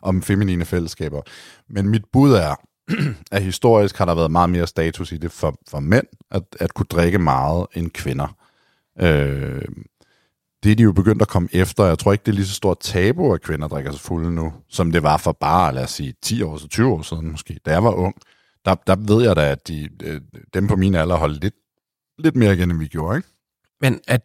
om 0.02 0.22
feminine 0.22 0.66
fællesskaber. 0.66 1.22
Men 1.70 1.90
mit 1.90 2.04
bud 2.14 2.32
er, 2.34 2.56
at 3.32 3.44
historisk 3.44 3.98
har 3.98 4.06
der 4.06 4.16
været 4.16 4.32
meget 4.32 4.50
mere 4.50 4.68
status 4.68 5.12
i 5.12 5.18
det 5.18 5.32
for, 5.32 5.60
for 5.68 5.80
mænd, 5.80 6.08
at, 6.32 6.44
at 6.60 6.74
kunne 6.74 6.86
drikke 6.86 7.20
meget 7.20 7.68
end 7.76 7.92
kvinder. 7.92 8.38
Øh, 9.02 9.62
det 10.64 10.72
er 10.72 10.76
de 10.76 10.84
jo 10.84 10.92
begyndt 10.92 11.22
at 11.22 11.28
komme 11.28 11.50
efter. 11.52 11.86
Jeg 11.86 12.00
tror 12.00 12.12
ikke, 12.12 12.24
det 12.26 12.32
er 12.32 12.36
lige 12.36 12.46
så 12.46 12.54
stort 12.54 12.80
tabu, 12.80 13.34
at 13.34 13.42
kvinder 13.42 13.68
drikker 13.68 13.92
sig 13.92 14.02
fulde 14.02 14.32
nu, 14.32 14.54
som 14.70 14.92
det 14.92 15.04
var 15.04 15.18
for 15.18 15.32
bare, 15.32 15.74
lad 15.74 15.84
os 15.84 15.92
sige, 15.92 16.14
10 16.22 16.42
år, 16.42 16.58
så 16.58 16.68
20 16.68 16.94
år 16.94 17.02
siden 17.02 17.32
måske, 17.32 17.60
da 17.66 17.72
jeg 17.72 17.84
var 17.84 17.92
ung. 17.92 18.16
Der, 18.66 18.76
der 18.76 18.96
ved 18.96 19.26
jeg 19.26 19.36
da, 19.36 19.52
at 19.52 19.68
de, 19.68 19.90
øh, 20.04 20.22
dem 20.54 20.68
på 20.68 20.76
min 20.76 20.96
alder 20.96 21.16
holdt 21.16 21.42
lidt, 21.42 21.56
lidt 22.20 22.36
mere 22.36 22.54
igen, 22.54 22.72
end 22.72 22.80
vi 22.80 22.88
gjorde, 22.88 23.18
ikke? 23.18 23.30
Men 23.82 24.00
at, 24.08 24.22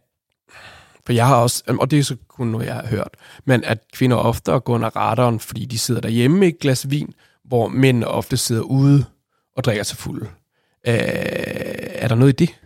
for 1.07 1.12
jeg 1.12 1.27
har 1.27 1.37
også, 1.37 1.62
og 1.81 1.90
det 1.90 1.99
er 1.99 2.03
så 2.03 2.16
kun 2.29 2.46
noget, 2.46 2.66
jeg 2.66 2.75
har 2.75 2.87
hørt, 2.87 3.16
men 3.44 3.64
at 3.64 3.79
kvinder 3.92 4.16
ofte 4.16 4.61
går 4.61 4.75
under 4.75 4.96
radaren, 4.96 5.40
fordi 5.40 5.64
de 5.64 5.79
sidder 5.79 6.01
derhjemme 6.01 6.38
med 6.38 6.49
et 6.49 6.59
glas 6.59 6.90
vin, 6.90 7.14
hvor 7.51 7.69
mænd 7.69 8.05
ofte 8.05 8.37
sidder 8.37 8.63
ude 8.63 9.05
og 9.57 9.65
drikker 9.65 9.83
sig 9.83 9.99
fulde. 9.99 10.25
Øh, 10.87 10.95
er 11.95 12.09
der 12.09 12.15
noget 12.15 12.33
i 12.33 12.45
det? 12.45 12.61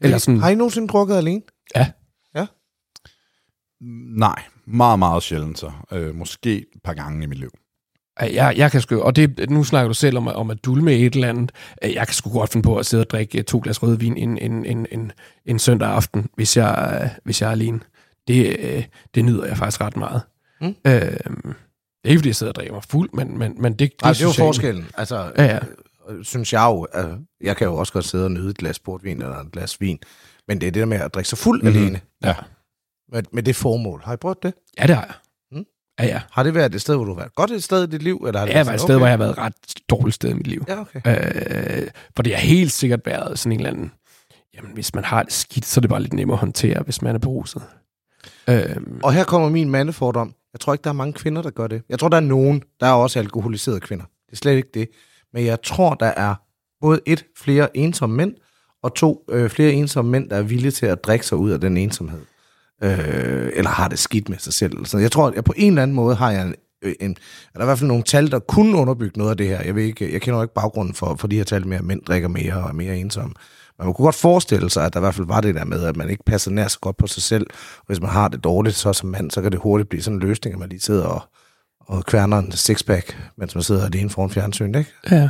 Eller 0.00 0.18
sådan, 0.18 0.40
Har 0.40 0.50
I 0.50 0.54
nogensinde 0.54 0.88
drukket 0.88 1.14
alene? 1.16 1.42
ja. 1.76 2.46
Nej, 4.16 4.42
meget, 4.66 4.98
meget 4.98 5.22
sjældent 5.22 5.58
så. 5.58 5.72
Øh, 5.92 6.14
måske 6.14 6.56
et 6.58 6.82
par 6.84 6.94
gange 6.94 7.24
i 7.24 7.26
mit 7.26 7.38
liv. 7.38 7.50
Jeg, 8.20 8.54
jeg 8.56 8.70
kan 8.70 8.80
sgu, 8.80 9.00
og 9.00 9.16
det, 9.16 9.50
nu 9.50 9.64
snakker 9.64 9.88
du 9.88 9.94
selv 9.94 10.16
om, 10.16 10.28
om 10.28 10.50
at 10.50 10.64
dulme 10.64 10.92
et 10.92 11.14
eller 11.14 11.28
andet. 11.28 11.52
Øh, 11.84 11.94
Jeg 11.94 12.06
kan 12.06 12.14
sgu 12.14 12.30
godt 12.32 12.52
finde 12.52 12.64
på 12.64 12.76
at 12.76 12.86
sidde 12.86 13.02
og 13.02 13.10
drikke 13.10 13.38
øh, 13.38 13.44
to 13.44 13.60
glas 13.64 13.82
rødvin 13.82 14.16
en, 14.16 14.38
en, 14.38 14.64
en, 14.64 14.86
en, 14.92 15.12
en 15.46 15.58
søndag 15.58 15.88
aften, 15.88 16.28
hvis 16.36 16.56
jeg, 16.56 17.00
øh, 17.02 17.08
hvis 17.24 17.40
jeg 17.40 17.48
er 17.48 17.52
alene. 17.52 17.80
Det, 18.28 18.86
det 19.14 19.24
nyder 19.24 19.44
jeg 19.46 19.56
faktisk 19.56 19.80
ret 19.80 19.96
meget. 19.96 20.22
Mm. 20.60 20.74
Øh, 20.86 21.54
det 22.02 22.08
er 22.08 22.10
ikke, 22.10 22.18
fordi 22.18 22.28
jeg 22.28 22.36
sidder 22.36 22.50
og 22.50 22.54
drikker 22.56 22.74
mig 22.74 22.82
fuld, 22.84 23.10
men, 23.12 23.38
men, 23.38 23.62
men 23.62 23.72
det, 23.72 23.78
det, 23.78 24.02
Nej, 24.02 24.12
det 24.12 24.20
er 24.20 24.24
jo 24.26 24.32
forskellen. 24.32 24.86
Altså, 24.94 25.32
Ja, 25.38 25.44
ja. 25.44 25.58
øh, 26.08 26.24
synes 26.24 26.52
jeg 26.52 26.64
jo, 26.64 26.86
altså, 26.92 27.18
jeg 27.40 27.56
kan 27.56 27.66
jo 27.66 27.74
også 27.76 27.92
godt 27.92 28.04
sidde 28.04 28.24
og 28.24 28.30
nyde 28.32 28.50
et 28.50 28.58
glas 28.58 28.78
portvin 28.78 29.22
eller 29.22 29.36
et 29.36 29.52
glas 29.52 29.80
vin, 29.80 29.98
men 30.48 30.60
det 30.60 30.66
er 30.66 30.70
det 30.70 30.80
der 30.80 30.86
med 30.86 31.00
at 31.00 31.14
drikke 31.14 31.28
sig 31.28 31.38
fuld 31.38 31.62
mm-hmm. 31.62 31.78
alene. 31.78 32.00
Ja. 32.24 32.34
Med, 33.12 33.22
med 33.32 33.42
det 33.42 33.56
formål. 33.56 34.02
Har 34.04 34.12
I 34.12 34.16
prøvet 34.16 34.42
det? 34.42 34.54
Ja, 34.78 34.86
det 34.86 34.94
har 34.96 35.02
jeg. 35.04 35.14
Mm. 35.52 35.64
Ja, 36.00 36.04
ja. 36.06 36.20
Har 36.30 36.42
det 36.42 36.54
været 36.54 36.74
et 36.74 36.80
sted, 36.80 36.94
hvor 36.96 37.04
du 37.04 37.10
har 37.10 37.18
været 37.20 37.34
godt 37.34 37.50
et 37.50 37.62
sted 37.62 37.82
i 37.84 37.86
dit 37.90 38.02
liv? 38.02 38.24
Eller 38.26 38.38
har 38.38 38.46
det 38.46 38.52
Det 38.54 38.56
har 38.58 38.64
været 38.64 38.74
et 38.74 38.80
sted, 38.80 38.94
okay? 38.94 38.98
hvor 39.00 39.06
jeg 39.06 39.12
har 39.12 39.18
været 39.18 39.30
et 39.30 39.38
ret 39.38 39.54
dårligt 39.88 40.14
sted 40.14 40.30
i 40.30 40.32
mit 40.32 40.46
liv. 40.46 40.64
Ja, 40.68 40.80
okay. 40.80 41.00
Øh, 41.82 41.88
for 42.16 42.22
det 42.22 42.34
har 42.34 42.40
helt 42.40 42.72
sikkert 42.72 43.00
været 43.06 43.38
sådan 43.38 43.52
en 43.52 43.58
eller 43.58 43.70
anden... 43.70 43.92
Jamen, 44.54 44.70
hvis 44.74 44.94
man 44.94 45.04
har 45.04 45.22
det 45.22 45.32
skidt, 45.32 45.66
så 45.66 45.78
er 45.78 45.80
det 45.80 45.90
bare 45.90 46.00
lidt 46.02 46.12
nemmere 46.12 46.34
at 46.34 46.40
håndtere, 46.40 46.82
hvis 46.82 47.02
man 47.02 47.14
er 47.14 47.18
beruset. 47.18 47.62
Øh, 48.48 48.76
Og 49.02 49.12
her 49.12 49.24
kommer 49.24 49.48
min 49.48 49.70
mandefordom. 49.70 50.34
Jeg 50.52 50.60
tror 50.60 50.72
ikke, 50.72 50.82
der 50.82 50.90
er 50.90 50.94
mange 50.94 51.12
kvinder, 51.12 51.42
der 51.42 51.50
gør 51.50 51.66
det. 51.66 51.82
Jeg 51.88 51.98
tror, 51.98 52.08
der 52.08 52.16
er 52.16 52.20
nogen, 52.20 52.62
der 52.80 52.86
er 52.86 52.92
også 52.92 53.18
alkoholiserede 53.18 53.80
kvinder. 53.80 54.04
Det 54.26 54.32
er 54.32 54.36
slet 54.36 54.56
ikke 54.56 54.68
det. 54.74 54.88
Men 55.32 55.44
jeg 55.44 55.62
tror, 55.62 55.94
der 55.94 56.06
er 56.06 56.34
både 56.80 57.00
et, 57.06 57.24
flere 57.36 57.76
ensomme 57.76 58.16
mænd, 58.16 58.34
og 58.82 58.94
to, 58.94 59.24
øh, 59.30 59.50
flere 59.50 59.72
ensomme 59.72 60.10
mænd, 60.10 60.30
der 60.30 60.36
er 60.36 60.42
villige 60.42 60.70
til 60.70 60.86
at 60.86 61.04
drikke 61.04 61.26
sig 61.26 61.38
ud 61.38 61.50
af 61.50 61.60
den 61.60 61.76
ensomhed. 61.76 62.20
Øh, 62.82 63.50
eller 63.54 63.70
har 63.70 63.88
det 63.88 63.98
skidt 63.98 64.28
med 64.28 64.38
sig 64.38 64.52
selv. 64.52 64.84
Så 64.84 64.98
jeg 64.98 65.12
tror, 65.12 65.28
at 65.28 65.34
jeg 65.34 65.44
på 65.44 65.54
en 65.56 65.72
eller 65.72 65.82
anden 65.82 65.94
måde 65.94 66.14
har 66.14 66.30
jeg 66.30 66.42
en, 66.42 66.54
øh, 66.82 66.94
en, 67.00 67.10
er 67.54 67.58
der 67.58 67.64
i 67.64 67.64
hvert 67.64 67.78
fald 67.78 67.88
nogle 67.88 68.02
tal, 68.02 68.30
der 68.30 68.38
kunne 68.38 68.76
underbygge 68.76 69.18
noget 69.18 69.30
af 69.30 69.36
det 69.36 69.48
her. 69.48 69.62
Jeg, 69.62 69.74
ved 69.74 69.82
ikke, 69.82 70.12
jeg 70.12 70.20
kender 70.20 70.38
jo 70.38 70.42
ikke 70.42 70.54
baggrunden 70.54 70.94
for, 70.94 71.16
for 71.18 71.28
de 71.28 71.36
her 71.36 71.44
tal 71.44 71.66
med, 71.66 71.76
at 71.76 71.84
mænd 71.84 72.02
drikker 72.02 72.28
mere 72.28 72.54
og 72.54 72.68
er 72.68 72.72
mere 72.72 72.96
ensomme. 72.96 73.34
Men 73.78 73.86
man 73.86 73.94
kunne 73.94 74.04
godt 74.04 74.14
forestille 74.14 74.70
sig, 74.70 74.84
at 74.86 74.92
der 74.92 75.00
i 75.00 75.02
hvert 75.02 75.14
fald 75.14 75.26
var 75.26 75.40
det 75.40 75.54
der 75.54 75.64
med, 75.64 75.84
at 75.84 75.96
man 75.96 76.10
ikke 76.10 76.24
passer 76.24 76.50
nær 76.50 76.68
så 76.68 76.78
godt 76.80 76.96
på 76.96 77.06
sig 77.06 77.22
selv. 77.22 77.46
Og 77.78 77.86
hvis 77.86 78.00
man 78.00 78.10
har 78.10 78.28
det 78.28 78.44
dårligt, 78.44 78.74
så 78.76 78.92
som 78.92 79.08
mand, 79.08 79.30
så 79.30 79.42
kan 79.42 79.52
det 79.52 79.60
hurtigt 79.60 79.88
blive 79.88 80.02
sådan 80.02 80.16
en 80.16 80.20
løsning, 80.22 80.54
at 80.54 80.60
man 80.60 80.68
lige 80.68 80.80
sidder 80.80 81.04
og, 81.06 81.22
og 81.80 82.04
kværner 82.04 82.38
en 82.38 82.52
sixpack, 82.52 83.18
mens 83.36 83.54
man 83.54 83.62
sidder 83.62 83.86
alene 83.86 84.10
foran 84.10 84.30
fjernsyn, 84.30 84.74
ikke? 84.74 84.90
ja. 85.10 85.28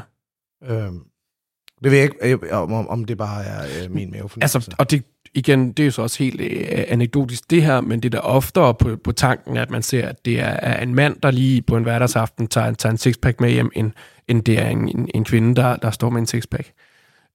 Øhm, 0.65 0.99
det 1.85 1.91
ved 1.91 1.99
jeg 1.99 2.05
ikke, 2.05 2.47
øh, 2.47 2.63
om, 2.63 2.89
om- 2.89 3.05
det 3.05 3.19
bare 3.19 3.45
er 3.45 3.63
øh, 3.85 3.91
min 3.91 4.11
mavefornemmelse. 4.11 4.57
Altså, 4.59 4.75
og 4.79 4.91
det, 4.91 5.05
igen, 5.35 5.73
det 5.73 5.81
er 5.83 5.85
jo 5.85 5.91
så 5.91 6.03
også 6.03 6.19
helt 6.19 6.41
øh, 6.41 6.85
anekdotisk 6.89 7.51
det 7.51 7.63
her, 7.63 7.81
men 7.81 8.01
det 8.03 8.15
er 8.15 8.21
da 8.21 8.27
oftere 8.27 8.75
på, 8.75 8.97
på 9.05 9.13
tanken, 9.13 9.57
at 9.57 9.71
man 9.71 9.83
ser, 9.83 10.09
at 10.09 10.25
det 10.25 10.41
er, 10.41 10.77
en 10.77 10.95
mand, 10.95 11.17
der 11.23 11.31
lige 11.31 11.63
på 11.63 11.77
en 11.77 11.83
hverdagsaften 11.83 12.47
tager, 12.47 12.73
tager 12.75 12.91
en 12.91 12.99
sixpack 12.99 13.41
med 13.41 13.51
hjem, 13.51 13.71
end, 13.75 13.91
end 14.29 14.43
det 14.43 14.59
er 14.59 14.69
en, 14.69 14.89
en, 14.99 15.09
en 15.15 15.25
kvinde, 15.25 15.55
der, 15.57 15.77
der 15.77 15.91
står 15.91 16.11
med 16.11 16.21
en 16.21 16.27
sixpack. 16.27 16.73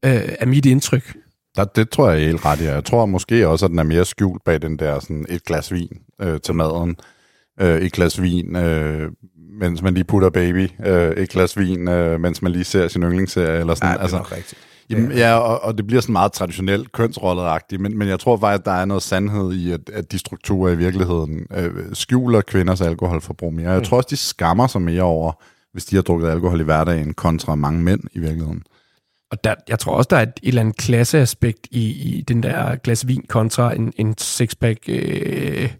Øh, 0.05 0.29
er 0.39 0.45
mit 0.45 0.65
indtryk. 0.65 1.15
Der, 1.55 1.65
det 1.65 1.89
tror 1.89 2.10
jeg 2.10 2.25
helt 2.25 2.45
ret 2.45 2.62
i. 2.62 2.63
Jeg 2.63 2.86
tror 2.86 3.05
måske 3.05 3.47
også, 3.47 3.65
at 3.65 3.71
den 3.71 3.79
er 3.79 3.83
mere 3.83 4.05
skjult 4.05 4.43
bag 4.43 4.62
den 4.62 4.79
der 4.79 4.99
sådan 4.99 5.25
et 5.29 5.43
glas 5.43 5.73
vin 5.73 5.97
øh, 6.21 6.39
til 6.39 6.55
maden. 6.55 6.95
Øh, 7.60 7.81
et 7.81 7.91
glas 7.91 8.21
vin, 8.21 8.55
øh, 8.55 9.12
mens 9.60 9.81
man 9.81 9.93
lige 9.93 10.03
putter 10.03 10.29
baby. 10.29 10.69
Øh, 10.86 11.12
et 11.12 11.29
glas 11.29 11.57
vin, 11.57 11.88
øh, 11.88 12.19
mens 12.19 12.41
man 12.41 12.51
lige 12.51 12.63
ser 12.63 12.88
sin 12.88 13.03
yndlingsserie. 13.03 13.60
Eller 13.60 13.75
sådan. 13.75 13.88
ja, 13.88 13.93
det 13.93 13.97
er 13.97 14.01
altså, 14.01 14.17
nok 14.17 14.31
rigtigt. 14.31 14.62
Jamen, 14.89 15.12
ja, 15.12 15.33
og, 15.38 15.63
og 15.63 15.77
det 15.77 15.88
bliver 15.88 16.01
sådan 16.01 16.13
meget 16.13 16.31
traditionelt 16.31 16.91
kønsrolleragtigt, 16.91 17.81
men, 17.81 17.97
men 17.97 18.07
jeg 18.07 18.19
tror 18.19 18.38
faktisk, 18.38 18.60
at 18.60 18.65
der 18.65 18.71
er 18.71 18.86
noget 18.86 19.03
sandhed 19.03 19.53
i, 19.53 19.71
at, 19.71 19.89
at 19.93 20.12
de 20.12 20.19
strukturer 20.19 20.71
i 20.71 20.75
virkeligheden 20.75 21.47
øh, 21.57 21.71
skjuler 21.93 22.41
kvinders 22.41 22.81
alkoholforbrug 22.81 23.53
mere. 23.53 23.71
Jeg 23.71 23.83
tror 23.83 23.97
også, 23.97 24.07
de 24.10 24.17
skammer 24.17 24.67
sig 24.67 24.81
mere 24.81 25.03
over, 25.03 25.31
hvis 25.71 25.86
de 25.86 25.95
har 25.95 26.03
drukket 26.03 26.29
alkohol 26.29 26.60
i 26.60 26.63
hverdagen, 26.63 27.13
kontra 27.13 27.55
mange 27.55 27.83
mænd 27.83 28.01
i 28.13 28.19
virkeligheden. 28.19 28.63
Og 29.31 29.43
der, 29.43 29.55
jeg 29.69 29.79
tror 29.79 29.93
også, 29.93 30.07
der 30.11 30.17
er 30.17 30.21
et, 30.21 30.29
et 30.43 30.47
eller 30.47 30.61
andet 30.61 30.77
klasseaspekt 30.77 31.67
i, 31.71 31.89
i 31.89 32.21
den 32.21 32.43
der 32.43 32.75
glas 32.75 33.07
vin 33.07 33.25
kontra 33.29 33.75
en, 33.75 33.93
en 33.97 34.17
sixpack 34.17 34.79
øh, 34.87 35.71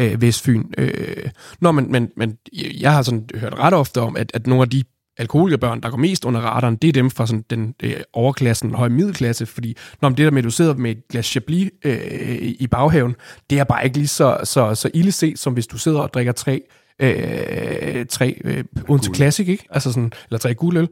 øh, 0.00 0.22
Vestfyn. 0.22 0.64
Øh. 0.78 1.30
Nå, 1.60 1.72
men, 1.72 1.92
men, 1.92 2.10
men 2.16 2.38
jeg 2.80 2.92
har 2.92 3.02
sådan 3.02 3.28
hørt 3.34 3.54
ret 3.54 3.74
ofte 3.74 4.00
om, 4.00 4.16
at, 4.16 4.30
at 4.34 4.46
nogle 4.46 4.62
af 4.62 4.70
de 4.70 4.84
alkoholikerbørn, 5.18 5.80
der 5.80 5.90
går 5.90 5.96
mest 5.96 6.24
under 6.24 6.40
radaren, 6.40 6.76
det 6.76 6.88
er 6.88 6.92
dem 6.92 7.10
fra 7.10 7.26
sådan 7.26 7.44
den 7.50 7.74
øh, 7.82 7.96
overklassen, 8.12 8.74
høje 8.74 8.90
middelklasse, 8.90 9.46
fordi 9.46 9.76
når 10.02 10.08
det 10.08 10.18
der 10.18 10.30
med, 10.30 10.38
at 10.38 10.44
du 10.44 10.50
sidder 10.50 10.74
med 10.74 10.90
et 10.90 11.08
glas 11.08 11.26
Chablis 11.26 11.70
øh, 11.84 12.54
i 12.58 12.66
baghaven, 12.66 13.16
det 13.50 13.58
er 13.58 13.64
bare 13.64 13.84
ikke 13.84 13.96
lige 13.96 14.08
så, 14.08 14.38
så, 14.44 14.74
så 14.74 14.90
ille 14.94 15.12
set, 15.12 15.38
som 15.38 15.52
hvis 15.52 15.66
du 15.66 15.78
sidder 15.78 16.00
og 16.00 16.14
drikker 16.14 16.32
tre, 16.32 16.62
øh, 17.02 18.06
tre 18.06 18.40
øh, 18.44 18.64
Odense 18.88 19.10
Classic, 19.14 19.48
ikke? 19.48 19.64
Altså 19.70 19.92
sådan, 19.92 20.12
eller 20.28 20.38
tre 20.38 20.54
guldøl. 20.54 20.88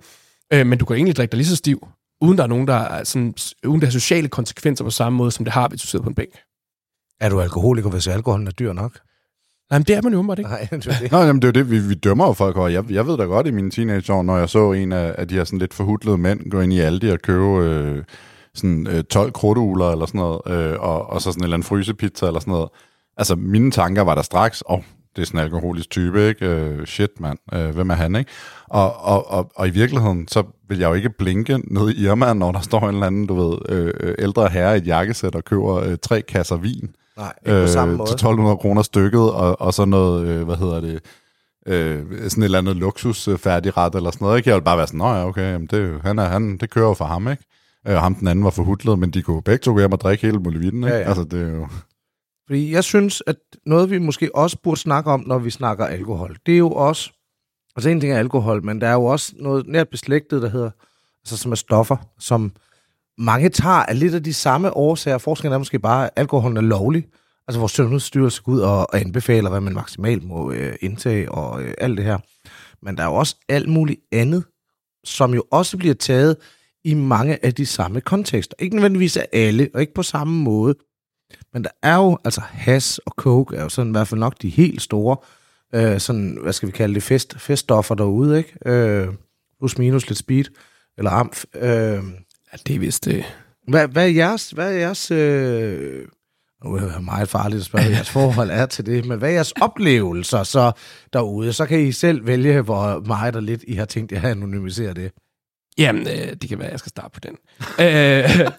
Øh, 0.53 0.67
men 0.67 0.79
du 0.79 0.85
kan 0.85 0.97
egentlig 0.97 1.17
drikke 1.17 1.33
dig 1.33 1.37
lige 1.37 1.49
så 1.49 1.57
stiv, 1.57 1.89
uden 2.21 2.39
der 2.39 2.45
er 2.45 2.49
nogen, 2.49 2.67
der 2.67 2.75
er 2.75 3.05
sådan, 3.05 3.35
uden 3.67 3.81
der 3.81 3.87
har 3.87 3.93
sociale 3.93 4.29
konsekvenser 4.29 4.85
på 4.85 4.91
samme 4.91 5.17
måde, 5.17 5.31
som 5.31 5.45
det 5.45 5.55
har, 5.55 5.69
hvis 5.69 5.81
du 5.81 5.87
sidder 5.87 6.03
på 6.03 6.09
en 6.09 6.15
bænk. 6.15 6.39
Er 7.21 7.29
du 7.29 7.41
alkoholiker, 7.41 7.91
hvis 7.91 8.07
alkoholen 8.07 8.47
er 8.47 8.51
dyr 8.51 8.73
nok? 8.73 8.99
Nej, 9.71 9.79
men 9.79 9.85
det 9.85 9.97
er 9.97 10.03
man 10.03 10.13
jo 10.13 10.19
umiddelbart 10.19 10.39
ikke. 10.39 10.51
Nej, 10.51 10.81
det 10.81 10.87
er 10.87 10.99
det. 11.01 11.13
Nå, 11.13 11.19
jamen, 11.19 11.43
det 11.43 11.49
er 11.49 11.61
jo 11.61 11.65
det, 11.65 11.71
vi, 11.71 11.89
vi 11.89 11.95
dømmer 11.95 12.27
jo 12.27 12.33
folk 12.33 12.57
over. 12.57 12.69
Jeg, 12.69 12.91
jeg 12.91 13.07
ved 13.07 13.17
da 13.17 13.23
godt 13.23 13.47
i 13.47 13.51
mine 13.51 13.71
teenageår, 13.71 14.23
når 14.23 14.39
jeg 14.39 14.49
så 14.49 14.73
en 14.73 14.93
af, 14.93 15.15
af 15.19 15.29
de 15.29 15.35
her 15.35 15.45
sådan 15.45 15.59
lidt 15.59 15.75
forhudlede 15.75 16.19
mænd 16.19 16.51
gå 16.51 16.61
ind 16.61 16.73
i 16.73 16.81
Aldi 16.81 17.09
og 17.09 17.19
købe 17.19 17.45
øh, 17.45 18.05
sådan 18.55 18.87
øh, 18.87 19.05
12 19.05 19.33
krudtugler 19.33 19.91
eller 19.91 20.07
sådan 20.07 20.19
noget, 20.19 20.41
øh, 20.47 20.81
og, 20.81 21.11
og 21.11 21.23
så 21.23 21.33
sådan 21.33 21.41
en 21.41 21.45
eller 21.45 21.57
anden 21.57 21.67
frysepizza 21.67 22.27
eller 22.27 22.41
sådan 22.41 22.53
noget. 22.53 22.69
Altså, 23.17 23.37
mine 23.37 23.71
tanker 23.71 24.03
var 24.03 24.15
der 24.15 24.23
straks, 24.23 24.63
åh, 24.69 24.79
oh, 24.79 24.83
det 25.19 25.25
er 25.25 25.27
sådan 25.27 25.41
en 25.41 25.45
alkoholisk 25.45 25.91
type, 25.91 26.29
ikke? 26.29 26.47
Øh, 26.47 26.87
shit, 26.87 27.21
mand, 27.21 27.39
øh, 27.55 27.71
hvem 27.71 27.91
er 27.91 27.95
han, 27.95 28.17
ikke? 28.17 28.31
Og, 28.67 29.05
og, 29.05 29.31
og, 29.31 29.51
og 29.55 29.69
i 29.69 29.71
virkeligheden, 29.71 30.29
så 30.29 30.43
vil 30.69 30.79
jeg 30.79 30.89
jo 30.89 30.95
ikke 30.95 31.11
blinke 31.11 31.59
ned 31.75 31.91
i 31.91 32.05
Irma, 32.05 32.35
når 32.35 32.53
der 32.53 32.61
står 32.61 32.81
en 32.81 32.95
eller 32.95 33.07
anden, 33.07 33.27
du 33.27 33.35
ved, 33.35 33.59
øh, 33.69 34.15
ældre 34.19 34.49
herre 34.49 34.75
i 34.75 34.79
et 34.79 34.87
jakkesæt 34.87 35.35
og 35.35 35.45
køber 35.45 35.77
øh, 35.77 35.97
tre 36.03 36.23
kasser 36.23 36.57
vin. 36.57 36.91
Nej, 37.17 37.33
ikke 37.47 37.61
på 37.61 37.67
samme 37.67 37.97
måde. 37.97 38.09
Til 38.09 38.15
1200 38.15 38.57
kroner 38.57 38.83
stykket, 38.83 39.21
og, 39.33 39.61
og 39.61 39.75
så 39.75 39.85
noget, 39.85 40.27
øh, 40.27 40.45
hvad 40.45 40.57
hedder 40.57 40.81
det, 40.81 41.01
øh, 41.67 42.05
sådan 42.31 42.43
et 42.43 42.45
eller 42.45 42.59
andet 42.59 42.77
luksusfærdigret 42.77 43.95
eller 43.95 44.11
sådan 44.11 44.25
noget. 44.25 44.37
Ikke? 44.39 44.51
Jeg 44.51 44.57
vil 44.57 44.63
bare 44.63 44.79
være 44.79 44.87
sådan, 44.87 44.99
nej, 44.99 45.23
okay, 45.23 45.53
jamen 45.53 45.69
det, 45.71 46.01
han 46.03 46.19
er, 46.19 46.25
han, 46.25 46.57
det 46.57 46.71
kører 46.71 46.89
jo 46.89 46.95
for 46.95 47.05
ham, 47.05 47.29
ikke? 47.29 47.45
Øh, 47.89 47.95
og 47.95 48.03
ham 48.03 48.15
den 48.15 48.29
anden 48.29 48.45
var 48.45 48.51
forhudlet, 48.51 48.99
men 48.99 49.11
de 49.11 49.23
kunne 49.23 49.43
begge 49.43 49.63
to 49.63 49.73
gå 49.73 49.79
hjem 49.79 49.93
og 49.93 50.01
drikke 50.01 50.27
hele 50.27 50.39
muligheden, 50.39 50.85
ikke? 50.85 50.97
Ja, 50.97 51.01
ja. 51.01 51.09
Altså, 51.09 51.25
det 51.25 51.43
er 51.43 51.51
jo... 51.55 51.69
Fordi 52.49 52.73
jeg 52.73 52.85
synes, 52.85 53.23
at 53.27 53.37
noget 53.67 53.91
vi 53.91 53.99
måske 53.99 54.35
også 54.35 54.57
burde 54.63 54.81
snakke 54.81 55.11
om, 55.11 55.25
når 55.27 55.39
vi 55.39 55.51
snakker 55.51 55.87
alkohol, 55.87 56.37
det 56.47 56.55
er 56.55 56.59
jo 56.59 56.71
også, 56.71 57.11
altså 57.77 57.91
en 57.91 58.01
ting 58.01 58.13
er 58.13 58.19
alkohol, 58.19 58.65
men 58.65 58.81
der 58.81 58.89
er 58.89 58.93
jo 58.93 59.05
også 59.05 59.33
noget 59.37 59.67
nært 59.67 59.89
beslægtet, 59.89 60.43
der 60.43 60.49
hedder, 60.49 60.71
altså 61.23 61.37
som 61.37 61.53
er 61.53 61.57
stoffer, 61.57 61.97
som 62.19 62.53
mange 63.19 63.49
tager 63.49 63.75
af 63.75 63.99
lidt 63.99 64.15
af 64.15 64.23
de 64.23 64.35
samme 64.35 64.77
årsager. 64.77 65.19
Forskellen 65.19 65.55
er 65.55 65.59
måske 65.59 65.79
bare, 65.79 66.05
at 66.05 66.11
alkoholen 66.17 66.57
er 66.57 66.61
lovlig. 66.61 67.07
Altså 67.49 67.59
vores 67.59 67.73
sundhedsstyrelse 67.73 68.43
går 68.43 68.53
ud 68.53 68.61
og, 68.61 68.79
og 68.79 69.01
anbefaler, 69.01 69.51
hvad 69.51 69.61
man 69.61 69.75
maksimalt 69.75 70.25
må 70.25 70.53
øh, 70.53 70.77
indtage 70.81 71.33
og 71.33 71.63
øh, 71.63 71.75
alt 71.79 71.97
det 71.97 72.05
her. 72.05 72.19
Men 72.83 72.97
der 72.97 73.03
er 73.03 73.07
jo 73.07 73.15
også 73.15 73.37
alt 73.49 73.69
muligt 73.69 74.01
andet, 74.13 74.45
som 75.05 75.35
jo 75.35 75.45
også 75.51 75.77
bliver 75.79 75.95
taget 75.95 76.37
i 76.85 76.95
mange 76.95 77.45
af 77.45 77.55
de 77.55 77.67
samme 77.67 78.01
kontekster. 78.01 78.55
Ikke 78.59 78.77
nødvendigvis 78.77 79.17
af 79.17 79.29
alle, 79.33 79.71
og 79.75 79.81
ikke 79.81 79.95
på 79.95 80.03
samme 80.03 80.43
måde. 80.43 80.75
Men 81.53 81.65
der 81.65 81.71
er 81.83 81.97
jo, 81.97 82.19
altså 82.25 82.41
has 82.41 82.99
og 82.99 83.13
coke 83.17 83.57
er 83.57 83.63
jo 83.63 83.69
sådan 83.69 83.91
i 83.91 83.93
hvert 83.93 84.09
fald 84.09 84.21
nok 84.21 84.43
de 84.43 84.49
helt 84.49 84.83
store, 84.83 85.17
øh, 85.75 86.01
sådan, 86.01 86.39
hvad 86.43 86.53
skal 86.53 86.67
vi 86.67 86.73
kalde 86.73 86.95
det, 86.95 87.03
fest, 87.03 87.41
feststoffer 87.41 87.95
derude, 87.95 88.39
ikke? 88.39 88.55
Øh, 88.67 89.09
plus 89.59 89.79
minus 89.79 90.09
lidt 90.09 90.19
speed, 90.19 90.45
eller 90.99 91.11
amf. 91.11 91.45
Øh, 91.55 92.03
Ja, 92.53 92.59
det 92.67 92.75
er 92.75 92.79
vist... 92.79 93.09
Øh, 93.09 93.25
hvad, 93.69 93.89
hvad 93.89 94.05
er 94.05 94.13
jeres, 94.13 94.51
hvad 94.51 94.75
er 94.75 94.79
jeres 94.79 95.11
øh, 95.11 96.07
nu 96.65 96.75
er 96.75 96.81
det 96.81 97.05
meget 97.05 97.29
farligt 97.29 97.61
at 97.61 97.67
spørge, 97.67 97.85
hvad 97.85 97.95
jeres 97.95 98.11
forhold 98.11 98.51
er 98.51 98.67
til 98.67 98.87
det, 98.87 99.07
men 99.07 99.19
hvad 99.19 99.29
er 99.29 99.33
jeres 99.33 99.53
oplevelser 99.53 100.43
så 100.43 100.73
derude? 101.13 101.53
Så 101.53 101.67
kan 101.67 101.81
I 101.81 101.93
selv 101.93 102.27
vælge, 102.27 102.61
hvor 102.61 103.01
meget 103.07 103.37
og 103.37 103.43
lidt 103.43 103.65
I 103.67 103.73
har 103.75 103.85
tænkt 103.85 104.13
jer 104.13 104.23
at 104.23 104.31
anonymisere 104.31 104.95
det. 104.95 105.13
Jamen, 105.79 106.07
øh, 106.09 106.37
det 106.43 106.49
kan 106.49 106.59
være, 106.59 106.67
at 106.67 106.73
jeg 106.73 106.79
skal 106.79 106.91
starte 106.91 107.11
på 107.15 107.21
den. 107.21 107.37
øh, 107.87 108.51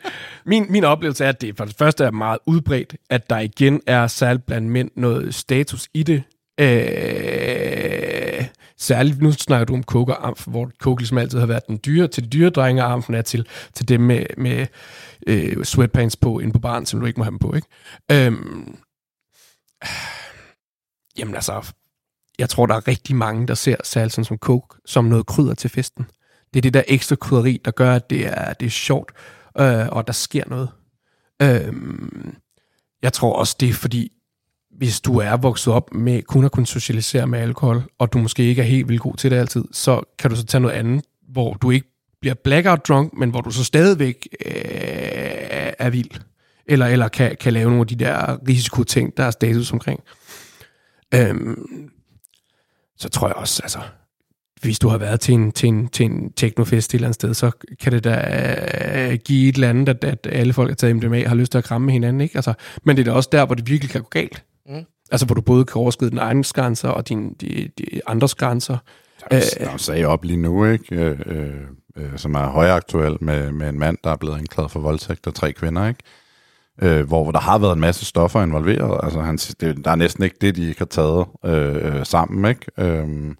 min, 0.46 0.66
min 0.70 0.84
oplevelse 0.84 1.26
er, 1.26 1.30
at 1.30 1.42
det 1.42 1.58
for 1.58 1.66
det 1.66 1.76
første 1.76 2.04
er 2.04 2.12
meget 2.12 2.40
udbredt, 2.46 2.96
at 3.10 3.30
der 3.30 3.40
igen 3.40 3.82
er 3.88 4.08
særligt 4.08 4.46
blandt 4.46 4.68
mænd 4.68 4.92
noget 4.96 5.36
status 5.36 5.90
i 5.94 6.04
det. 6.04 6.24
Øh, 6.60 8.46
særligt, 8.78 9.22
nu 9.22 9.32
snakker 9.32 9.66
du 9.66 9.74
om 9.74 9.84
coke 9.84 10.18
og 10.18 10.28
amf, 10.28 10.48
hvor 10.48 10.72
coke 10.80 11.02
ligesom 11.02 11.18
altid 11.18 11.40
har 11.40 11.46
været 11.46 11.68
den 11.68 11.80
dyre, 11.86 12.08
til 12.08 12.24
de 12.24 12.30
dyre 12.30 12.50
drenge, 12.50 12.84
og 12.84 12.92
amfen 12.92 13.16
er 13.16 13.22
til, 13.22 13.48
til 13.74 13.88
dem 13.88 14.02
med, 14.02 14.26
med 14.38 14.68
øh, 15.28 15.64
sweatpants 15.64 16.16
på 16.16 16.40
inde 16.40 16.54
på 16.54 16.60
barn, 16.60 16.86
som 16.86 17.00
du 17.00 17.06
ikke 17.06 17.20
må 17.20 17.24
have 17.24 17.32
dem 17.32 17.40
på, 17.40 17.54
ikke? 17.54 17.68
Øhm, 18.12 18.78
jamen 21.18 21.36
altså, 21.36 21.72
jeg 22.40 22.50
tror, 22.50 22.66
der 22.66 22.76
er 22.76 22.88
rigtig 22.88 23.16
mange, 23.16 23.48
der 23.48 23.54
ser 23.54 23.76
særligt 23.84 24.14
sådan 24.14 24.26
som 24.26 24.38
coke 24.38 24.78
som 24.86 25.06
noget 25.06 25.26
krydder 25.26 25.54
til 25.54 25.70
festen. 25.70 26.08
Det 26.54 26.60
er 26.60 26.62
det 26.62 26.74
der 26.74 26.84
ekstra 26.88 27.16
krydderi, 27.16 27.62
der 27.66 27.72
gør, 27.72 27.96
at 27.96 28.10
det 28.10 28.28
er, 28.28 28.54
det 28.54 28.66
er 28.66 28.70
sjovt, 28.70 29.12
øh, 29.60 29.88
og 29.90 30.08
der 30.08 30.14
sker 30.14 30.44
noget. 30.48 30.70
Øh, 31.42 31.74
jeg 33.02 33.14
tror 33.14 33.34
også, 33.34 33.56
det 33.60 33.70
er 33.70 33.74
fordi, 33.74 34.12
hvis 34.78 35.02
du 35.02 35.18
er 35.18 35.38
vokset 35.38 35.74
op 35.74 35.94
med 35.94 36.22
kun 36.22 36.46
at 36.46 36.52
kunne 36.52 36.68
socialisere 36.68 37.28
med 37.28 37.40
alkohol, 37.40 37.84
og 38.00 38.14
du 38.14 38.18
måske 38.18 38.44
ikke 38.44 38.62
er 38.62 38.66
helt 38.66 38.90
vildt 38.90 39.02
god 39.02 39.16
til 39.16 39.32
det 39.32 39.38
altid, 39.38 39.64
så 39.72 40.02
kan 40.20 40.30
du 40.30 40.36
så 40.36 40.46
tage 40.46 40.62
noget 40.62 40.76
andet, 40.76 41.06
hvor 41.30 41.54
du 41.54 41.72
ikke 41.72 41.88
bliver 42.22 42.36
blackout 42.44 42.88
drunk, 42.88 43.14
men 43.14 43.30
hvor 43.30 43.42
du 43.42 43.52
så 43.52 43.64
stadigvæk 43.64 44.28
øh, 44.46 44.52
er 45.80 45.90
vild. 45.90 46.12
Eller, 46.66 46.86
eller 46.86 47.08
kan, 47.08 47.38
kan 47.40 47.54
lave 47.54 47.70
nogle 47.70 47.82
af 47.82 47.88
de 47.88 47.96
der 47.96 48.48
risikoting, 48.48 49.18
der 49.18 49.24
er 49.24 49.32
status 49.32 49.74
omkring. 49.74 50.04
Øhm, 51.14 52.00
så 52.98 53.10
tror 53.10 53.28
jeg 53.28 53.36
også, 53.36 53.64
altså, 53.64 53.80
hvis 54.62 54.80
du 54.80 54.88
har 54.88 54.98
været 54.98 55.20
til 55.20 55.34
en, 55.34 55.52
til 55.52 55.70
en, 55.70 55.88
til 55.88 56.06
en 56.06 56.32
teknofest 56.32 56.90
et 56.90 56.94
eller 56.94 57.08
andet 57.08 57.16
sted, 57.16 57.34
så 57.34 57.52
kan 57.82 57.92
det 57.92 58.04
da 58.04 58.16
øh, 59.12 59.18
give 59.26 59.50
et 59.50 59.56
eller 59.56 59.70
andet, 59.70 59.90
at, 59.90 60.04
at 60.04 60.28
alle 60.32 60.54
folk, 60.54 60.70
der 60.70 60.76
taget 60.76 60.96
MDMA, 60.96 61.28
har 61.28 61.36
lyst 61.36 61.52
til 61.52 61.58
at 61.58 61.64
kramme 61.64 61.92
hinanden. 61.92 62.22
Ikke? 62.22 62.36
Altså, 62.36 62.54
men 62.84 62.98
det 62.98 63.08
er 63.08 63.12
da 63.12 63.16
også 63.16 63.30
der, 63.32 63.46
hvor 63.46 63.56
det 63.56 63.70
virkelig 63.70 63.92
kan 63.92 64.02
gå 64.02 64.08
galt. 64.10 64.44
Mm. 64.70 64.86
Altså, 65.12 65.26
hvor 65.26 65.36
du 65.36 65.42
både 65.42 65.66
kan 65.66 65.80
overskride 65.80 66.12
dine 66.12 66.22
egne 66.22 66.44
grænser 66.54 66.90
og 66.90 67.10
dine, 67.10 67.30
de, 67.42 67.70
de 67.78 68.02
andres 68.08 68.36
grænser. 68.36 68.78
Der 69.32 69.38
er 69.60 69.74
en 69.74 69.80
sag 69.80 70.06
op 70.06 70.24
lige 70.24 70.38
nu, 70.38 70.66
ikke? 70.66 70.96
Øh, 70.96 71.20
øh, 71.26 71.54
øh, 71.96 72.18
som 72.18 72.34
er 72.34 72.48
højaktuel 72.48 73.18
med, 73.22 73.52
med 73.52 73.70
en 73.70 73.80
mand, 73.80 73.98
der 74.04 74.12
er 74.12 74.16
blevet 74.16 74.38
anklaget 74.38 74.72
for 74.72 74.80
voldtægt 74.80 75.28
af 75.28 75.34
tre 75.34 75.54
kvinder, 75.54 75.88
ikke? 75.88 76.04
Øh, 76.82 77.08
hvor 77.08 77.32
der 77.32 77.40
har 77.40 77.58
været 77.58 77.74
en 77.74 77.80
masse 77.80 78.06
stoffer 78.06 78.42
involveret. 78.42 79.00
Altså, 79.04 79.22
han, 79.22 79.38
det, 79.38 79.86
der 79.86 79.92
er 79.92 79.96
næsten 79.96 80.24
ikke 80.24 80.38
det, 80.42 80.56
de 80.56 80.68
ikke 80.68 80.80
har 80.80 80.86
taget 80.86 81.26
øh, 81.46 82.06
sammen, 82.06 82.50
ikke? 82.50 82.66
Øh, 82.78 83.36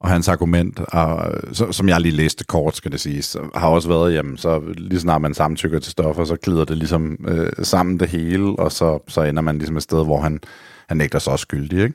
og 0.00 0.08
hans 0.08 0.28
argument, 0.28 0.80
er, 0.92 1.30
som 1.70 1.88
jeg 1.88 2.00
lige 2.00 2.16
læste 2.16 2.44
kort, 2.44 2.76
skal 2.76 2.92
det 2.92 3.00
siges, 3.00 3.36
har 3.54 3.68
også 3.68 3.88
været, 3.88 4.14
jamen, 4.14 4.36
så 4.36 4.62
lige 4.76 5.00
snart 5.00 5.22
man 5.22 5.34
samtykker 5.34 5.78
til 5.78 5.92
stoffer, 5.92 6.24
så 6.24 6.36
glider 6.36 6.64
det 6.64 6.76
ligesom 6.76 7.18
øh, 7.28 7.52
sammen 7.62 8.00
det 8.00 8.08
hele, 8.08 8.58
og 8.58 8.72
så, 8.72 8.98
så 9.08 9.22
ender 9.22 9.42
man 9.42 9.58
ligesom 9.58 9.76
et 9.76 9.82
sted, 9.82 10.04
hvor 10.04 10.20
han, 10.20 10.40
han 10.88 10.96
nægter 10.96 11.18
sig 11.18 11.32
også 11.32 11.42
skyldig, 11.42 11.82
ikke? 11.82 11.94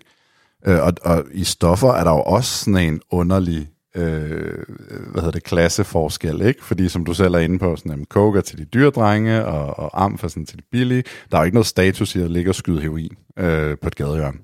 Øh, 0.67 0.83
og, 0.83 0.93
og 1.01 1.23
i 1.31 1.43
stoffer 1.43 1.93
er 1.93 2.03
der 2.03 2.11
jo 2.11 2.21
også 2.21 2.63
sådan 2.63 2.93
en 2.93 3.01
underlig 3.11 3.69
øh, 3.95 4.63
hvad 5.11 5.21
hedder 5.21 5.31
det, 5.31 5.43
klasseforskel, 5.43 6.41
ikke? 6.41 6.65
Fordi 6.65 6.89
som 6.89 7.05
du 7.05 7.13
selv 7.13 7.33
er 7.33 7.39
inde 7.39 7.59
på, 7.59 7.75
sådan, 7.75 7.91
jamen, 7.91 8.05
coke 8.05 8.37
er 8.37 8.41
til 8.41 8.57
de 8.57 8.65
dyre 8.65 8.89
drenge, 8.89 9.45
og, 9.45 9.79
og 9.79 10.03
amf 10.03 10.23
er 10.23 10.27
sådan 10.27 10.45
til 10.45 10.57
de 10.57 10.63
billige. 10.71 11.03
Der 11.31 11.37
er 11.37 11.41
jo 11.41 11.45
ikke 11.45 11.55
noget 11.55 11.67
status 11.67 12.15
i 12.15 12.21
at 12.21 12.31
ligge 12.31 12.51
og 12.51 12.55
skyde 12.55 12.81
heroin 12.81 13.17
øh, 13.39 13.77
på 13.77 13.87
et 13.87 13.95
gadehjørne. 13.95 14.37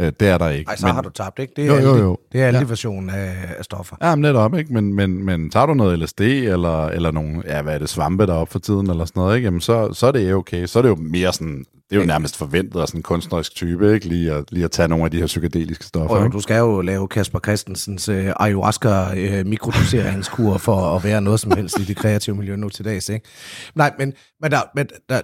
Øh, 0.00 0.12
det 0.20 0.28
er 0.28 0.38
der 0.38 0.48
ikke. 0.48 0.68
Ej, 0.68 0.76
så 0.76 0.86
men, 0.86 0.94
har 0.94 1.02
du 1.02 1.10
tabt, 1.10 1.38
ikke? 1.38 1.52
Det 1.56 1.64
er 1.64 1.80
jo, 1.80 1.88
jo, 1.88 1.96
jo. 1.96 2.18
Det 2.32 2.42
er 2.42 2.46
alle 2.46 2.58
Ja. 2.58 2.64
versionen 2.64 3.10
af, 3.10 3.32
af 3.58 3.64
stoffer. 3.64 3.96
Ja, 4.02 4.14
men 4.14 4.22
netop, 4.22 4.54
ikke? 4.54 4.72
Men, 4.72 4.94
men, 4.94 5.24
men 5.24 5.50
tager 5.50 5.66
du 5.66 5.74
noget 5.74 5.98
LSD, 5.98 6.20
eller, 6.20 6.86
eller 6.86 7.10
nogle, 7.10 7.42
ja, 7.46 7.62
hvad 7.62 7.74
er 7.74 7.78
det, 7.78 7.88
svampe 7.88 8.26
deroppe 8.26 8.52
for 8.52 8.58
tiden, 8.58 8.90
eller 8.90 9.04
sådan 9.04 9.20
noget, 9.20 9.36
ikke? 9.36 9.46
Jamen, 9.46 9.60
så, 9.60 9.92
så 9.92 10.06
er 10.06 10.12
det 10.12 10.34
okay. 10.34 10.66
Så 10.66 10.78
er 10.78 10.82
det 10.82 10.88
jo 10.88 10.94
mere 10.94 11.32
sådan, 11.32 11.64
det 11.90 11.96
er 11.96 12.00
jo 12.00 12.06
nærmest 12.06 12.36
forventet 12.36 12.80
af 12.80 12.88
sådan 12.88 12.98
en 12.98 13.02
kunstnerisk 13.02 13.54
type, 13.54 13.94
ikke? 13.94 14.08
Lige 14.08 14.32
at, 14.32 14.44
lige 14.50 14.64
at 14.64 14.70
tage 14.70 14.88
nogle 14.88 15.04
af 15.04 15.10
de 15.10 15.18
her 15.18 15.26
psykedeliske 15.26 15.84
stoffer, 15.84 16.16
Og 16.16 16.32
du 16.32 16.40
skal 16.40 16.58
jo 16.58 16.80
lave 16.80 17.08
Kasper 17.08 17.38
Christensens 17.38 18.08
øh, 18.08 18.32
ayahuasca-mikrodoseringskur 18.40 20.58
for 20.58 20.96
at 20.96 21.04
være 21.04 21.20
noget 21.20 21.40
som 21.40 21.52
helst 21.56 21.78
i 21.78 21.84
det 21.84 21.96
kreative 21.96 22.36
miljø 22.36 22.56
nu 22.56 22.68
til 22.68 22.84
dags, 22.84 23.08
ikke? 23.08 23.28
Nej, 23.74 23.92
men, 23.98 24.12
men, 24.42 24.50
der, 24.50 24.58
men 24.74 24.86
der, 25.08 25.20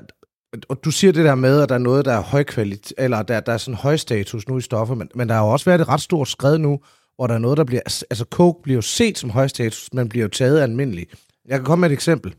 og 0.69 0.85
du 0.85 0.91
siger 0.91 1.13
det 1.13 1.25
der 1.25 1.35
med, 1.35 1.63
at 1.63 1.69
der 1.69 1.75
er 1.75 1.79
noget, 1.79 2.05
der 2.05 2.13
er 2.13 2.21
høj 2.21 2.45
kvalitet, 2.45 2.93
eller 2.99 3.23
der, 3.23 3.41
der 3.41 3.53
er 3.53 3.59
sådan 3.59 3.75
høj 3.75 3.97
status 3.97 4.49
nu 4.49 4.59
i 4.59 4.61
stoffer, 4.61 4.95
men, 4.95 5.09
men 5.15 5.29
der 5.29 5.35
har 5.35 5.43
jo 5.43 5.49
også 5.49 5.65
været 5.65 5.81
et 5.81 5.89
ret 5.89 6.01
stort 6.01 6.29
skred 6.29 6.59
nu, 6.59 6.81
hvor 7.17 7.27
der 7.27 7.35
er 7.35 7.39
noget, 7.39 7.59
der 7.59 7.65
bliver, 7.65 7.81
altså, 7.81 8.05
altså 8.11 8.25
coke 8.31 8.63
bliver 8.63 8.77
jo 8.77 8.83
set 8.83 9.19
som 9.19 9.31
høj 9.31 9.49
status, 9.49 9.89
men 9.93 10.09
bliver 10.09 10.25
jo 10.25 10.29
taget 10.29 10.61
almindelig. 10.61 11.07
Jeg 11.49 11.59
kan 11.59 11.65
komme 11.65 11.81
med 11.81 11.91
et 11.91 11.95
eksempel. 11.95 12.35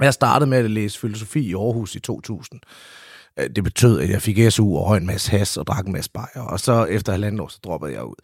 Jeg 0.00 0.14
startede 0.14 0.50
med 0.50 0.58
at 0.58 0.70
læse 0.70 0.98
filosofi 0.98 1.40
i 1.40 1.54
Aarhus 1.54 1.94
i 1.94 2.00
2000. 2.00 2.60
Øh, 3.38 3.50
det 3.56 3.64
betød, 3.64 4.00
at 4.00 4.10
jeg 4.10 4.22
fik 4.22 4.52
SU 4.52 4.76
og 4.76 4.86
høj 4.86 4.96
en 4.96 5.06
masse 5.06 5.30
has 5.30 5.56
og 5.56 5.66
drak 5.66 5.86
en 5.86 5.92
masse 5.92 6.10
bajer, 6.10 6.42
og 6.42 6.60
så 6.60 6.84
efter 6.84 7.12
halvanden 7.12 7.40
år, 7.40 7.48
så 7.48 7.58
droppede 7.64 7.92
jeg 7.92 8.04
ud. 8.04 8.14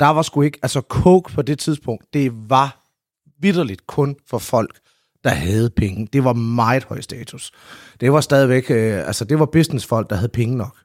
Der 0.00 0.06
var 0.06 0.22
sgu 0.22 0.42
ikke, 0.42 0.58
altså 0.62 0.80
coke 0.80 1.32
på 1.32 1.42
det 1.42 1.58
tidspunkt, 1.58 2.04
det 2.12 2.32
var 2.50 2.80
vidderligt 3.40 3.86
kun 3.86 4.16
for 4.26 4.38
folk, 4.38 4.80
der 5.24 5.30
havde 5.30 5.70
penge. 5.70 6.08
Det 6.12 6.24
var 6.24 6.32
meget 6.32 6.84
høj 6.84 7.00
status. 7.00 7.52
Det 8.00 8.12
var 8.12 8.20
stadigvæk, 8.20 8.70
øh, 8.70 9.06
altså 9.06 9.24
det 9.24 9.38
var 9.38 9.46
businessfolk, 9.46 10.10
der 10.10 10.16
havde 10.16 10.28
penge 10.28 10.56
nok. 10.56 10.76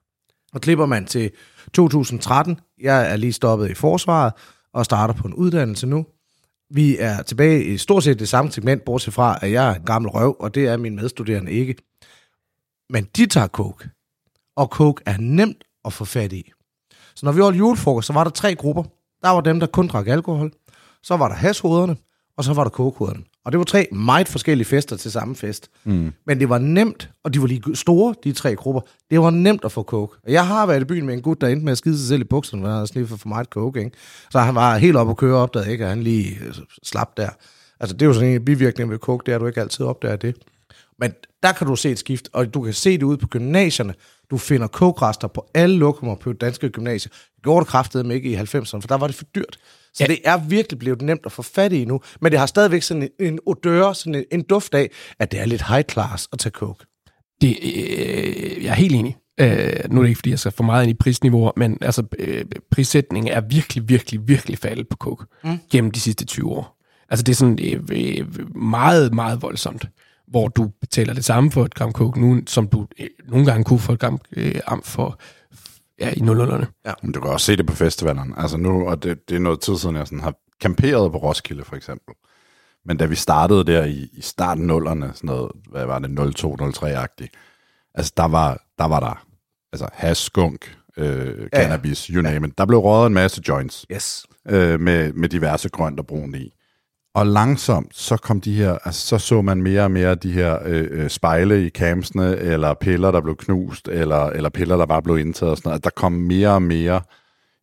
Og 0.53 0.61
klipper 0.61 0.85
man 0.85 1.05
til 1.05 1.31
2013, 1.73 2.59
jeg 2.81 3.11
er 3.11 3.15
lige 3.15 3.33
stoppet 3.33 3.69
i 3.69 3.73
forsvaret 3.73 4.33
og 4.73 4.85
starter 4.85 5.13
på 5.13 5.27
en 5.27 5.33
uddannelse 5.33 5.87
nu. 5.87 6.05
Vi 6.69 6.97
er 6.99 7.21
tilbage 7.21 7.63
i 7.63 7.77
stort 7.77 8.03
set 8.03 8.19
det 8.19 8.29
samme 8.29 8.51
segment, 8.51 8.85
bortset 8.85 9.13
fra, 9.13 9.39
at 9.41 9.51
jeg 9.51 9.69
er 9.69 9.75
en 9.75 9.85
gammel 9.85 10.09
røv, 10.09 10.35
og 10.39 10.55
det 10.55 10.67
er 10.67 10.77
min 10.77 10.95
medstuderende 10.95 11.51
ikke. 11.51 11.75
Men 12.89 13.07
de 13.15 13.25
tager 13.25 13.47
coke, 13.47 13.89
og 14.55 14.67
coke 14.67 15.03
er 15.05 15.17
nemt 15.17 15.63
at 15.85 15.93
få 15.93 16.05
fat 16.05 16.33
i. 16.33 16.51
Så 17.15 17.25
når 17.25 17.31
vi 17.31 17.41
holdt 17.41 17.57
julefrokost, 17.57 18.07
så 18.07 18.13
var 18.13 18.23
der 18.23 18.31
tre 18.31 18.55
grupper. 18.55 18.83
Der 19.23 19.29
var 19.29 19.41
dem, 19.41 19.59
der 19.59 19.67
kun 19.67 19.87
drak 19.87 20.07
alkohol, 20.07 20.51
så 21.03 21.17
var 21.17 21.27
der 21.27 21.35
hashoderne, 21.35 21.97
og 22.37 22.43
så 22.43 22.53
var 22.53 22.63
der 22.63 22.69
kokehoderne. 22.69 23.23
Og 23.45 23.51
det 23.51 23.57
var 23.57 23.63
tre 23.63 23.87
meget 23.91 24.27
forskellige 24.27 24.65
fester 24.65 24.95
til 24.95 25.11
samme 25.11 25.35
fest. 25.35 25.69
Mm. 25.83 26.13
Men 26.25 26.39
det 26.39 26.49
var 26.49 26.57
nemt, 26.57 27.09
og 27.23 27.33
de 27.33 27.41
var 27.41 27.47
lige 27.47 27.75
store, 27.75 28.15
de 28.23 28.31
tre 28.31 28.55
grupper. 28.55 28.81
Det 29.11 29.19
var 29.19 29.29
nemt 29.29 29.65
at 29.65 29.71
få 29.71 29.83
coke. 29.83 30.17
Og 30.23 30.31
jeg 30.31 30.47
har 30.47 30.65
været 30.65 30.81
i 30.81 30.85
byen 30.85 31.05
med 31.05 31.13
en 31.13 31.21
gut, 31.21 31.41
der 31.41 31.47
endte 31.47 31.65
med 31.65 31.71
at 31.71 31.77
skide 31.77 31.97
sig 31.97 32.07
selv 32.07 32.21
i 32.21 32.23
bukserne, 32.23 32.61
når 32.61 32.69
han 32.69 32.75
havde 32.75 32.87
sniffet 32.87 33.19
for 33.19 33.27
meget 33.27 33.47
coke. 33.47 33.79
Ikke? 33.79 33.91
Så 34.31 34.39
han 34.39 34.55
var 34.55 34.77
helt 34.77 34.97
op 34.97 35.09
at 35.09 35.17
køre 35.17 35.37
op, 35.37 35.53
der 35.53 35.63
ikke, 35.63 35.85
og 35.85 35.89
han 35.89 36.03
lige 36.03 36.37
øh, 36.45 36.53
slap 36.83 37.17
der. 37.17 37.29
Altså 37.79 37.93
det 37.95 38.01
er 38.01 38.05
jo 38.05 38.13
sådan 38.13 38.29
en 38.29 38.45
bivirkning 38.45 38.89
ved 38.91 38.97
coke, 38.97 39.25
det 39.25 39.31
er, 39.31 39.35
at 39.35 39.41
du 39.41 39.47
ikke 39.47 39.61
altid 39.61 39.85
opdager 39.85 40.15
det. 40.15 40.35
Men 40.99 41.13
der 41.43 41.51
kan 41.51 41.67
du 41.67 41.75
se 41.75 41.91
et 41.91 41.99
skift, 41.99 42.29
og 42.33 42.53
du 42.53 42.61
kan 42.61 42.73
se 42.73 42.97
det 42.97 43.03
ude 43.03 43.17
på 43.17 43.27
gymnasierne. 43.27 43.93
Du 44.31 44.37
finder 44.37 44.67
kogrester 44.67 45.27
på 45.27 45.49
alle 45.53 45.77
lokummer 45.77 46.15
på 46.15 46.33
danske 46.33 46.69
gymnasier. 46.69 47.11
Det 47.35 47.43
gjorde 47.43 47.65
det 47.65 47.67
kraftedeme 47.67 48.13
ikke 48.13 48.29
i 48.29 48.35
90'erne, 48.35 48.79
for 48.79 48.87
der 48.87 48.97
var 48.97 49.07
det 49.07 49.15
for 49.15 49.25
dyrt. 49.35 49.57
Så 49.95 50.03
ja. 50.03 50.07
det 50.07 50.19
er 50.25 50.37
virkelig 50.37 50.79
blevet 50.79 51.01
nemt 51.01 51.25
at 51.25 51.31
få 51.31 51.41
fat 51.41 51.73
i 51.73 51.85
nu, 51.85 52.01
men 52.21 52.31
det 52.31 52.39
har 52.39 52.45
stadigvæk 52.45 52.81
sådan 52.81 53.03
en, 53.03 53.27
en 53.27 53.39
odør, 53.45 53.93
sådan 53.93 54.15
en, 54.15 54.23
en 54.31 54.43
duft 54.43 54.73
af, 54.73 54.89
at 55.19 55.31
det 55.31 55.39
er 55.39 55.45
lidt 55.45 55.67
high 55.67 55.83
class 55.91 56.27
at 56.33 56.39
tage 56.39 56.51
coke. 56.51 56.85
Det, 57.41 57.57
øh, 57.63 58.63
jeg 58.63 58.69
er 58.71 58.75
helt 58.75 58.95
enig. 58.95 59.17
Øh, 59.39 59.73
nu 59.89 59.99
er 59.99 60.03
det 60.03 60.09
ikke, 60.09 60.17
fordi 60.17 60.29
jeg 60.29 60.39
skal 60.39 60.51
for 60.51 60.63
meget 60.63 60.83
ind 60.83 60.91
i 60.91 60.93
prisniveauer, 60.93 61.51
men 61.57 61.77
altså, 61.81 62.03
øh, 62.19 62.45
prissætningen 62.71 63.33
er 63.33 63.41
virkelig, 63.41 63.89
virkelig, 63.89 64.27
virkelig 64.27 64.57
faldet 64.57 64.87
på 64.87 64.97
coke 64.97 65.25
mm. 65.43 65.57
gennem 65.71 65.91
de 65.91 65.99
sidste 65.99 66.25
20 66.25 66.51
år. 66.51 66.77
Altså, 67.09 67.23
det 67.23 67.31
er 67.31 67.35
sådan 67.35 67.59
øh, 67.61 67.81
øh, 67.91 68.55
meget, 68.57 69.13
meget 69.13 69.41
voldsomt, 69.41 69.87
hvor 70.27 70.47
du 70.47 70.71
betaler 70.81 71.13
det 71.13 71.25
samme 71.25 71.51
for 71.51 71.65
et 71.65 71.73
gram 71.73 71.91
coke 71.91 72.21
nu, 72.21 72.41
som 72.47 72.67
du 72.67 72.87
øh, 72.99 73.07
nogle 73.27 73.45
gange 73.45 73.63
kunne 73.63 73.79
for 73.79 73.93
et 73.93 73.99
gram 73.99 74.19
øh, 74.37 74.55
for 74.83 75.19
ja, 75.99 76.13
i 76.17 76.19
nullerne. 76.19 76.67
Ja. 76.85 76.93
Men 77.03 77.11
du 77.11 77.21
kan 77.21 77.29
også 77.31 77.45
se 77.45 77.55
det 77.57 77.67
på 77.67 77.75
festivalerne. 77.75 78.33
Altså 78.37 78.57
nu, 78.57 78.89
og 78.89 79.03
det, 79.03 79.29
det 79.29 79.35
er 79.35 79.39
noget 79.39 79.59
tid 79.59 79.77
siden, 79.77 79.95
jeg 79.95 80.07
sådan 80.07 80.19
har 80.19 80.33
camperet 80.61 81.11
på 81.11 81.17
Roskilde, 81.17 81.65
for 81.65 81.75
eksempel. 81.75 82.15
Men 82.85 82.97
da 82.97 83.05
vi 83.05 83.15
startede 83.15 83.63
der 83.63 83.83
i, 83.85 84.09
i 84.13 84.21
starten 84.21 84.67
nullerne, 84.67 85.11
sådan 85.15 85.27
noget, 85.27 85.51
hvad 85.71 85.85
var 85.85 85.99
det, 85.99 86.19
02-03-agtigt, 86.19 87.29
altså 87.95 88.13
der 88.17 88.27
var 88.27 88.63
der, 88.79 88.85
var 88.85 88.99
der 88.99 89.25
altså 89.73 89.87
hash, 89.93 90.25
skunk, 90.25 90.77
øh, 90.97 91.47
cannabis, 91.55 92.09
ja. 92.09 92.15
you 92.15 92.21
name 92.21 92.47
it. 92.47 92.57
Der 92.57 92.65
blev 92.65 92.79
røget 92.79 93.07
en 93.07 93.13
masse 93.13 93.41
joints 93.47 93.85
Yes. 93.91 94.25
øh, 94.47 94.79
med, 94.79 95.13
med 95.13 95.29
diverse 95.29 95.69
grønt 95.69 95.99
og 95.99 96.07
brunt 96.07 96.35
i. 96.35 96.53
Og 97.15 97.25
langsomt, 97.25 97.95
så 97.95 98.17
kom 98.17 98.41
de 98.41 98.53
her, 98.55 98.77
altså 98.85 99.07
så 99.07 99.17
så 99.17 99.41
man 99.41 99.61
mere 99.61 99.83
og 99.83 99.91
mere 99.91 100.15
de 100.15 100.31
her 100.31 100.59
øh, 100.65 100.87
øh, 100.91 101.09
spejle 101.09 101.65
i 101.65 101.69
campsene, 101.69 102.37
eller 102.37 102.73
piller, 102.73 103.11
der 103.11 103.21
blev 103.21 103.35
knust, 103.35 103.87
eller, 103.87 104.25
eller 104.25 104.49
piller, 104.49 104.77
der 104.77 104.85
bare 104.85 105.01
blev 105.01 105.17
indtaget 105.17 105.51
og 105.51 105.57
sådan 105.57 105.69
noget. 105.69 105.83
Der 105.83 105.89
kom 105.89 106.11
mere 106.11 106.49
og 106.49 106.61
mere 106.61 107.01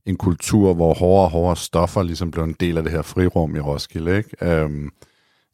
en 0.06 0.16
kultur, 0.16 0.74
hvor 0.74 0.94
hårdere 0.94 1.24
og 1.24 1.30
hårdere 1.30 1.56
stoffer 1.56 2.02
ligesom 2.02 2.30
blev 2.30 2.44
en 2.44 2.56
del 2.60 2.76
af 2.76 2.82
det 2.82 2.92
her 2.92 3.02
frirum 3.02 3.56
i 3.56 3.60
Roskilde, 3.60 4.16
ikke? 4.16 4.30
Øhm, 4.42 4.90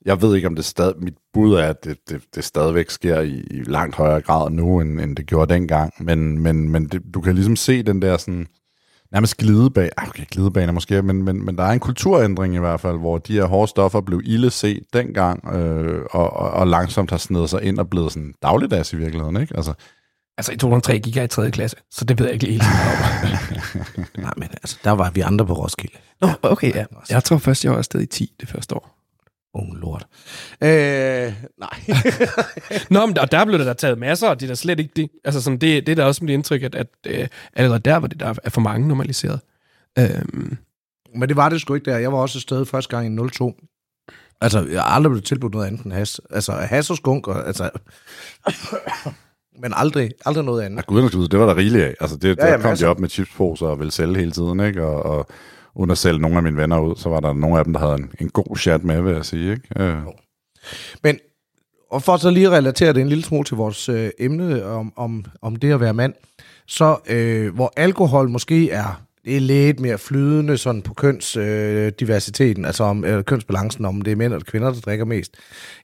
jeg 0.05 0.23
ved 0.23 0.37
ikke, 0.37 0.49
om 0.49 0.55
det 0.55 0.65
stadig, 0.65 0.95
mit 0.99 1.17
bud 1.33 1.55
er, 1.55 1.69
at 1.69 1.85
det, 1.85 1.99
det, 2.09 2.23
det 2.35 2.45
stadigvæk 2.45 2.91
sker 2.91 3.21
i, 3.21 3.41
i 3.51 3.63
langt 3.63 3.97
højere 3.97 4.21
grad 4.21 4.51
nu, 4.51 4.81
end, 4.81 5.01
end 5.01 5.17
det 5.17 5.27
gjorde 5.27 5.55
dengang. 5.55 5.93
Men, 6.01 6.39
men, 6.39 6.69
men 6.69 6.87
det, 6.87 7.03
du 7.15 7.21
kan 7.21 7.35
ligesom 7.35 7.57
se 7.57 7.83
den 7.83 8.03
der 8.03 8.17
sådan, 8.17 8.47
nærmest 9.13 9.37
glidebane, 9.37 9.91
ah, 10.01 10.09
okay, 10.09 10.25
glidebane 10.31 10.73
måske, 10.73 11.03
men, 11.03 11.23
men, 11.23 11.45
men 11.45 11.59
der 11.59 11.65
er 11.65 11.73
en 11.73 11.81
kulturændring 11.81 12.55
i 12.55 12.59
hvert 12.59 12.81
fald, 12.81 12.99
hvor 12.99 13.19
de 13.19 13.33
her 13.33 13.45
hårde 13.45 13.69
stoffer 13.69 14.01
blev 14.01 14.21
ille 14.25 14.51
set 14.51 14.83
dengang, 14.93 15.55
øh, 15.55 16.03
og, 16.11 16.33
og, 16.33 16.51
og 16.51 16.67
langsomt 16.67 17.11
har 17.11 17.19
snedet 17.19 17.51
sig 17.51 17.63
ind 17.63 17.79
og 17.79 17.91
blevet 17.91 18.13
sådan 18.13 18.35
dagligdags 18.43 18.93
i 18.93 18.97
virkeligheden, 18.97 19.41
ikke? 19.41 19.57
Altså, 19.57 19.75
Altså 20.39 20.53
i 20.53 20.57
2003 20.57 20.99
gik 20.99 21.17
jeg 21.17 21.25
i 21.25 21.29
3. 21.29 21.51
klasse, 21.51 21.77
så 21.91 22.05
det 22.05 22.19
ved 22.19 22.27
jeg 22.27 22.35
ikke 22.35 22.47
helt 22.47 22.63
om. 22.63 22.69
Nej, 24.25 24.33
men 24.37 24.49
altså, 24.63 24.79
der 24.85 24.91
var 24.91 25.11
vi 25.11 25.21
andre 25.21 25.47
på 25.47 25.53
Roskilde. 25.53 25.97
Nå, 26.21 26.29
okay, 26.43 26.75
ja. 26.75 26.85
Jeg 27.11 27.25
tror 27.25 27.39
først, 27.39 27.65
jeg 27.65 27.73
var 27.73 27.79
afsted 27.79 28.01
i 28.01 28.07
10 28.07 28.33
det 28.41 28.49
første 28.49 28.75
år. 28.75 28.98
Unge 29.59 29.81
lort. 29.81 30.07
Øh, 30.61 31.33
nej. 31.59 31.97
Nå, 32.91 33.07
men 33.07 33.17
der, 33.17 33.25
der 33.25 33.45
blev 33.45 33.59
der 33.59 33.65
da 33.65 33.73
taget 33.73 33.99
masser, 33.99 34.29
og 34.29 34.41
det 34.41 34.47
er 34.47 34.51
da 34.51 34.55
slet 34.55 34.81
ikke 34.81 34.93
det. 34.97 35.11
Altså 35.25 35.41
sådan, 35.41 35.59
det, 35.59 35.87
det 35.87 35.93
er 35.93 35.97
da 35.97 36.05
også 36.05 36.25
mit 36.25 36.33
indtryk, 36.35 36.63
at, 36.63 36.75
at 36.75 36.87
øh, 37.07 37.29
allerede 37.55 37.81
der 37.81 37.97
var 37.97 38.07
det 38.09 38.21
der 38.21 38.35
er 38.45 38.51
for 38.51 38.61
mange 38.61 38.89
normaliseret. 38.89 39.41
Øhm, 39.99 40.57
Men 41.15 41.29
det 41.29 41.37
var 41.37 41.49
det 41.49 41.61
sgu 41.61 41.75
ikke 41.75 41.91
der. 41.91 41.99
Jeg 41.99 42.13
var 42.13 42.19
også 42.19 42.39
afsted 42.39 42.67
første 42.67 42.97
gang 42.97 43.25
i 43.27 43.29
02. 43.31 43.55
Altså, 44.41 44.67
jeg 44.71 44.83
har 44.83 44.89
aldrig 44.91 45.11
blevet 45.11 45.25
tilbudt 45.25 45.53
noget 45.55 45.67
andet 45.67 45.83
end 45.83 45.93
has. 45.93 46.21
Altså, 46.31 46.53
has 46.53 46.91
og 46.91 46.97
skunk, 46.97 47.29
og, 47.29 47.47
altså... 47.47 47.71
Men 49.63 49.73
aldrig, 49.77 50.11
aldrig 50.27 50.45
noget 50.45 50.63
andet. 50.63 50.77
Ja, 50.77 50.83
guderne 50.87 51.29
det 51.29 51.39
var 51.39 51.47
der 51.47 51.57
rigeligt 51.57 51.85
af. 51.85 51.95
Altså, 52.01 52.17
det, 52.17 52.29
Ja, 52.29 52.35
der 52.35 52.47
jamen, 52.47 52.61
kom 52.63 52.71
altså- 52.71 52.87
de 52.87 52.91
op 52.91 52.99
med 53.01 53.09
chipsposer 53.09 53.67
og 53.67 53.79
ville 53.79 53.91
sælge 53.93 54.17
hele 54.17 54.31
tiden, 54.33 54.61
ikke? 54.61 54.85
Og, 54.85 55.03
og 55.19 55.27
uden 55.79 55.91
at 55.91 55.99
sælge 55.99 56.19
nogle 56.19 56.37
af 56.37 56.43
mine 56.43 56.57
venner 56.57 56.81
ud, 56.81 56.97
så 56.97 57.09
var 57.09 57.21
der 57.21 57.33
nogle 57.33 57.59
af 57.59 57.65
dem, 57.65 57.73
der 57.73 57.81
havde 57.81 57.95
en, 57.95 58.11
en 58.21 58.29
god 58.29 58.57
chat 58.57 58.85
med, 58.85 59.03
vil 59.03 59.15
jeg 59.15 59.25
sige, 59.25 59.53
ikke? 59.53 59.83
Øh. 59.83 59.97
Men 61.03 61.19
og 61.91 62.03
for 62.03 62.17
så 62.17 62.31
lige 62.31 62.47
at 62.47 62.53
relatere 62.53 62.93
det 62.93 63.01
en 63.01 63.09
lille 63.09 63.25
smule 63.25 63.45
til 63.45 63.57
vores 63.57 63.89
øh, 63.89 64.11
emne 64.19 64.65
om, 64.65 64.93
om, 64.97 65.25
om 65.43 65.57
det 65.57 65.73
at 65.73 65.81
være 65.81 65.95
mand, 65.95 66.15
så 66.67 66.97
øh, 67.09 67.55
hvor 67.55 67.73
alkohol 67.77 68.29
måske 68.29 68.71
er, 68.71 69.03
det 69.25 69.37
er 69.37 69.41
lidt 69.41 69.81
mere 69.81 69.99
flydende 69.99 70.59
sådan 70.59 70.83
på 70.83 70.95
kønsdiversiteten, 70.95 71.87
øh, 71.87 71.93
diversiteten, 72.01 72.65
altså 72.65 72.85
om 72.85 73.05
øh, 73.05 73.25
kønsbalancen, 73.25 73.85
om 73.85 74.03
det 74.03 74.13
er 74.13 74.17
mænd 74.17 74.33
eller 74.33 74.45
kvinder, 74.45 74.73
der 74.73 74.81
drikker 74.81 75.05
mest. 75.05 75.37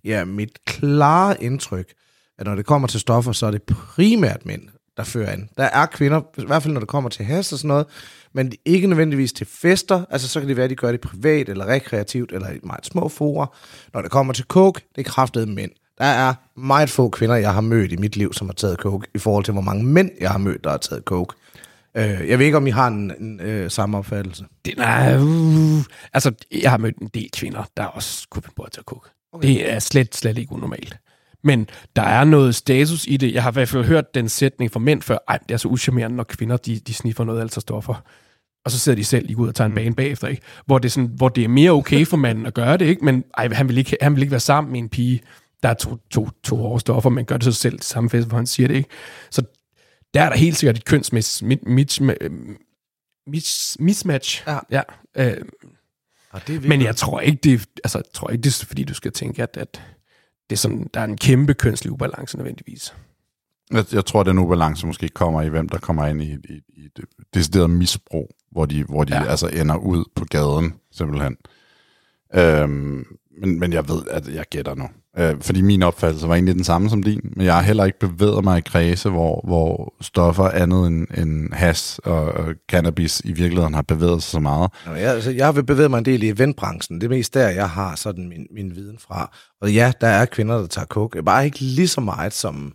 Ja, 0.04 0.24
mit 0.24 0.64
klare 0.64 1.42
indtryk, 1.42 1.92
at 2.38 2.46
når 2.46 2.54
det 2.54 2.66
kommer 2.66 2.88
til 2.88 3.00
stoffer, 3.00 3.32
så 3.32 3.46
er 3.46 3.50
det 3.50 3.62
primært 3.62 4.46
mænd, 4.46 4.62
der 4.96 5.04
fører 5.04 5.30
an. 5.30 5.48
Der 5.56 5.64
er 5.64 5.86
kvinder, 5.86 6.20
i 6.38 6.46
hvert 6.46 6.62
fald 6.62 6.72
når 6.74 6.80
det 6.80 6.88
kommer 6.88 7.10
til 7.10 7.24
has 7.24 7.52
og 7.52 7.58
sådan 7.58 7.68
noget, 7.68 7.86
men 8.32 8.52
ikke 8.64 8.86
nødvendigvis 8.86 9.32
til 9.32 9.46
fester. 9.46 10.04
Altså 10.10 10.28
så 10.28 10.40
kan 10.40 10.48
det 10.48 10.56
være, 10.56 10.64
at 10.64 10.70
de 10.70 10.76
gør 10.76 10.90
det 10.90 11.00
privat 11.00 11.48
eller 11.48 11.66
rekreativt 11.66 12.32
eller 12.32 12.50
i 12.50 12.58
meget 12.62 12.86
små 12.86 13.08
forer. 13.08 13.46
Når 13.94 14.02
det 14.02 14.10
kommer 14.10 14.32
til 14.32 14.44
coke, 14.44 14.80
det 14.96 15.06
er 15.06 15.10
kraftet 15.10 15.48
mænd. 15.48 15.70
Der 15.98 16.04
er 16.04 16.34
meget 16.56 16.90
få 16.90 17.08
kvinder, 17.08 17.36
jeg 17.36 17.54
har 17.54 17.60
mødt 17.60 17.92
i 17.92 17.96
mit 17.96 18.16
liv, 18.16 18.32
som 18.32 18.48
har 18.48 18.54
taget 18.54 18.78
coke, 18.78 19.06
i 19.14 19.18
forhold 19.18 19.44
til, 19.44 19.52
hvor 19.52 19.62
mange 19.62 19.84
mænd, 19.84 20.10
jeg 20.20 20.30
har 20.30 20.38
mødt, 20.38 20.64
der 20.64 20.70
har 20.70 20.76
taget 20.76 21.04
coke. 21.04 21.34
Øh, 21.96 22.28
jeg 22.28 22.38
ved 22.38 22.46
ikke, 22.46 22.56
om 22.56 22.66
I 22.66 22.70
har 22.70 22.86
en, 22.88 23.12
en 23.20 23.40
øh, 23.40 23.70
samme 23.70 23.98
opfattelse. 23.98 24.44
det, 24.64 24.74
nej, 24.78 25.16
uh, 25.16 25.82
altså, 26.12 26.32
jeg 26.62 26.70
har 26.70 26.78
mødt 26.78 26.98
en 26.98 27.10
del 27.14 27.30
kvinder, 27.30 27.64
der 27.76 27.84
også 27.84 28.28
kunne 28.30 28.42
finde 28.42 28.54
på 28.56 28.62
at 28.62 28.72
tage 28.72 28.84
coke. 28.84 29.10
Okay. 29.32 29.48
Det 29.48 29.72
er 29.72 29.78
slet, 29.78 30.16
slet 30.16 30.38
ikke 30.38 30.52
unormalt. 30.52 30.96
Men 31.44 31.68
der 31.96 32.02
er 32.02 32.24
noget 32.24 32.54
status 32.54 33.06
i 33.06 33.16
det. 33.16 33.34
Jeg 33.34 33.42
har 33.42 33.50
i 33.50 33.52
hvert 33.52 33.68
fald 33.68 33.84
hørt 33.84 34.14
den 34.14 34.28
sætning 34.28 34.72
fra 34.72 34.80
mænd 34.80 35.02
før, 35.02 35.18
ej, 35.28 35.38
det 35.48 35.54
er 35.54 35.58
så 35.58 35.68
uschammerende, 35.68 36.16
når 36.16 36.24
kvinder 36.24 36.56
de, 36.56 36.78
de 36.78 36.94
sniffer 36.94 37.24
noget 37.24 37.40
altså 37.40 37.60
stoffer. 37.60 38.04
Og 38.64 38.70
så 38.70 38.78
sidder 38.78 38.96
de 38.96 39.04
selv 39.04 39.26
lige 39.26 39.36
ud 39.36 39.48
og 39.48 39.54
tager 39.54 39.68
en 39.68 39.74
bane 39.74 39.94
bagefter, 39.94 40.28
ikke? 40.28 40.42
Hvor 40.66 40.78
det, 40.78 40.88
er 40.88 40.90
sådan, 40.90 41.10
hvor 41.14 41.28
det 41.28 41.44
er 41.44 41.48
mere 41.48 41.70
okay 41.70 42.06
for 42.10 42.16
manden 42.16 42.46
at 42.46 42.54
gøre 42.54 42.76
det, 42.76 42.86
ikke? 42.86 43.04
Men 43.04 43.24
ej, 43.38 43.48
han, 43.48 43.68
vil 43.68 43.78
ikke, 43.78 43.96
han 44.00 44.14
vil 44.14 44.22
ikke 44.22 44.30
være 44.30 44.40
sammen 44.40 44.72
med 44.72 44.80
en 44.80 44.88
pige, 44.88 45.20
der 45.62 45.68
er 45.68 45.74
to, 45.74 45.96
to, 46.10 46.28
to 46.42 46.56
hårde 46.56 46.80
stoffer, 46.80 47.10
men 47.10 47.24
gør 47.24 47.36
det 47.36 47.44
så 47.44 47.52
selv 47.52 47.78
til 47.78 47.88
samme 47.88 48.10
fest, 48.10 48.28
hvor 48.28 48.36
han 48.36 48.46
siger 48.46 48.68
det, 48.68 48.74
ikke? 48.74 48.88
Så 49.30 49.42
der 50.14 50.22
er 50.22 50.28
der 50.28 50.36
helt 50.36 50.56
sikkert 50.56 50.76
et 50.76 50.84
kønsmæssigt 50.84 51.48
mit, 51.48 51.66
mit, 51.66 52.00
mit, 53.26 53.76
mismatch. 53.78 54.44
Ja. 54.46 54.58
ja 54.70 54.82
øh, 55.16 55.44
Og 56.30 56.46
det 56.46 56.64
men 56.64 56.82
jeg 56.82 56.96
tror 56.96 57.20
ikke, 57.20 57.38
det, 57.44 57.66
altså, 57.84 57.98
jeg 57.98 58.12
tror 58.12 58.30
ikke, 58.30 58.42
det 58.42 58.62
er 58.62 58.66
fordi, 58.66 58.84
du 58.84 58.94
skal 58.94 59.12
tænke, 59.12 59.42
at, 59.42 59.56
at 59.56 59.82
det 60.50 60.56
er 60.56 60.60
sådan, 60.60 60.90
der 60.94 61.00
er 61.00 61.04
en 61.04 61.16
kæmpe 61.16 61.54
kønslig 61.54 61.92
ubalance 61.92 62.36
nødvendigvis. 62.36 62.94
Jeg, 63.72 63.84
jeg 63.92 64.04
tror, 64.04 64.20
at 64.20 64.26
den 64.26 64.38
ubalance 64.38 64.86
måske 64.86 65.08
kommer 65.08 65.42
i, 65.42 65.48
hvem 65.48 65.68
der 65.68 65.78
kommer 65.78 66.06
ind 66.06 66.22
i, 66.22 66.32
i, 66.32 66.60
i 66.68 66.84
et 66.84 67.04
decideret 67.34 67.70
misbrug, 67.70 68.30
hvor 68.50 68.66
de, 68.66 68.84
hvor 68.84 69.04
de. 69.04 69.14
Ja. 69.14 69.24
altså 69.24 69.48
ender 69.48 69.76
ud 69.76 70.04
på 70.14 70.24
gaden, 70.24 70.74
simpelthen. 70.92 71.36
Øhm, 72.34 73.04
men, 73.40 73.58
men 73.60 73.72
jeg 73.72 73.88
ved, 73.88 74.02
at 74.10 74.34
jeg 74.34 74.44
gætter 74.50 74.74
nu. 74.74 74.88
Øh, 75.18 75.34
fordi 75.40 75.60
min 75.60 75.82
opfattelse 75.82 76.28
var 76.28 76.34
egentlig 76.34 76.54
den 76.54 76.64
samme 76.64 76.90
som 76.90 77.02
din, 77.02 77.20
men 77.36 77.46
jeg 77.46 77.54
har 77.54 77.62
heller 77.62 77.84
ikke 77.84 77.98
bevæget 77.98 78.44
mig 78.44 78.58
i 78.58 78.60
kredse, 78.60 79.10
hvor, 79.10 79.40
hvor 79.46 79.94
stoffer 80.00 80.44
andet 80.44 80.86
end, 80.86 81.06
end 81.16 81.52
has 81.52 82.00
og, 82.04 82.22
og 82.22 82.54
cannabis 82.70 83.22
i 83.24 83.32
virkeligheden 83.32 83.74
har 83.74 83.82
bevæget 83.82 84.22
sig 84.22 84.30
så 84.30 84.40
meget. 84.40 84.70
Nå, 84.86 84.92
jeg, 84.92 85.14
altså, 85.14 85.30
jeg 85.30 85.46
har 85.46 85.52
bevæget 85.62 85.90
mig 85.90 85.98
en 85.98 86.04
del 86.04 86.22
i 86.22 86.28
eventbranchen. 86.28 87.00
Det 87.00 87.06
er 87.06 87.10
mest 87.10 87.34
der, 87.34 87.48
jeg 87.48 87.70
har 87.70 87.94
sådan 87.96 88.28
min, 88.28 88.46
min 88.54 88.76
viden 88.76 88.98
fra. 88.98 89.36
Og 89.60 89.72
ja, 89.72 89.92
der 90.00 90.06
er 90.06 90.24
kvinder, 90.24 90.58
der 90.58 90.66
tager 90.66 90.86
coke. 90.86 91.22
Bare 91.22 91.44
ikke 91.44 91.60
lige 91.60 91.88
så 91.88 92.00
meget 92.00 92.32
som, 92.32 92.72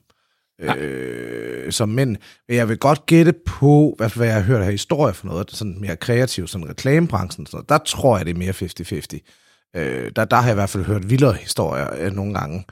øh, 0.61 1.71
som 1.71 1.89
mænd. 1.89 2.17
Men 2.47 2.57
jeg 2.57 2.69
vil 2.69 2.77
godt 2.77 3.05
gætte 3.05 3.33
på, 3.45 3.93
hvad, 3.97 4.09
hvad 4.15 4.27
jeg 4.27 4.35
har 4.35 4.41
hørt 4.41 4.61
af 4.61 4.71
historier 4.71 5.13
for 5.13 5.27
noget, 5.27 5.51
sådan 5.51 5.77
mere 5.81 5.95
kreativt, 5.95 6.49
sådan 6.49 6.69
reklamebranchen. 6.69 7.45
Sådan 7.45 7.57
noget. 7.57 7.69
Der 7.69 7.77
tror 7.77 8.17
jeg, 8.17 8.25
det 8.25 8.33
er 8.33 8.37
mere 8.37 8.53
50-50. 9.13 9.19
Øh, 9.75 10.11
der, 10.15 10.25
der 10.25 10.35
har 10.37 10.43
jeg 10.43 10.51
i 10.51 10.55
hvert 10.55 10.69
fald 10.69 10.85
hørt 10.85 11.09
vildere 11.09 11.33
historier 11.33 11.87
øh, 11.99 12.11
nogle 12.11 12.33
gange. 12.33 12.65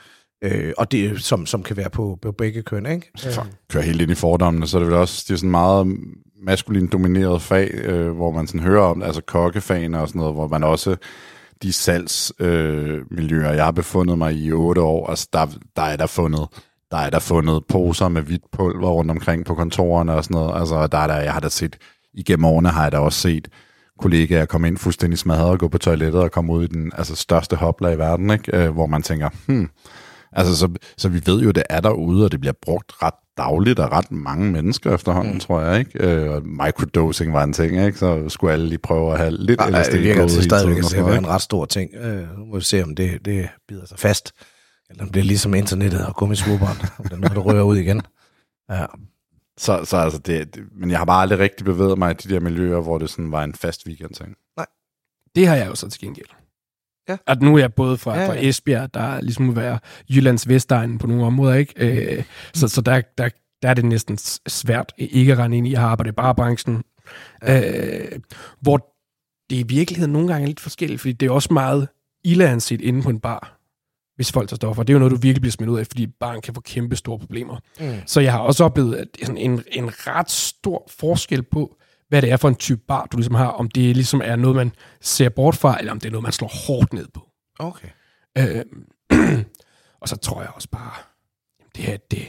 Øh, 0.43 0.73
og 0.77 0.91
det 0.91 1.05
er, 1.05 1.17
som, 1.17 1.45
som 1.45 1.63
kan 1.63 1.77
være 1.77 1.89
på, 1.89 2.19
på 2.21 2.31
begge 2.31 2.61
køn, 2.61 2.85
ikke? 2.85 3.11
For 3.33 3.41
at 3.41 3.47
køre 3.69 3.83
helt 3.83 4.01
ind 4.01 4.11
i 4.11 4.15
fordommene, 4.15 4.67
så 4.67 4.77
er 4.77 4.79
det 4.79 4.87
vel 4.87 4.97
også 4.97 5.25
det 5.27 5.33
er 5.33 5.37
sådan 5.37 5.51
meget 5.51 5.97
maskulin 6.41 6.87
domineret 6.87 7.41
fag, 7.41 7.71
øh, 7.73 8.11
hvor 8.11 8.31
man 8.31 8.47
sådan 8.47 8.61
hører 8.61 8.83
om, 8.83 9.03
altså 9.03 9.21
kokkefagene 9.21 10.01
og 10.01 10.07
sådan 10.07 10.19
noget, 10.19 10.35
hvor 10.35 10.47
man 10.47 10.63
også 10.63 10.95
de 11.61 11.73
salgsmiljøer, 11.73 12.95
øh, 12.95 13.01
miljøer, 13.11 13.53
jeg 13.53 13.63
har 13.63 13.71
befundet 13.71 14.17
mig 14.17 14.33
i 14.33 14.45
i 14.45 14.51
otte 14.51 14.81
år, 14.81 15.09
altså 15.09 15.27
der, 15.33 15.47
der 15.75 15.81
er 15.81 15.95
der 15.95 16.07
fundet 16.07 16.47
der 16.91 16.97
er 16.97 17.09
der 17.09 17.19
fundet 17.19 17.65
poser 17.69 18.07
med 18.07 18.21
hvidt 18.21 18.51
pulver 18.51 18.89
rundt 18.89 19.11
omkring 19.11 19.45
på 19.45 19.55
kontorerne 19.55 20.13
og 20.13 20.23
sådan 20.23 20.35
noget. 20.35 20.59
Altså, 20.59 20.87
der 20.87 20.97
er 20.97 21.07
der, 21.07 21.15
jeg 21.15 21.33
har 21.33 21.39
da 21.39 21.49
set, 21.49 21.77
igennem 22.13 22.45
årene 22.45 22.69
har 22.69 22.83
jeg 22.83 22.91
da 22.91 22.97
også 22.97 23.19
set 23.19 23.47
kollegaer 23.97 24.45
komme 24.45 24.67
ind 24.67 24.77
fuldstændig 24.77 25.19
smadret 25.19 25.49
og 25.49 25.59
gå 25.59 25.67
på 25.67 25.77
toilettet 25.77 26.21
og 26.21 26.31
komme 26.31 26.53
ud 26.53 26.63
i 26.63 26.67
den 26.67 26.91
altså, 26.97 27.15
største 27.15 27.55
hopla 27.55 27.89
i 27.89 27.97
verden, 27.97 28.29
ikke? 28.29 28.57
Øh, 28.57 28.69
hvor 28.69 28.85
man 28.85 29.01
tænker, 29.01 29.29
hmm, 29.45 29.69
altså, 30.31 30.55
så, 30.57 30.69
så 30.97 31.09
vi 31.09 31.21
ved 31.25 31.41
jo, 31.41 31.51
det 31.51 31.63
er 31.69 31.81
derude, 31.81 32.25
og 32.25 32.31
det 32.31 32.39
bliver 32.39 32.53
brugt 32.61 33.03
ret 33.03 33.13
dagligt 33.37 33.79
af 33.79 33.89
ret 33.89 34.11
mange 34.11 34.51
mennesker 34.51 34.93
efterhånden, 34.93 35.33
mm. 35.33 35.39
tror 35.39 35.61
jeg, 35.61 35.79
ikke? 35.79 36.07
Øh, 36.07 36.31
og 36.31 36.41
microdosing 36.45 37.33
var 37.33 37.43
en 37.43 37.53
ting, 37.53 37.85
ikke? 37.85 37.97
Så 37.97 38.29
skulle 38.29 38.53
alle 38.53 38.67
lige 38.67 38.79
prøve 38.79 39.13
at 39.13 39.19
have 39.19 39.31
lidt 39.31 39.61
Ej, 39.61 39.81
LSD 39.81 39.91
det 39.91 40.03
virker 40.03 40.21
hele 40.21 40.43
stadigvæk 40.43 40.83
til 40.83 40.97
at 40.97 41.05
være 41.05 41.17
en 41.17 41.27
ret 41.27 41.41
stor 41.41 41.65
ting. 41.65 41.95
Øh, 41.95 42.37
nu 42.37 42.45
må 42.45 42.55
vi 42.55 42.63
se, 42.63 42.83
om 42.83 42.95
det, 42.95 43.25
det 43.25 43.49
bider 43.67 43.85
sig 43.85 43.99
fast. 43.99 44.31
Eller 44.89 45.03
den 45.03 45.11
bliver 45.11 45.25
ligesom 45.25 45.53
internettet 45.53 46.05
og 46.05 46.15
gummisvuberen. 46.15 46.77
det 47.03 47.11
er 47.11 47.17
noget, 47.17 47.35
der 47.35 47.41
rører 47.41 47.63
ud 47.63 47.77
igen. 47.77 48.01
Ja. 48.71 48.85
Så, 49.57 49.85
så 49.85 49.97
altså 49.97 50.19
det, 50.19 50.55
det, 50.55 50.63
men 50.71 50.91
jeg 50.91 50.97
har 50.97 51.05
bare 51.05 51.21
aldrig 51.21 51.39
rigtig 51.39 51.65
bevæget 51.65 51.97
mig 51.97 52.11
i 52.11 52.13
de 52.13 52.33
der 52.33 52.39
miljøer, 52.39 52.81
hvor 52.81 52.97
det 52.97 53.09
sådan 53.09 53.31
var 53.31 53.43
en 53.43 53.53
fast 53.53 53.87
weekend 53.87 54.13
ting. 54.13 54.35
Det 55.35 55.47
har 55.47 55.55
jeg 55.55 55.67
jo 55.67 55.75
så 55.75 55.89
til 55.89 56.01
gengæld. 56.01 56.27
Ja. 57.09 57.17
At 57.27 57.41
nu 57.41 57.55
er 57.55 57.59
jeg 57.59 57.73
både 57.73 57.97
fra, 57.97 58.11
Ja, 58.13 58.17
ja, 58.19 58.23
ja. 58.25 58.29
fra 58.31 58.37
Esbjerg, 58.45 58.93
der 58.93 59.21
ligesom 59.21 59.45
må 59.45 59.51
være 59.51 59.79
Jyllands 60.09 60.47
Vestegn 60.47 60.97
på 60.97 61.07
nogle 61.07 61.25
områder, 61.25 61.55
ikke? 61.55 61.73
Øh, 62.17 62.23
så 62.53 62.67
så 62.67 62.81
der, 62.81 63.01
der, 63.17 63.29
der 63.61 63.69
er 63.69 63.73
det 63.73 63.85
næsten 63.85 64.17
svært 64.47 64.93
ikke 64.97 65.31
at 65.31 65.37
rende 65.37 65.57
ind 65.57 65.67
i. 65.67 65.71
Jeg 65.71 65.81
har 65.81 65.87
arbejdet 65.87 66.11
i 66.11 66.15
barebranchen, 66.15 66.83
øh, 67.43 68.19
hvor 68.61 68.77
det 69.49 69.55
i 69.55 69.63
virkeligheden 69.63 70.13
nogle 70.13 70.27
gange 70.27 70.43
er 70.43 70.47
lidt 70.47 70.59
forskelligt, 70.59 71.01
fordi 71.01 71.13
det 71.13 71.25
er 71.25 71.31
også 71.31 71.53
meget 71.53 71.87
ildeanset 72.23 72.81
inde 72.81 73.01
på 73.01 73.09
en 73.09 73.19
bar, 73.19 73.56
hvis 74.17 74.31
folk 74.31 74.49
tager 74.49 74.55
stoffer. 74.55 74.83
Det 74.83 74.93
er 74.93 74.95
jo 74.95 74.99
noget, 74.99 75.11
du 75.11 75.17
virkelig 75.17 75.41
bliver 75.41 75.51
smidt 75.51 75.69
ud 75.69 75.79
af, 75.79 75.87
fordi 75.87 76.07
baren 76.07 76.41
kan 76.41 76.53
få 76.53 76.61
kæmpe 76.61 76.95
store 76.95 77.19
problemer. 77.19 77.57
Mm. 77.79 77.93
Så 78.05 78.19
jeg 78.19 78.31
har 78.31 78.39
også 78.39 78.63
oplevet 78.63 78.95
at 78.95 79.07
sådan 79.23 79.37
en, 79.37 79.63
en 79.71 79.89
ret 80.07 80.31
stor 80.31 80.87
forskel 80.99 81.43
på, 81.43 81.75
hvad 82.09 82.21
det 82.21 82.31
er 82.31 82.37
for 82.37 82.47
en 82.47 82.55
type 82.55 82.81
bar, 82.87 83.07
du 83.11 83.17
ligesom 83.17 83.35
har. 83.35 83.47
Om 83.47 83.69
det 83.69 83.95
ligesom 83.95 84.21
er 84.23 84.35
noget, 84.35 84.55
man 84.55 84.71
ser 85.01 85.29
bort 85.29 85.55
fra, 85.55 85.79
eller 85.79 85.91
om 85.91 85.99
det 85.99 86.07
er 86.07 86.11
noget, 86.11 86.23
man 86.23 86.31
slår 86.31 86.51
hårdt 86.67 86.93
ned 86.93 87.07
på. 87.13 87.29
Okay. 87.59 87.87
Øh, 88.37 88.65
og 90.01 90.09
så 90.09 90.15
tror 90.15 90.41
jeg 90.41 90.49
også 90.55 90.69
bare, 90.71 90.93
det 91.75 91.93
er 91.93 91.97
det. 92.11 92.27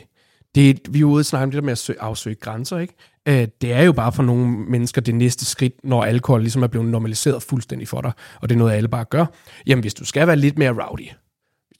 det 0.55 0.80
vi 0.95 1.01
er 1.01 1.05
ude 1.05 1.20
og 1.20 1.24
snakke 1.24 1.43
om 1.43 1.51
det 1.51 1.59
der 1.59 1.64
med 1.64 1.72
at 1.72 1.78
søge, 1.78 2.01
afsøge 2.01 2.36
grænser, 2.36 2.78
ikke? 2.78 2.95
Øh, 3.28 3.49
det 3.61 3.72
er 3.72 3.82
jo 3.82 3.93
bare 3.93 4.12
for 4.12 4.22
nogle 4.22 4.47
mennesker 4.47 5.01
det 5.01 5.14
næste 5.14 5.45
skridt, 5.45 5.74
når 5.84 6.05
alkohol 6.05 6.41
ligesom 6.41 6.62
er 6.62 6.66
blevet 6.66 6.89
normaliseret 6.89 7.43
fuldstændig 7.43 7.89
for 7.89 8.01
dig, 8.01 8.12
og 8.41 8.49
det 8.49 8.55
er 8.55 8.59
noget, 8.59 8.72
alle 8.72 8.89
bare 8.89 9.05
gør. 9.05 9.26
Jamen, 9.66 9.82
hvis 9.82 9.95
du 9.95 10.05
skal 10.05 10.26
være 10.26 10.36
lidt 10.36 10.59
mere 10.59 10.84
rowdy, 10.84 11.09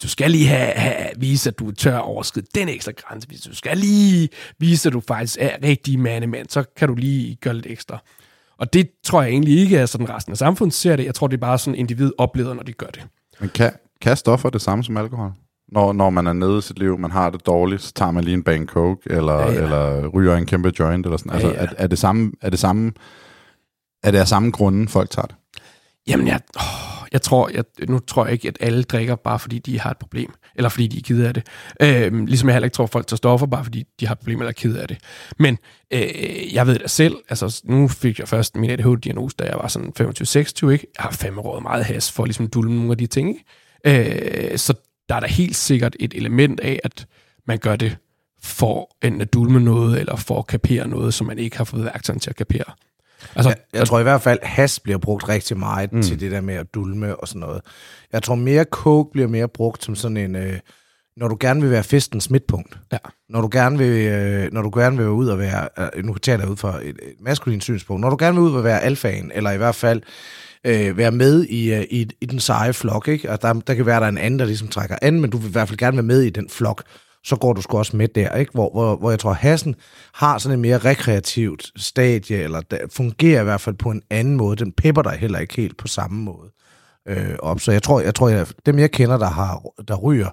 du 0.03 0.09
skal 0.09 0.31
lige 0.31 0.47
have, 0.47 0.73
have, 0.73 1.09
vise, 1.17 1.51
at 1.51 1.59
du 1.59 1.71
tør 1.71 1.97
at 1.97 2.03
overskride 2.03 2.47
den 2.55 2.69
ekstra 2.69 2.93
grænse, 2.93 3.29
hvis 3.29 3.41
du 3.41 3.55
skal 3.55 3.79
lige 3.79 4.29
vise, 4.59 4.89
at 4.89 4.93
du 4.93 5.01
faktisk 5.09 5.37
er 5.41 5.57
rigtig 5.63 5.99
mandemand, 5.99 6.49
så 6.49 6.65
kan 6.77 6.89
du 6.89 6.95
lige 6.95 7.35
gøre 7.35 7.55
lidt 7.55 7.67
ekstra. 7.67 7.99
Og 8.59 8.73
det 8.73 8.91
tror 9.05 9.23
jeg 9.23 9.31
egentlig 9.31 9.59
ikke 9.59 9.77
er 9.77 9.87
sådan 9.87 10.11
resten 10.11 10.33
af 10.33 10.37
samfundet 10.37 10.75
ser 10.75 10.97
det. 10.97 11.05
Jeg 11.05 11.15
tror, 11.15 11.27
det 11.27 11.37
er 11.37 11.41
bare 11.41 11.59
sådan 11.59 11.75
individ 11.75 12.13
oplever, 12.19 12.55
når 12.55 12.63
de 12.63 12.73
gør 12.73 12.87
det. 12.87 13.07
Men 13.41 13.49
kan, 13.49 13.73
kan 14.01 14.17
stoffer 14.17 14.51
det 14.51 14.63
samme 14.63 14.85
som 14.85 14.97
alkohol? 14.97 15.33
Når, 15.73 15.93
når 15.93 16.11
man 16.11 16.27
er 16.27 16.33
nede 16.33 16.59
i 16.59 16.61
sit 16.61 16.79
liv, 16.79 16.99
man 16.99 17.11
har 17.11 17.31
det 17.31 17.47
dårligt, 17.47 17.83
så 17.83 17.93
tager 17.93 18.11
man 18.11 18.25
lige 18.25 18.35
en 18.35 18.43
bang 18.43 18.67
coke, 18.67 19.11
eller, 19.11 19.33
Ja, 19.33 19.41
ja, 19.41 19.53
ja. 19.53 19.59
ja. 19.59 19.63
eller 19.65 20.09
ryger 20.09 20.37
en 20.37 20.47
kæmpe 20.47 20.73
joint, 20.79 21.07
eller 21.07 21.17
sådan. 21.17 21.33
Ja, 21.33 21.37
altså, 21.37 21.49
ja. 21.49 21.67
Er, 21.67 21.75
er, 21.79 21.87
det 21.87 21.99
samme, 21.99 22.33
er 22.41 22.51
det 22.51 22.59
samme, 22.59 22.93
er 24.03 24.11
det 24.11 24.19
af 24.19 24.29
samme 24.29 24.51
grunde, 24.51 24.89
folk 24.89 25.11
tager 25.11 25.27
det? 25.27 25.37
Jamen, 26.09 26.29
jeg, 26.29 26.41
åh, 26.57 26.88
jeg 27.13 27.23
tror, 27.23 27.51
jeg, 27.55 27.65
nu 27.89 27.99
tror 27.99 28.25
jeg 28.25 28.33
ikke, 28.33 28.49
at 28.49 28.57
alle 28.61 28.83
drikker 28.83 29.17
bare 29.17 29.39
fordi 29.39 29.59
de 29.59 29.81
har 29.81 29.91
et 29.91 29.99
problem, 29.99 30.35
eller 30.57 30.69
fordi 30.69 30.87
de 30.87 30.99
er 30.99 31.03
kede 31.03 31.29
af 31.29 31.35
det. 31.35 31.47
Øh, 31.83 32.27
ligesom 32.27 32.49
jeg 32.49 32.55
heller 32.55 32.67
ikke 32.67 32.75
tror, 32.75 32.85
at 32.85 32.91
folk 32.91 33.07
tager 33.07 33.17
stoffer 33.17 33.47
bare 33.47 33.65
fordi 33.65 33.85
de 34.01 34.07
har 34.07 34.15
et 34.15 34.19
problem 34.19 34.39
eller 34.39 34.49
er 34.49 34.53
kede 34.53 34.83
af 34.83 34.89
det. 34.89 34.99
Men 35.39 35.59
øh, 35.93 36.55
jeg 36.55 36.67
ved 36.67 36.79
det 36.79 36.91
selv, 36.91 37.17
altså 37.29 37.63
nu 37.65 37.89
fik 37.89 38.19
jeg 38.19 38.29
først 38.29 38.57
min 38.57 38.71
ADHD-diagnose, 38.71 39.37
da 39.39 39.45
jeg 39.45 39.57
var 39.63 39.69
sådan 39.69 39.93
25-26, 40.01 40.69
ikke? 40.69 40.87
Jeg 40.97 41.03
har 41.03 41.11
fandme 41.11 41.41
råd 41.41 41.63
meget 41.63 41.85
has 41.85 42.13
for 42.13 42.25
ligesom 42.25 42.49
dulme 42.49 42.77
nogle 42.77 42.91
af 42.91 42.99
de 42.99 43.07
ting, 43.07 43.29
ikke? 43.29 44.53
Øh, 44.53 44.59
så 44.59 44.75
der 45.09 45.15
er 45.15 45.21
da 45.21 45.27
helt 45.27 45.57
sikkert 45.57 45.97
et 46.01 46.15
element 46.15 46.61
af, 46.61 46.81
at 46.85 47.07
man 47.47 47.59
gør 47.59 47.77
det 47.77 47.97
for 48.43 48.97
enten 49.03 49.21
at 49.21 49.33
dulme 49.33 49.61
noget, 49.61 50.01
eller 50.01 50.17
for 50.17 50.39
at 50.39 50.47
kapere 50.47 50.89
noget, 50.89 51.15
som 51.15 51.27
man 51.27 51.39
ikke 51.39 51.57
har 51.57 51.65
fået 51.65 51.85
værktøjen 51.85 52.21
til 52.21 52.31
at 52.31 52.37
kapere. 52.37 52.65
Altså, 53.37 53.49
Jeg, 53.49 53.57
jeg 53.73 53.87
tror 53.87 54.01
i 54.01 54.03
hvert 54.03 54.23
fald, 54.23 54.39
has 54.43 54.81
bliver 54.81 54.99
brugt 54.99 55.29
rigtig 55.29 55.59
meget 55.59 55.93
mm. 55.93 56.03
til 56.03 56.21
det 56.21 56.31
der 56.31 56.41
med 56.41 56.55
at 56.55 56.75
dulme 56.75 57.17
og 57.17 57.29
sådan 57.29 57.41
noget. 57.41 57.61
Jeg 58.13 58.23
tror 58.23 58.35
mere 58.35 58.65
coke 58.65 59.13
bliver 59.13 59.29
mere 59.29 59.49
brugt 59.49 59.85
som 59.85 59.95
sådan 59.95 60.17
en, 60.17 60.37
øh, 60.37 60.59
når 61.17 61.29
du 61.29 61.37
gerne 61.41 61.61
vil 61.61 61.71
være 61.71 61.83
festens 61.83 62.31
midtpunkt. 62.31 62.79
Ja. 62.93 62.99
Når 63.29 63.41
du 63.41 63.49
gerne 63.53 63.79
vil, 63.79 64.07
øh, 64.07 64.53
når 64.53 64.63
du 64.63 64.71
gerne 64.79 64.97
vil 64.97 65.09
ud 65.09 65.29
og 65.29 65.39
være, 65.39 65.69
øh, 65.97 66.05
nu 66.05 66.15
taler 66.15 66.43
jeg 66.45 66.51
ud 66.51 66.57
fra 66.57 66.79
et, 66.83 66.89
et 66.89 67.15
maskulint 67.21 67.63
synspunkt, 67.63 68.01
når 68.01 68.11
du 68.11 68.17
gerne 68.19 68.41
vil 68.41 68.51
ud 68.51 68.55
og 68.55 68.65
være 68.65 68.81
alfaen, 68.83 69.33
eller 69.35 69.51
i 69.51 69.57
hvert 69.57 69.75
fald 69.75 70.03
øh, 70.65 70.97
være 70.97 71.11
med 71.11 71.45
i, 71.45 71.75
øh, 71.75 71.85
i, 71.91 72.09
i 72.21 72.27
den 72.27 72.41
seje 72.41 72.73
flok, 72.73 73.09
ikke? 73.09 73.31
Og 73.31 73.43
der, 73.43 73.53
der 73.53 73.75
kan 73.75 73.87
være, 73.87 74.01
der 74.01 74.07
er 74.07 74.11
en 74.11 74.19
anden, 74.19 74.41
der 74.41 74.47
ligesom 74.47 74.69
trækker 74.69 74.97
an, 75.03 75.21
men 75.21 75.31
du 75.31 75.37
vil 75.37 75.49
i 75.49 75.53
hvert 75.53 75.69
fald 75.69 75.79
gerne 75.79 75.97
være 75.97 76.03
med 76.03 76.23
i 76.23 76.31
den 76.31 76.49
flok, 76.51 76.83
så 77.25 77.37
går 77.37 77.53
du 77.53 77.63
sgu 77.63 77.79
også 77.79 77.97
med 77.97 78.09
der, 78.09 78.35
ikke? 78.35 78.53
Hvor, 78.53 78.71
hvor, 78.71 78.97
hvor 78.97 79.11
jeg 79.11 79.19
tror, 79.19 79.33
Hassen 79.33 79.75
har 80.15 80.39
sådan 80.39 80.59
en 80.59 80.63
mere 80.63 80.79
rekreativt 80.79 81.73
stadie, 81.77 82.37
eller 82.37 82.61
der 82.61 82.79
fungerer 82.93 83.41
i 83.41 83.45
hvert 83.45 83.61
fald 83.61 83.75
på 83.75 83.91
en 83.91 84.03
anden 84.11 84.37
måde. 84.37 84.57
Den 84.57 84.73
pepper 84.73 85.03
dig 85.03 85.13
heller 85.13 85.39
ikke 85.39 85.57
helt 85.57 85.77
på 85.77 85.89
samme 85.89 86.23
måde 86.23 86.51
øh, 87.09 87.37
op. 87.39 87.61
Så 87.61 87.73
jeg 87.73 87.83
tror, 87.83 88.01
jeg 88.01 88.15
tror, 88.15 88.29
jeg, 88.29 88.47
dem 88.67 88.79
jeg 88.79 88.91
kender, 88.91 89.19
der, 89.19 89.31
har, 89.31 89.63
der 89.89 89.97
ryger, 89.97 90.31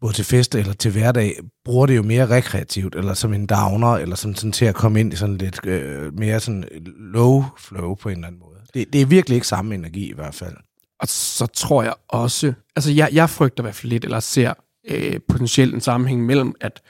både 0.00 0.12
til 0.12 0.24
fest 0.24 0.54
eller 0.54 0.72
til 0.72 0.92
hverdag, 0.92 1.36
bruger 1.64 1.86
det 1.86 1.96
jo 1.96 2.02
mere 2.02 2.26
rekreativt, 2.26 2.94
eller 2.94 3.14
som 3.14 3.34
en 3.34 3.46
downer, 3.46 3.94
eller 3.94 4.16
som 4.16 4.34
sådan 4.34 4.52
til 4.52 4.64
at 4.64 4.74
komme 4.74 5.00
ind 5.00 5.12
i 5.12 5.16
sådan 5.16 5.38
lidt 5.38 5.66
øh, 5.66 6.18
mere 6.18 6.40
sådan 6.40 6.64
low 7.12 7.44
flow 7.58 7.94
på 7.94 8.08
en 8.08 8.14
eller 8.14 8.26
anden 8.26 8.40
måde. 8.40 8.58
Det, 8.74 8.92
det 8.92 9.00
er 9.02 9.06
virkelig 9.06 9.34
ikke 9.34 9.46
samme 9.46 9.74
energi 9.74 10.10
i 10.10 10.14
hvert 10.14 10.34
fald. 10.34 10.56
Og 11.00 11.08
så 11.08 11.46
tror 11.46 11.82
jeg 11.82 11.94
også, 12.08 12.52
altså 12.76 12.92
jeg, 12.92 13.08
jeg 13.12 13.30
frygter 13.30 13.62
i 13.62 13.64
hvert 13.64 13.74
fald 13.74 13.90
lidt, 13.90 14.04
eller 14.04 14.20
ser 14.20 14.54
øh, 14.90 15.20
potentielt 15.28 15.74
en 15.74 15.80
sammenhæng 15.80 16.26
mellem, 16.26 16.54
at 16.60 16.82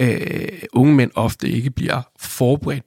øh, 0.00 0.62
unge 0.72 0.94
mænd 0.94 1.10
ofte 1.14 1.48
ikke 1.48 1.70
bliver 1.70 2.02
forberedt 2.18 2.84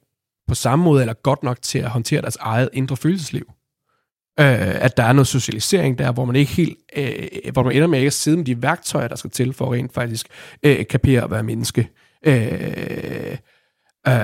på 0.48 0.54
samme 0.54 0.84
måde, 0.84 1.00
eller 1.00 1.14
godt 1.14 1.42
nok 1.42 1.62
til 1.62 1.78
at 1.78 1.90
håndtere 1.90 2.20
deres 2.20 2.36
eget 2.40 2.68
indre 2.72 2.96
følelsesliv. 2.96 3.52
Øh, 4.40 4.84
at 4.84 4.96
der 4.96 5.02
er 5.02 5.12
noget 5.12 5.26
socialisering 5.26 5.98
der, 5.98 6.12
hvor 6.12 6.24
man 6.24 6.36
ikke 6.36 6.52
helt, 6.52 6.78
øh, 6.96 7.52
hvor 7.52 7.62
man 7.62 7.72
ender 7.72 7.86
med 7.86 7.98
ikke 7.98 8.06
at 8.06 8.12
sidde 8.12 8.36
med 8.36 8.44
de 8.44 8.62
værktøjer, 8.62 9.08
der 9.08 9.16
skal 9.16 9.30
til 9.30 9.52
for 9.52 9.74
rent 9.74 9.94
faktisk 9.94 10.26
øh, 10.62 10.86
kapere 10.86 11.24
at 11.24 11.30
være 11.30 11.42
menneske. 11.42 11.88
Øh, 12.26 13.36
øh, 14.08 14.14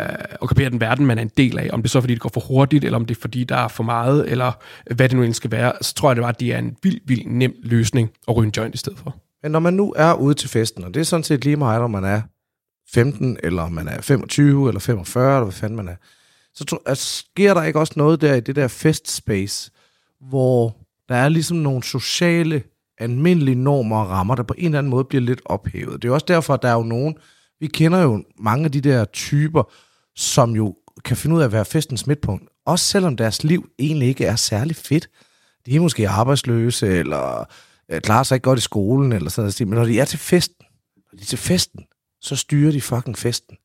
og 0.40 0.48
kapere 0.48 0.70
den 0.70 0.80
verden, 0.80 1.06
man 1.06 1.18
er 1.18 1.22
en 1.22 1.30
del 1.36 1.58
af. 1.58 1.70
Om 1.72 1.82
det 1.82 1.90
så 1.90 1.98
er, 1.98 2.00
fordi 2.00 2.14
det 2.14 2.22
går 2.22 2.30
for 2.34 2.40
hurtigt, 2.40 2.84
eller 2.84 2.98
om 2.98 3.04
det 3.04 3.16
er, 3.16 3.20
fordi 3.20 3.44
der 3.44 3.56
er 3.56 3.68
for 3.68 3.82
meget, 3.82 4.30
eller 4.30 4.52
hvad 4.94 5.08
det 5.08 5.16
nu 5.16 5.22
end 5.22 5.34
skal 5.34 5.50
være, 5.50 5.72
så 5.82 5.94
tror 5.94 6.10
jeg, 6.10 6.16
det 6.16 6.22
var, 6.22 6.28
at 6.28 6.40
det 6.40 6.54
er 6.54 6.58
en 6.58 6.76
vild, 6.82 7.00
vild 7.04 7.26
nem 7.26 7.54
løsning 7.62 8.10
at 8.28 8.36
ryge 8.36 8.46
en 8.46 8.52
joint 8.56 8.74
i 8.74 8.78
stedet 8.78 8.98
for. 8.98 9.16
Men 9.42 9.52
når 9.52 9.58
man 9.58 9.74
nu 9.74 9.94
er 9.96 10.14
ude 10.14 10.34
til 10.34 10.48
festen, 10.48 10.84
og 10.84 10.94
det 10.94 11.00
er 11.00 11.04
sådan 11.04 11.24
set 11.24 11.44
lige 11.44 11.56
meget, 11.56 11.82
om 11.82 11.90
man 11.90 12.04
er 12.04 12.22
15, 12.92 13.38
eller 13.42 13.62
om 13.62 13.72
man 13.72 13.88
er 13.88 14.00
25, 14.00 14.68
eller 14.68 14.80
45, 14.80 15.36
eller 15.36 15.44
hvad 15.44 15.52
fanden 15.52 15.76
man 15.76 15.88
er, 15.88 15.96
så 16.54 16.64
tror, 16.64 16.82
altså, 16.86 17.18
sker 17.18 17.54
der 17.54 17.62
ikke 17.62 17.80
også 17.80 17.92
noget 17.96 18.20
der 18.20 18.34
i 18.34 18.40
det 18.40 18.56
der 18.56 18.68
festspace, 18.68 19.70
hvor 20.20 20.76
der 21.08 21.14
er 21.14 21.28
ligesom 21.28 21.56
nogle 21.56 21.82
sociale, 21.82 22.62
almindelige 23.00 23.54
normer 23.54 23.96
og 23.96 24.10
rammer, 24.10 24.34
der 24.34 24.42
på 24.42 24.54
en 24.58 24.64
eller 24.64 24.78
anden 24.78 24.90
måde 24.90 25.04
bliver 25.04 25.22
lidt 25.22 25.40
ophævet. 25.44 26.02
Det 26.02 26.08
er 26.08 26.12
også 26.12 26.26
derfor, 26.28 26.54
at 26.54 26.62
der 26.62 26.68
er 26.68 26.74
jo 26.74 26.82
nogen, 26.82 27.14
vi 27.60 27.66
kender 27.66 28.02
jo 28.02 28.24
mange 28.38 28.64
af 28.64 28.72
de 28.72 28.80
der 28.80 29.04
typer, 29.04 29.72
som 30.16 30.56
jo 30.56 30.76
kan 31.04 31.16
finde 31.16 31.36
ud 31.36 31.40
af 31.40 31.44
at 31.44 31.52
være 31.52 31.64
festens 31.64 32.06
midtpunkt, 32.06 32.48
også 32.66 32.84
selvom 32.84 33.16
deres 33.16 33.44
liv 33.44 33.68
egentlig 33.78 34.08
ikke 34.08 34.24
er 34.24 34.36
særlig 34.36 34.76
fedt. 34.76 35.08
De 35.66 35.76
er 35.76 35.80
måske 35.80 36.08
arbejdsløse, 36.08 36.86
eller 36.86 37.44
øh, 37.90 38.00
klarer 38.00 38.22
sig 38.22 38.34
ikke 38.36 38.44
godt 38.44 38.58
i 38.58 38.62
skolen, 38.62 39.12
eller 39.12 39.30
sådan 39.30 39.42
noget. 39.42 39.60
Men 39.60 39.78
når 39.78 39.84
de 39.84 40.00
er 40.00 40.04
til 40.04 40.18
festen, 40.18 40.64
når 40.96 41.16
de 41.16 41.22
er 41.22 41.26
til 41.26 41.38
festen, 41.38 41.84
så 42.20 42.36
styrer 42.36 42.72
de 42.72 42.80
fucking 42.80 43.18
festen. 43.18 43.56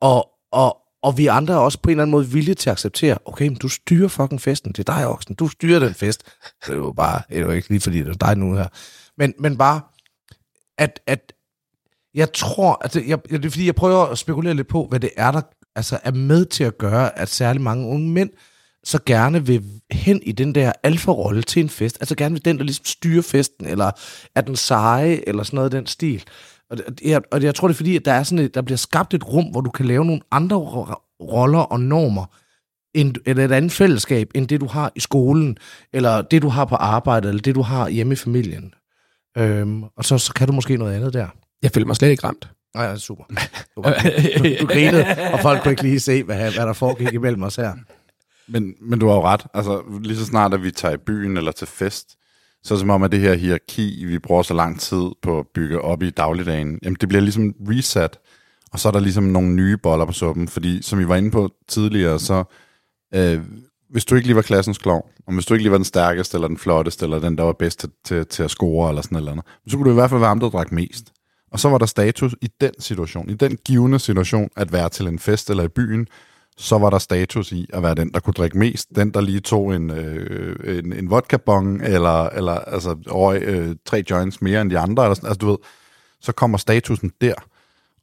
Og, 0.00 0.28
og, 0.52 0.78
og 1.02 1.18
vi 1.18 1.26
andre 1.26 1.54
er 1.54 1.58
også 1.58 1.78
på 1.82 1.88
en 1.88 1.90
eller 1.90 2.02
anden 2.02 2.10
måde 2.10 2.28
villige 2.28 2.54
til 2.54 2.70
at 2.70 2.72
acceptere, 2.72 3.18
okay, 3.24 3.48
men 3.48 3.56
du 3.56 3.68
styrer 3.68 4.08
fucking 4.08 4.40
festen. 4.40 4.72
Det 4.72 4.88
er 4.88 4.94
dig, 4.94 5.06
Oksen. 5.06 5.34
Du 5.34 5.48
styrer 5.48 5.78
den 5.78 5.94
fest. 5.94 6.22
Det 6.66 6.72
er 6.72 6.76
jo 6.76 6.92
bare, 6.92 7.22
det 7.28 7.36
er 7.36 7.42
jo 7.42 7.50
ikke 7.50 7.68
lige 7.68 7.80
fordi, 7.80 7.98
det 7.98 8.08
er 8.08 8.26
dig 8.26 8.36
nu 8.36 8.54
her. 8.54 8.68
Men, 9.18 9.34
men 9.38 9.58
bare, 9.58 9.80
at, 10.78 11.00
at 11.06 11.32
jeg 12.14 12.32
tror, 12.32 12.78
altså, 12.82 13.00
jeg, 13.00 13.18
jeg, 13.30 13.42
det 13.42 13.46
er 13.46 13.50
fordi, 13.50 13.66
jeg 13.66 13.74
prøver 13.74 14.04
at 14.06 14.18
spekulere 14.18 14.54
lidt 14.54 14.68
på, 14.68 14.86
hvad 14.86 15.00
det 15.00 15.10
er, 15.16 15.30
der 15.30 15.40
altså, 15.76 15.98
er 16.02 16.12
med 16.12 16.44
til 16.44 16.64
at 16.64 16.78
gøre, 16.78 17.18
at 17.18 17.28
særlig 17.28 17.62
mange 17.62 17.88
unge 17.88 18.10
mænd 18.10 18.30
så 18.84 18.98
gerne 19.06 19.46
vil 19.46 19.64
hen 19.90 20.20
i 20.22 20.32
den 20.32 20.54
der 20.54 20.72
alfa-rolle 20.82 21.42
til 21.42 21.62
en 21.62 21.68
fest. 21.68 21.96
Altså 22.00 22.14
gerne 22.14 22.32
vil 22.32 22.44
den, 22.44 22.58
der 22.58 22.64
ligesom 22.64 22.84
styrer 22.84 23.22
festen, 23.22 23.66
eller 23.66 23.90
er 24.34 24.40
den 24.40 24.56
seje, 24.56 25.20
eller 25.26 25.42
sådan 25.42 25.56
noget 25.56 25.74
af 25.74 25.80
den 25.80 25.86
stil. 25.86 26.24
Og, 26.70 26.78
jeg, 27.04 27.22
og 27.32 27.42
jeg 27.42 27.54
tror, 27.54 27.68
det 27.68 27.74
er 27.74 27.76
fordi, 27.76 27.96
at 27.96 28.04
der, 28.04 28.12
er 28.12 28.22
sådan 28.22 28.44
et, 28.44 28.54
der 28.54 28.62
bliver 28.62 28.78
skabt 28.78 29.14
et 29.14 29.28
rum, 29.32 29.44
hvor 29.44 29.60
du 29.60 29.70
kan 29.70 29.86
lave 29.86 30.04
nogle 30.04 30.20
andre 30.30 30.56
ro- 30.56 30.94
roller 31.20 31.58
og 31.58 31.80
normer, 31.80 32.24
end, 32.94 33.14
eller 33.26 33.44
et 33.44 33.52
andet 33.52 33.72
fællesskab, 33.72 34.30
end 34.34 34.48
det, 34.48 34.60
du 34.60 34.66
har 34.66 34.92
i 34.94 35.00
skolen, 35.00 35.56
eller 35.92 36.22
det, 36.22 36.42
du 36.42 36.48
har 36.48 36.64
på 36.64 36.74
arbejdet, 36.74 37.28
eller 37.28 37.42
det, 37.42 37.54
du 37.54 37.62
har 37.62 37.88
hjemme 37.88 38.12
i 38.12 38.16
familien. 38.16 38.74
Øhm, 39.38 39.82
og 39.82 40.04
så, 40.04 40.18
så 40.18 40.32
kan 40.32 40.46
du 40.46 40.52
måske 40.52 40.76
noget 40.76 40.94
andet 40.94 41.12
der. 41.12 41.26
Jeg 41.62 41.70
føler 41.70 41.86
mig 41.86 41.96
slet 41.96 42.10
ikke 42.10 42.24
ramt. 42.24 42.48
Nej, 42.74 42.84
ja, 42.84 42.96
super. 42.96 43.24
Du, 43.76 43.82
du, 43.82 44.48
du 44.60 44.66
grinede, 44.66 45.06
og 45.32 45.40
folk 45.40 45.62
kunne 45.62 45.72
ikke 45.72 45.82
lige 45.82 46.00
se, 46.00 46.22
hvad, 46.22 46.52
hvad 46.52 46.66
der 46.66 46.72
foregik 46.72 47.12
imellem 47.12 47.42
os 47.42 47.56
her. 47.56 47.72
Men, 48.48 48.74
men 48.80 48.98
du 48.98 49.08
har 49.08 49.14
jo 49.14 49.24
ret. 49.24 49.46
Altså, 49.54 49.82
lige 50.02 50.16
så 50.16 50.24
snart, 50.24 50.54
at 50.54 50.62
vi 50.62 50.70
tager 50.70 50.94
i 50.94 50.98
byen 51.06 51.36
eller 51.36 51.52
til 51.52 51.66
fest, 51.66 52.16
så 52.62 52.74
er 52.74 52.76
det 52.76 52.80
som 52.80 52.90
om, 52.90 53.02
at 53.02 53.12
det 53.12 53.20
her 53.20 53.34
hierarki, 53.34 54.04
vi 54.04 54.18
bruger 54.18 54.42
så 54.42 54.54
lang 54.54 54.80
tid 54.80 55.10
på 55.22 55.38
at 55.38 55.46
bygge 55.54 55.80
op 55.80 56.02
i 56.02 56.10
dagligdagen, 56.10 56.78
jamen 56.82 56.96
det 57.00 57.08
bliver 57.08 57.22
ligesom 57.22 57.54
reset, 57.68 58.18
og 58.72 58.80
så 58.80 58.88
er 58.88 58.92
der 58.92 59.00
ligesom 59.00 59.24
nogle 59.24 59.54
nye 59.54 59.76
boller 59.76 60.04
på 60.04 60.12
suppen, 60.12 60.48
fordi 60.48 60.82
som 60.82 60.98
vi 60.98 61.08
var 61.08 61.16
inde 61.16 61.30
på 61.30 61.50
tidligere, 61.68 62.18
så 62.18 62.44
øh, 63.14 63.40
hvis 63.90 64.04
du 64.04 64.14
ikke 64.14 64.28
lige 64.28 64.36
var 64.36 64.42
klassens 64.42 64.78
klov, 64.78 65.10
og 65.26 65.34
hvis 65.34 65.46
du 65.46 65.54
ikke 65.54 65.62
lige 65.62 65.70
var 65.70 65.78
den 65.78 65.84
stærkeste, 65.84 66.36
eller 66.36 66.48
den 66.48 66.58
flotteste, 66.58 67.04
eller 67.04 67.18
den, 67.18 67.38
der 67.38 67.44
var 67.44 67.52
bedst 67.52 67.78
til, 67.78 67.90
til, 68.04 68.26
til 68.26 68.42
at 68.42 68.50
score, 68.50 68.88
eller 68.88 69.02
sådan 69.02 69.16
noget 69.16 69.28
andet, 69.28 69.44
så 69.68 69.76
kunne 69.76 69.86
du 69.86 69.90
i 69.90 69.94
hvert 69.94 70.10
fald 70.10 70.20
være 70.20 70.28
ham, 70.28 70.40
der 70.40 70.50
drak 70.50 70.72
mest. 70.72 71.12
Og 71.52 71.60
så 71.60 71.68
var 71.68 71.78
der 71.78 71.86
status 71.86 72.36
i 72.40 72.48
den 72.60 72.72
situation, 72.78 73.30
i 73.30 73.34
den 73.34 73.58
givende 73.64 73.98
situation, 73.98 74.48
at 74.56 74.72
være 74.72 74.88
til 74.88 75.06
en 75.06 75.18
fest 75.18 75.50
eller 75.50 75.64
i 75.64 75.68
byen, 75.68 76.06
så 76.56 76.78
var 76.78 76.90
der 76.90 76.98
status 76.98 77.52
i 77.52 77.66
at 77.72 77.82
være 77.82 77.94
den, 77.94 78.12
der 78.12 78.20
kunne 78.20 78.34
drikke 78.34 78.58
mest. 78.58 78.88
Den, 78.96 79.10
der 79.10 79.20
lige 79.20 79.40
tog 79.40 79.74
en, 79.74 79.90
øh, 79.90 80.78
en, 80.78 80.92
en 80.92 81.10
vodka-bong, 81.10 81.82
eller, 81.82 82.28
eller 82.28 82.52
altså, 82.52 82.96
over, 83.08 83.38
øh, 83.42 83.76
tre 83.86 84.04
joints 84.10 84.42
mere 84.42 84.60
end 84.60 84.70
de 84.70 84.78
andre. 84.78 85.04
Eller 85.04 85.14
sådan. 85.14 85.28
Altså, 85.28 85.38
du 85.38 85.46
ved, 85.46 85.56
så 86.20 86.32
kommer 86.32 86.58
statusen 86.58 87.12
der. 87.20 87.34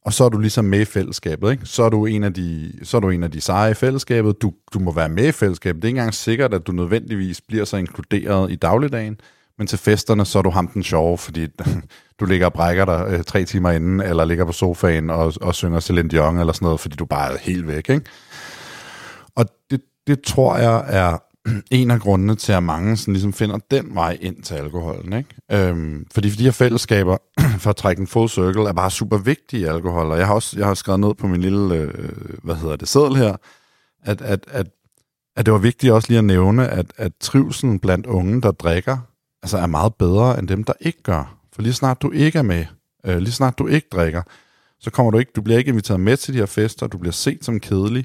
Og 0.04 0.12
så 0.12 0.24
er 0.24 0.28
du 0.28 0.38
ligesom 0.38 0.64
med 0.64 0.80
i 0.80 0.84
fællesskabet, 0.84 1.50
ikke? 1.50 1.66
Så 1.66 1.82
er 1.82 1.88
du 1.88 2.06
en 2.06 2.24
af 2.24 2.34
de, 2.34 2.72
så 2.82 2.96
er 2.96 3.00
du 3.00 3.10
en 3.10 3.22
af 3.22 3.30
de 3.30 3.40
seje 3.40 3.70
i 3.70 3.74
fællesskabet. 3.74 4.42
Du, 4.42 4.52
du 4.74 4.78
må 4.78 4.92
være 4.92 5.08
med 5.08 5.28
i 5.28 5.32
fællesskabet. 5.32 5.82
Det 5.82 5.88
er 5.88 5.88
ikke 5.88 5.98
engang 5.98 6.14
sikkert, 6.14 6.54
at 6.54 6.66
du 6.66 6.72
nødvendigvis 6.72 7.40
bliver 7.40 7.64
så 7.64 7.76
inkluderet 7.76 8.52
i 8.52 8.56
dagligdagen. 8.56 9.20
Men 9.58 9.66
til 9.66 9.78
festerne, 9.78 10.24
så 10.24 10.38
er 10.38 10.42
du 10.42 10.50
ham 10.50 10.68
den 10.68 10.82
sjove, 10.82 11.18
fordi 11.18 11.46
du 12.20 12.24
ligger 12.24 12.46
og 12.46 12.52
brækker 12.52 12.84
dig 12.84 13.06
øh, 13.08 13.24
tre 13.24 13.44
timer 13.44 13.70
inden, 13.70 14.00
eller 14.00 14.24
ligger 14.24 14.44
på 14.44 14.52
sofaen 14.52 15.10
og, 15.10 15.32
og 15.40 15.54
synger 15.54 15.80
Celine 15.80 16.08
Dion 16.08 16.38
eller 16.38 16.52
sådan 16.52 16.66
noget, 16.66 16.80
fordi 16.80 16.96
du 16.96 17.04
bare 17.04 17.32
er 17.32 17.38
helt 17.38 17.66
væk, 17.66 17.90
ikke? 17.90 18.04
Og 19.36 19.46
det, 19.70 19.80
det 20.06 20.22
tror 20.22 20.56
jeg 20.56 20.84
er 20.88 21.18
en 21.70 21.90
af 21.90 22.00
grundene 22.00 22.34
til, 22.34 22.52
at 22.52 22.62
mange 22.62 22.96
sådan 22.96 23.14
ligesom 23.14 23.32
finder 23.32 23.58
den 23.70 23.94
vej 23.94 24.18
ind 24.20 24.42
til 24.42 24.54
alkoholen. 24.54 25.12
Ikke? 25.12 25.68
Øhm, 25.68 26.06
fordi 26.14 26.30
de 26.30 26.44
her 26.44 26.50
fællesskaber, 26.50 27.16
for 27.62 27.70
at 27.70 27.76
trække 27.76 28.00
en 28.00 28.06
full 28.06 28.28
circle, 28.28 28.68
er 28.68 28.72
bare 28.72 28.90
super 28.90 29.18
vigtige 29.18 29.60
i 29.60 29.64
alkohol. 29.64 30.10
Og 30.10 30.18
jeg 30.18 30.26
har 30.26 30.34
også 30.34 30.58
jeg 30.58 30.66
har 30.66 30.74
skrevet 30.74 31.00
ned 31.00 31.14
på 31.14 31.26
min 31.26 31.40
lille, 31.40 31.74
øh, 31.74 31.94
hvad 32.42 32.54
hedder 32.54 32.76
det, 32.76 32.88
seddel 32.88 33.16
her, 33.16 33.36
at, 34.02 34.20
at, 34.20 34.44
at, 34.50 34.66
at 35.36 35.46
det 35.46 35.52
var 35.52 35.58
vigtigt 35.60 35.92
også 35.92 36.08
lige 36.08 36.18
at 36.18 36.24
nævne, 36.24 36.68
at, 36.68 36.92
at 36.96 37.12
trivselen 37.20 37.78
blandt 37.78 38.06
unge, 38.06 38.42
der 38.42 38.50
drikker, 38.50 38.98
altså 39.42 39.58
er 39.58 39.66
meget 39.66 39.94
bedre 39.94 40.38
end 40.38 40.48
dem, 40.48 40.64
der 40.64 40.72
ikke 40.80 41.02
gør. 41.02 41.38
For 41.52 41.62
lige 41.62 41.72
snart 41.72 42.02
du 42.02 42.10
ikke 42.10 42.38
er 42.38 42.42
med, 42.42 42.64
øh, 43.06 43.18
lige 43.18 43.32
snart 43.32 43.58
du 43.58 43.66
ikke 43.66 43.88
drikker, 43.92 44.22
så 44.80 44.90
kommer 44.90 45.10
du 45.10 45.18
ikke, 45.18 45.32
du 45.36 45.42
bliver 45.42 45.58
ikke 45.58 45.68
inviteret 45.68 46.00
med 46.00 46.16
til 46.16 46.34
de 46.34 46.38
her 46.38 46.46
fester, 46.46 46.86
du 46.86 46.98
bliver 46.98 47.12
set 47.12 47.44
som 47.44 47.60
kedelig, 47.60 48.04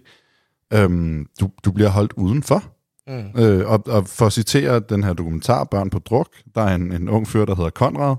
øhm, 0.73 1.25
du, 1.39 1.49
du 1.65 1.71
bliver 1.71 1.89
holdt 1.89 2.13
udenfor. 2.13 2.63
Mm. 3.07 3.41
Øh, 3.41 3.69
og, 3.69 3.83
og 3.87 4.07
for 4.07 4.25
at 4.25 4.33
citere 4.33 4.79
den 4.79 5.03
her 5.03 5.13
dokumentar, 5.13 5.63
Børn 5.63 5.89
på 5.89 5.99
druk, 5.99 6.29
der 6.55 6.61
er 6.61 6.75
en, 6.75 6.91
en 6.91 7.09
ung 7.09 7.27
fyr, 7.27 7.45
der 7.45 7.55
hedder 7.55 7.69
Konrad, 7.69 8.15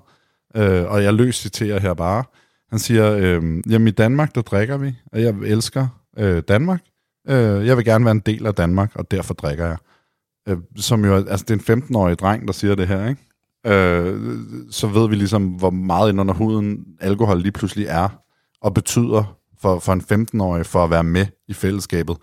øh, 0.57 0.85
og 0.85 1.03
jeg 1.03 1.15
løs 1.15 1.37
citerer 1.37 1.81
her 1.81 1.95
bare. 1.95 2.25
Han 2.71 2.79
siger, 2.79 3.13
øh, 3.13 3.43
jamen 3.71 3.89
i 3.89 3.91
Danmark, 3.91 4.35
der 4.35 4.43
drikker 4.43 4.77
vi, 4.77 4.95
og 5.13 5.23
jeg 5.23 5.35
elsker 5.45 5.89
øh, 6.19 6.43
Danmark. 6.49 6.81
Øh, 7.29 7.67
jeg 7.67 7.77
vil 7.77 7.85
gerne 7.85 8.05
være 8.05 8.13
en 8.13 8.23
del 8.27 8.47
af 8.47 8.55
Danmark, 8.55 8.91
og 8.95 9.11
derfor 9.11 9.35
drikker 9.35 9.67
jeg. 9.67 9.77
Øh, 10.49 10.57
som 10.77 11.05
jo, 11.05 11.15
altså 11.15 11.45
det 11.49 11.69
er 11.69 11.75
en 11.75 11.83
15-årig 11.83 12.19
dreng, 12.19 12.47
der 12.47 12.53
siger 12.53 12.75
det 12.75 12.89
her, 12.89 13.09
ikke? 13.09 13.23
Øh, 13.67 14.39
så 14.71 14.87
ved 14.87 15.09
vi 15.09 15.15
ligesom, 15.15 15.47
hvor 15.47 15.71
meget 15.71 16.11
ind 16.11 16.21
under 16.21 16.35
huden 16.35 16.85
alkohol 17.01 17.41
lige 17.41 17.53
pludselig 17.53 17.87
er, 17.87 18.09
og 18.61 18.75
betyder 18.75 19.38
for, 19.61 19.79
for 19.79 19.93
en 19.93 20.29
15-årig 20.35 20.67
for 20.67 20.85
at 20.85 20.91
være 20.91 21.05
med 21.05 21.27
i 21.49 21.53
fællesskabet. 21.53 22.17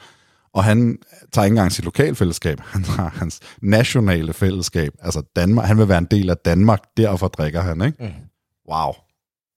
Og 0.54 0.64
han 0.64 0.98
tager 1.34 1.46
ikke 1.46 1.54
engang 1.54 1.72
sit 1.72 1.86
lokalfællesskab, 1.86 2.60
han 2.60 2.84
har 2.84 3.10
hans 3.10 3.40
nationale 3.62 4.34
fællesskab, 4.34 4.92
altså 5.02 5.22
Danmark. 5.36 5.68
Han 5.68 5.78
vil 5.78 5.90
være 5.90 5.98
en 5.98 6.08
del 6.12 6.30
af 6.30 6.38
Danmark, 6.38 6.80
derfor 6.98 7.28
drikker 7.28 7.62
han, 7.62 7.82
ikke? 7.82 8.04
Mm. 8.04 8.72
Wow. 8.72 8.94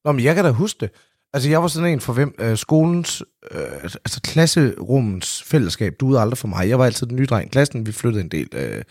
Nå, 0.04 0.12
men 0.12 0.24
jeg 0.24 0.34
kan 0.34 0.44
da 0.44 0.50
huske 0.50 0.80
det. 0.80 0.90
Altså, 1.32 1.48
jeg 1.48 1.62
var 1.62 1.68
sådan 1.68 1.92
en 1.92 2.00
for 2.00 2.12
hvem 2.12 2.34
øh, 2.38 2.56
skolens, 2.56 3.22
øh, 3.50 3.82
altså 3.82 4.20
klasserummens 4.24 5.42
fællesskab, 5.42 5.94
du 6.00 6.18
aldrig 6.18 6.38
for 6.38 6.48
mig. 6.48 6.68
Jeg 6.68 6.78
var 6.78 6.84
altid 6.84 7.06
den 7.06 7.16
nye 7.16 7.26
dreng 7.26 7.46
i 7.46 7.50
klassen, 7.50 7.86
vi 7.86 7.92
flyttede 7.92 8.24
en 8.24 8.30
del, 8.30 8.48
øh, 8.52 8.82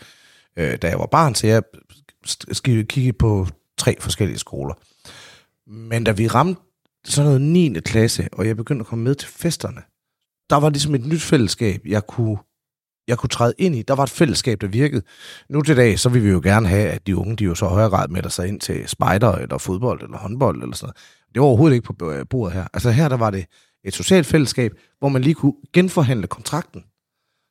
øh, 0.56 0.78
da 0.82 0.88
jeg 0.88 0.98
var 0.98 1.06
barn, 1.06 1.34
så 1.34 1.46
jeg 1.46 1.62
kiggede 2.88 3.12
på 3.18 3.46
tre 3.78 3.96
forskellige 4.00 4.38
skoler. 4.38 4.74
Men 5.66 6.04
da 6.04 6.12
vi 6.12 6.28
ramte 6.28 6.60
sådan 7.04 7.26
noget 7.26 7.40
9. 7.40 7.80
klasse, 7.80 8.28
og 8.32 8.46
jeg 8.46 8.56
begyndte 8.56 8.82
at 8.82 8.86
komme 8.86 9.04
med 9.04 9.14
til 9.14 9.28
festerne, 9.28 9.82
der 10.50 10.56
var 10.56 10.70
ligesom 10.70 10.94
et 10.94 11.06
nyt 11.06 11.22
fællesskab, 11.22 11.80
jeg 11.86 12.06
kunne, 12.06 12.38
jeg 13.08 13.18
kunne 13.18 13.28
træde 13.28 13.54
ind 13.58 13.76
i. 13.76 13.82
Der 13.82 13.94
var 13.94 14.02
et 14.02 14.10
fællesskab, 14.10 14.60
der 14.60 14.66
virkede. 14.66 15.02
Nu 15.48 15.62
til 15.62 15.76
dag, 15.76 15.98
så 15.98 16.08
vil 16.08 16.24
vi 16.24 16.28
jo 16.28 16.40
gerne 16.44 16.68
have, 16.68 16.88
at 16.88 17.06
de 17.06 17.16
unge, 17.16 17.36
de 17.36 17.44
jo 17.44 17.54
så 17.54 17.66
højere 17.66 17.90
grad 17.90 18.08
med 18.08 18.30
sig 18.30 18.48
ind 18.48 18.60
til 18.60 18.88
spejder, 18.88 19.32
eller 19.32 19.58
fodbold, 19.58 20.02
eller 20.02 20.18
håndbold, 20.18 20.62
eller 20.62 20.76
sådan 20.76 20.86
noget. 20.86 20.96
Det 21.34 21.40
var 21.40 21.46
overhovedet 21.46 21.74
ikke 21.74 21.92
på 21.92 22.10
øh, 22.10 22.26
bordet 22.30 22.54
her. 22.54 22.66
Altså 22.72 22.90
her, 22.90 23.08
der 23.08 23.16
var 23.16 23.30
det 23.30 23.46
et 23.84 23.94
socialt 23.94 24.26
fællesskab, 24.26 24.72
hvor 24.98 25.08
man 25.08 25.22
lige 25.22 25.34
kunne 25.34 25.54
genforhandle 25.72 26.26
kontrakten. 26.26 26.84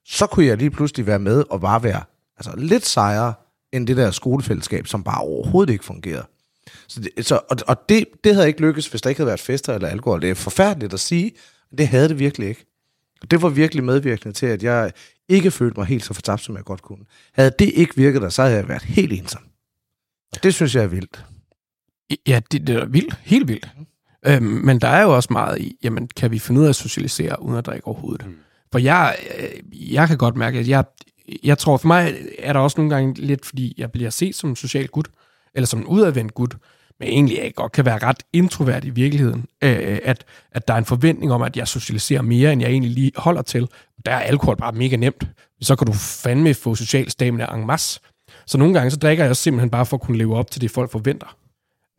Så 0.06 0.28
kunne 0.28 0.46
jeg 0.46 0.58
lige 0.58 0.72
pludselig 0.72 1.08
være 1.08 1.20
med 1.20 1.44
og 1.50 1.62
bare 1.62 1.84
være 1.84 2.04
altså, 2.38 2.54
lidt 2.58 2.86
sejere 2.86 3.34
end 3.74 3.88
det 3.88 3.98
der 3.98 4.12
skolefællesskab, 4.12 4.88
som 4.88 5.04
bare 5.04 5.22
overhovedet 5.22 5.74
ikke 5.74 5.86
fungerede. 5.86 6.26
Så 6.88 7.00
det, 7.00 7.26
så, 7.26 7.40
og 7.50 7.58
og 7.68 7.90
det, 7.90 8.06
det 8.24 8.36
havde 8.36 8.48
ikke 8.48 8.62
lykkes, 8.62 8.88
hvis 8.88 9.02
der 9.02 9.10
ikke 9.10 9.20
havde 9.20 9.28
været 9.28 9.40
fester 9.40 9.74
eller 9.74 9.88
alkohol. 9.88 10.22
Det 10.22 10.30
er 10.30 10.36
forfærdeligt 10.36 10.94
at 10.94 11.00
sige, 11.00 11.32
men 11.72 11.78
det 11.78 11.88
havde 11.88 12.10
det 12.10 12.20
virkelig 12.20 12.50
ikke. 12.50 12.66
Og 13.22 13.32
det 13.32 13.42
var 13.42 13.50
virkelig 13.50 13.84
medvirkende 13.84 14.34
til, 14.34 14.46
at 14.46 14.64
jeg 14.64 14.92
ikke 15.30 15.52
følte 15.52 15.80
mig 15.80 15.88
helt 15.88 16.06
så 16.06 16.14
fortabt, 16.14 16.44
som 16.44 16.56
jeg 16.56 16.64
godt 16.64 16.82
kunne. 16.82 17.06
Havde 17.34 17.52
det 17.60 17.72
ikke 17.76 17.96
virket 17.96 18.22
der, 18.22 18.30
så 18.30 18.42
havde 18.42 18.56
jeg 18.56 18.68
været 18.68 18.84
helt 18.84 19.14
ensom. 19.14 19.42
Og 20.36 20.44
det 20.44 20.54
synes 20.54 20.76
jeg 20.76 20.84
er 20.84 20.88
vildt. 20.88 21.26
Ja, 22.28 22.42
det, 22.52 22.68
det 22.68 22.76
er 22.76 22.86
vildt. 22.86 23.18
Helt 23.24 23.48
vildt. 23.48 23.70
Mm. 23.78 23.86
Øhm, 24.26 24.44
men 24.44 24.82
der 24.82 24.88
er 24.88 25.02
jo 25.02 25.16
også 25.16 25.34
meget 25.34 25.62
i, 25.62 25.78
jamen, 25.84 26.08
kan 26.08 26.32
vi 26.32 26.40
finde 26.40 26.62
ud 26.62 26.66
af 26.66 26.70
at 26.70 26.76
socialisere 26.76 27.42
uden 27.42 27.58
at 27.58 27.66
drikke 27.66 27.88
overhovedet? 27.88 28.26
Mm. 28.26 28.36
For 28.72 28.80
jeg, 28.80 29.16
øh, 29.40 29.94
jeg 29.94 30.08
kan 30.08 30.18
godt 30.18 30.36
mærke, 30.36 30.60
at 30.60 30.68
jeg, 30.68 30.84
jeg 31.44 31.58
tror, 31.58 31.78
for 31.78 31.88
mig 31.88 32.16
er 32.40 32.54
der 32.54 32.60
også 32.60 32.78
nogle 32.78 32.96
gange 32.96 33.14
lidt, 33.14 33.46
fordi 33.46 33.74
jeg 33.78 33.92
bliver 33.92 34.10
set 34.10 34.36
som 34.36 34.50
en 34.50 34.56
social 34.56 34.88
gut, 34.88 35.08
eller 35.58 35.68
som 35.68 35.80
en 35.80 35.86
udadvendt 35.86 36.34
gut, 36.34 36.56
men 37.00 37.10
egentlig 37.10 37.38
jeg 37.38 37.54
godt 37.56 37.72
kan 37.72 37.86
være 37.86 37.98
ret 37.98 38.24
introvert 38.34 38.86
i 38.86 38.90
virkeligheden, 38.90 39.46
øh, 39.64 39.78
øh, 39.92 40.00
at, 40.04 40.26
at 40.52 40.68
der 40.68 40.74
er 40.74 40.78
en 40.78 40.86
forventning 40.86 41.32
om, 41.32 41.42
at 41.42 41.58
jeg 41.58 41.68
socialiserer 41.68 42.22
mere, 42.22 42.54
end 42.54 42.62
jeg 42.62 42.72
egentlig 42.72 42.92
lige 42.92 43.12
holder 43.16 43.42
til. 43.42 43.68
Der 44.06 44.12
er 44.12 44.20
alkohol 44.20 44.58
bare 44.58 44.72
mega 44.72 44.96
nemt. 44.96 45.28
Så 45.62 45.76
kan 45.76 45.88
du 45.88 45.94
fandme 45.94 46.54
få 46.54 46.76
social 46.76 47.12
stamina 47.12 47.56
en 47.56 47.68
masse. 47.68 48.00
Så 48.46 48.58
nogle 48.58 48.74
gange, 48.74 48.92
så 48.92 48.98
drikker 48.98 49.26
jeg 49.26 49.36
simpelthen 49.36 49.70
bare 49.70 49.86
for 49.86 49.98
at 49.98 50.02
kunne 50.02 50.18
leve 50.18 50.36
op 50.36 50.52
til 50.52 50.62
det, 50.62 50.72
folk 50.72 50.92
forventer. 50.92 51.38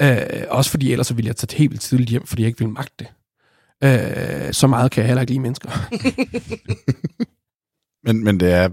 Øh, 0.03 0.45
også 0.49 0.71
fordi 0.71 0.93
ellers 0.93 1.07
så 1.07 1.15
ville 1.15 1.29
jeg 1.29 1.37
tage 1.37 1.59
helt 1.59 1.71
vildt 1.71 1.83
tidligt 1.83 2.11
hjem, 2.11 2.27
fordi 2.27 2.43
jeg 2.43 2.49
ikke 2.49 2.59
vil 2.59 2.69
magte 2.69 2.95
det. 2.99 3.07
Øh, 3.85 4.53
så 4.53 4.67
meget 4.67 4.91
kan 4.91 5.01
jeg 5.01 5.07
heller 5.07 5.21
ikke 5.21 5.33
lide 5.33 5.41
mennesker. 5.41 5.71
men, 8.07 8.25
men 8.25 8.41
det 8.41 8.53
er, 8.53 8.69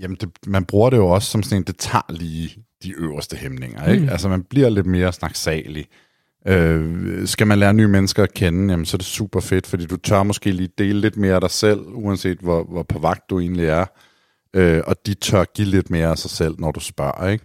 jamen 0.00 0.16
det, 0.20 0.28
man 0.46 0.64
bruger 0.64 0.90
det 0.90 0.96
jo 0.96 1.08
også 1.08 1.30
som 1.30 1.42
sådan 1.42 1.58
en, 1.58 1.64
det 1.64 1.76
tager 1.76 2.12
lige 2.12 2.61
de 2.82 2.92
øverste 2.98 3.36
hæmninger. 3.36 3.88
Ikke? 3.88 4.02
Mm. 4.02 4.08
Altså 4.08 4.28
man 4.28 4.42
bliver 4.42 4.68
lidt 4.68 4.86
mere 4.86 5.12
snaksalig. 5.12 5.86
Øh, 6.46 7.26
skal 7.26 7.46
man 7.46 7.58
lære 7.58 7.74
nye 7.74 7.88
mennesker 7.88 8.22
at 8.22 8.34
kende, 8.34 8.72
jamen, 8.72 8.86
så 8.86 8.96
er 8.96 8.98
det 8.98 9.06
super 9.06 9.40
fedt, 9.40 9.66
fordi 9.66 9.86
du 9.86 9.96
tør 9.96 10.22
måske 10.22 10.50
lige 10.50 10.68
dele 10.78 11.00
lidt 11.00 11.16
mere 11.16 11.34
af 11.34 11.40
dig 11.40 11.50
selv, 11.50 11.80
uanset 11.86 12.38
hvor, 12.38 12.64
hvor 12.64 12.82
på 12.82 12.98
vagt 12.98 13.30
du 13.30 13.40
egentlig 13.40 13.66
er. 13.66 13.84
Øh, 14.56 14.82
og 14.86 14.96
de 15.06 15.14
tør 15.14 15.44
give 15.44 15.68
lidt 15.68 15.90
mere 15.90 16.08
af 16.08 16.18
sig 16.18 16.30
selv, 16.30 16.54
når 16.58 16.70
du 16.70 16.80
spørger. 16.80 17.28
Ikke? 17.28 17.44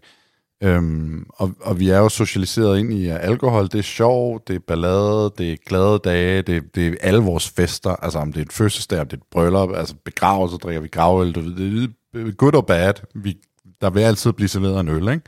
Øhm, 0.63 1.25
og, 1.29 1.51
og 1.61 1.79
vi 1.79 1.89
er 1.89 1.97
jo 1.97 2.09
socialiseret 2.09 2.79
ind 2.79 2.93
i, 2.93 3.07
at 3.07 3.19
alkohol, 3.21 3.63
det 3.63 3.75
er 3.75 3.81
sjov, 3.81 4.41
det 4.47 4.55
er 4.55 4.59
ballade, 4.67 5.33
det 5.37 5.51
er 5.51 5.57
glade 5.65 5.99
dage, 6.03 6.41
det, 6.41 6.75
det 6.75 6.87
er 6.87 6.95
alle 7.01 7.19
vores 7.19 7.49
fester, 7.49 7.89
altså 7.89 8.19
om 8.19 8.33
det 8.33 8.41
er 8.41 8.45
et 8.45 8.53
fødselsdag, 8.53 8.99
om 8.99 9.07
det 9.07 9.17
er 9.17 9.21
et 9.21 9.27
bryllup, 9.31 9.69
altså 9.75 9.95
begravelse, 10.05 10.57
drikker 10.57 10.81
vi 10.81 10.87
gravøl, 10.87 11.33
det 11.33 11.93
er 12.13 12.31
good 12.31 12.55
or 12.55 12.61
bad, 12.61 12.93
vi, 13.15 13.37
der 13.81 13.89
vil 13.89 14.01
altid 14.01 14.33
blive 14.33 14.47
serveret 14.47 14.79
en 14.79 14.87
øl, 14.87 15.07
ikke? 15.07 15.25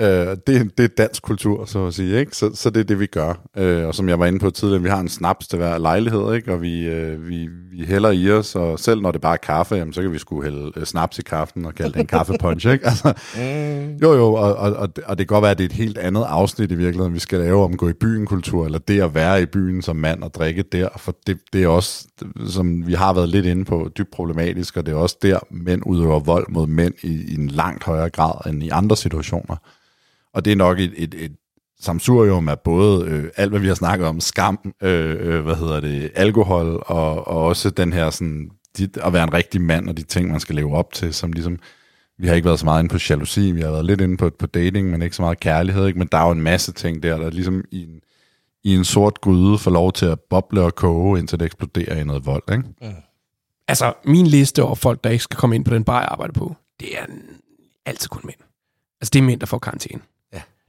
Øh, 0.00 0.36
det, 0.46 0.78
det 0.78 0.84
er 0.84 0.88
dansk 0.98 1.22
kultur, 1.22 1.64
så 1.64 1.86
at 1.86 1.94
sige, 1.94 2.18
ikke? 2.20 2.36
Så, 2.36 2.50
så 2.54 2.70
det 2.70 2.80
er 2.80 2.84
det, 2.84 3.00
vi 3.00 3.06
gør. 3.06 3.48
Øh, 3.56 3.86
og 3.86 3.94
som 3.94 4.08
jeg 4.08 4.18
var 4.18 4.26
inde 4.26 4.38
på 4.38 4.50
tidligere, 4.50 4.82
vi 4.82 4.88
har 4.88 5.00
en 5.00 5.08
snaps 5.08 5.48
til 5.48 5.56
hver 5.56 5.78
lejlighed, 5.78 6.34
ikke? 6.34 6.52
Og 6.52 6.62
vi, 6.62 6.86
øh, 6.86 7.28
vi, 7.28 7.48
vi 7.70 7.84
hælder 7.84 8.10
i 8.10 8.30
os, 8.30 8.54
og 8.54 8.78
selv 8.78 9.00
når 9.00 9.10
det 9.10 9.20
bare 9.20 9.32
er 9.32 9.36
kaffe, 9.36 9.74
jamen, 9.74 9.92
så 9.92 10.02
kan 10.02 10.12
vi 10.12 10.18
sgu 10.18 10.42
hælde 10.42 10.72
øh, 10.76 10.84
snaps 10.84 11.18
i 11.18 11.22
kaffen 11.22 11.64
og 11.66 11.74
kalde 11.74 11.92
det 11.92 12.00
en 12.00 12.06
kaffepunch, 12.06 12.68
ikke? 12.68 12.86
Altså, 12.86 13.12
mm. 13.36 13.96
Jo, 14.02 14.14
jo, 14.14 14.34
og, 14.34 14.56
og, 14.56 14.72
og, 14.72 14.88
og 15.06 15.18
det 15.18 15.28
kan 15.28 15.34
godt 15.34 15.42
være, 15.42 15.50
at 15.50 15.58
det 15.58 15.64
er 15.64 15.68
et 15.68 15.72
helt 15.72 15.98
andet 15.98 16.24
afsnit 16.28 16.72
i 16.72 16.74
virkeligheden, 16.74 17.14
vi 17.14 17.18
skal 17.18 17.38
lave 17.38 17.64
om 17.64 17.76
gå 17.76 17.88
i 17.88 17.92
byen 17.92 18.26
kultur, 18.26 18.64
eller 18.64 18.78
det 18.78 19.00
at 19.00 19.14
være 19.14 19.42
i 19.42 19.46
byen 19.46 19.82
som 19.82 19.96
mand 19.96 20.22
og 20.22 20.34
drikke 20.34 20.62
der, 20.62 20.88
for 20.96 21.16
det, 21.26 21.38
det 21.52 21.62
er 21.62 21.68
også, 21.68 22.08
som 22.48 22.86
vi 22.86 22.94
har 22.94 23.12
været 23.12 23.28
lidt 23.28 23.46
inde 23.46 23.64
på, 23.64 23.90
dybt 23.98 24.10
problematisk, 24.10 24.76
og 24.76 24.86
det 24.86 24.92
er 24.92 24.96
også 24.96 25.16
der, 25.22 25.38
mænd 25.50 25.82
udøver 25.86 26.20
vold 26.20 26.46
mod 26.48 26.66
mænd 26.66 26.94
i, 27.02 27.32
i 27.32 27.34
en 27.34 27.48
langt 27.48 27.84
højere 27.84 28.10
grad 28.10 28.50
end 28.50 28.62
i 28.62 28.68
andre 28.68 28.96
situationer. 28.96 29.56
Og 30.34 30.44
det 30.44 30.52
er 30.52 30.56
nok 30.56 30.80
et, 30.80 30.92
et, 30.96 31.14
et 31.14 31.32
samsurium 31.80 32.48
af 32.48 32.60
både 32.60 33.06
øh, 33.06 33.30
alt, 33.36 33.50
hvad 33.50 33.60
vi 33.60 33.68
har 33.68 33.74
snakket 33.74 34.06
om, 34.06 34.20
skam, 34.20 34.74
øh, 34.82 35.16
øh, 35.20 35.44
hvad 35.44 35.54
hedder 35.54 35.80
det, 35.80 36.10
alkohol, 36.14 36.82
og, 36.86 37.28
og 37.28 37.44
også 37.44 37.70
den 37.70 37.92
her 37.92 38.10
sådan, 38.10 38.50
de, 38.78 38.88
at 39.02 39.12
være 39.12 39.24
en 39.24 39.34
rigtig 39.34 39.60
mand, 39.60 39.88
og 39.88 39.96
de 39.96 40.02
ting, 40.02 40.30
man 40.30 40.40
skal 40.40 40.54
leve 40.54 40.74
op 40.76 40.92
til, 40.92 41.14
som 41.14 41.32
ligesom, 41.32 41.58
vi 42.18 42.26
har 42.26 42.34
ikke 42.34 42.46
været 42.46 42.58
så 42.58 42.64
meget 42.64 42.82
inde 42.82 42.92
på 42.92 42.98
jalousi, 43.10 43.52
vi 43.52 43.60
har 43.60 43.70
været 43.70 43.84
lidt 43.84 44.00
inde 44.00 44.16
på, 44.16 44.30
på 44.38 44.46
dating, 44.46 44.90
men 44.90 45.02
ikke 45.02 45.16
så 45.16 45.22
meget 45.22 45.40
kærlighed, 45.40 45.86
ikke? 45.86 45.98
men 45.98 46.08
der 46.12 46.18
er 46.18 46.26
jo 46.26 46.32
en 46.32 46.42
masse 46.42 46.72
ting 46.72 47.02
der, 47.02 47.18
der 47.18 47.30
ligesom 47.30 47.64
i 47.70 47.82
en, 47.82 48.00
i 48.64 48.74
en 48.74 48.84
sort 48.84 49.20
gryde 49.20 49.58
får 49.58 49.70
lov 49.70 49.92
til 49.92 50.06
at 50.06 50.20
boble 50.20 50.60
og 50.60 50.74
koge, 50.74 51.18
indtil 51.18 51.40
det 51.40 51.46
eksploderer 51.46 52.00
i 52.00 52.04
noget 52.04 52.26
vold. 52.26 52.42
Ikke? 52.52 52.64
Ja. 52.82 52.92
Altså, 53.68 53.92
min 54.04 54.26
liste 54.26 54.62
over 54.62 54.74
folk, 54.74 55.04
der 55.04 55.10
ikke 55.10 55.24
skal 55.24 55.36
komme 55.36 55.56
ind 55.56 55.64
på 55.64 55.74
den 55.74 55.84
bar, 55.84 56.00
jeg 56.00 56.08
arbejder 56.10 56.32
på, 56.32 56.56
det 56.80 56.88
er 56.98 57.06
altid 57.86 58.08
kun 58.08 58.22
mænd. 58.24 58.36
Altså, 59.00 59.10
det 59.12 59.18
er 59.18 59.22
mænd, 59.22 59.40
der 59.40 59.46
får 59.46 59.58
karantæne. 59.58 60.00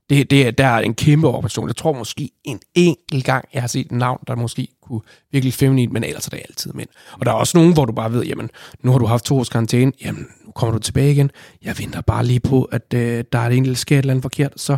Det, 0.10 0.30
det 0.30 0.58
der 0.58 0.66
er 0.66 0.80
en 0.80 0.94
kæmpe 0.94 1.28
operation. 1.28 1.68
Jeg 1.68 1.76
tror 1.76 1.94
måske 1.94 2.30
en 2.44 2.60
enkelt 2.76 3.26
gang, 3.26 3.46
jeg 3.54 3.62
har 3.62 3.68
set 3.68 3.86
et 3.86 3.92
navn, 3.92 4.20
der 4.28 4.36
måske 4.36 4.68
kunne 4.82 5.02
virkelig 5.32 5.54
feminin, 5.54 5.94
men 5.94 6.04
ellers 6.04 6.26
er 6.26 6.30
det 6.30 6.42
altid 6.50 6.74
mænd. 6.74 6.90
Og 7.14 7.26
der 7.26 7.32
er 7.32 7.36
også 7.36 7.58
nogen, 7.58 7.74
hvor 7.74 7.86
du 7.86 7.94
bare 7.94 8.12
ved, 8.12 8.24
jamen, 8.24 8.50
nu 8.84 8.92
har 8.92 9.00
du 9.00 9.06
haft 9.06 9.26
to 9.26 9.38
års 9.38 9.50
karantæne, 9.50 9.92
jamen, 10.06 10.28
nu 10.46 10.52
kommer 10.52 10.74
du 10.74 10.80
tilbage 10.80 11.12
igen. 11.12 11.32
Jeg 11.62 11.80
venter 11.80 12.02
bare 12.02 12.26
lige 12.26 12.40
på, 12.40 12.64
at 12.64 12.94
øh, 12.94 13.24
der 13.32 13.40
er 13.40 13.48
et 13.48 13.58
enkelt 13.58 13.78
sker 13.78 13.96
et 13.96 14.00
eller 14.00 14.14
andet 14.14 14.24
forkert, 14.24 14.54
så, 14.56 14.78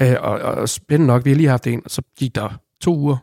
øh, 0.00 0.16
og, 0.20 0.38
og 0.38 0.68
spændende 0.68 1.06
nok, 1.06 1.24
vi 1.24 1.30
har 1.30 1.36
lige 1.36 1.48
haft 1.48 1.66
en, 1.66 1.82
og 1.84 1.90
så 1.90 2.02
gik 2.18 2.34
der 2.34 2.60
to 2.80 2.96
uger, 2.96 3.16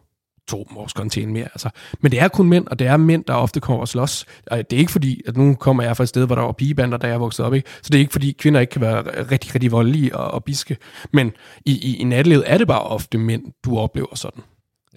to 0.48 0.68
års 0.76 0.93
karantæne 0.93 1.32
mere. 1.32 1.43
Altså. 1.43 1.70
Men 2.02 2.12
det 2.12 2.22
er 2.22 2.28
kun 2.28 2.50
mænd, 2.50 2.68
og 2.68 2.80
det 2.80 2.88
er 2.88 2.98
mænd, 2.98 3.24
der 3.28 3.34
ofte 3.34 3.60
kommer 3.60 3.82
og 3.82 3.88
slås. 3.88 4.26
Og 4.52 4.58
det 4.58 4.76
er 4.76 4.80
ikke 4.80 4.91
fordi, 4.91 5.22
at 5.28 5.38
nu 5.38 5.56
kommer 5.56 5.84
jeg 5.84 5.98
fra 5.98 6.04
et 6.04 6.10
sted, 6.10 6.26
hvor 6.26 6.36
der 6.36 6.41
var 6.41 6.52
pigebander, 6.52 6.98
da 6.98 7.08
jeg 7.08 7.20
voksede 7.20 7.45
op. 7.45 7.54
Ikke? 7.54 7.70
Så 7.82 7.89
det 7.89 7.95
er 7.95 8.00
ikke 8.00 8.12
fordi, 8.12 8.32
kvinder 8.39 8.60
ikke 8.60 8.72
kan 8.72 8.82
være 8.82 9.32
rigtig, 9.32 9.56
rigtig 9.56 9.72
voldelige 9.72 10.16
og, 10.16 10.32
og 10.32 10.43
biske. 10.43 10.78
Men 11.14 11.32
i, 11.66 11.72
i, 11.72 11.95
i 11.95 12.04
nattelivet 12.04 12.43
er 12.48 12.58
det 12.58 12.68
bare 12.68 12.82
ofte 12.82 13.18
mænd, 13.18 13.43
du 13.66 13.78
oplever 13.78 14.16
sådan. 14.16 14.43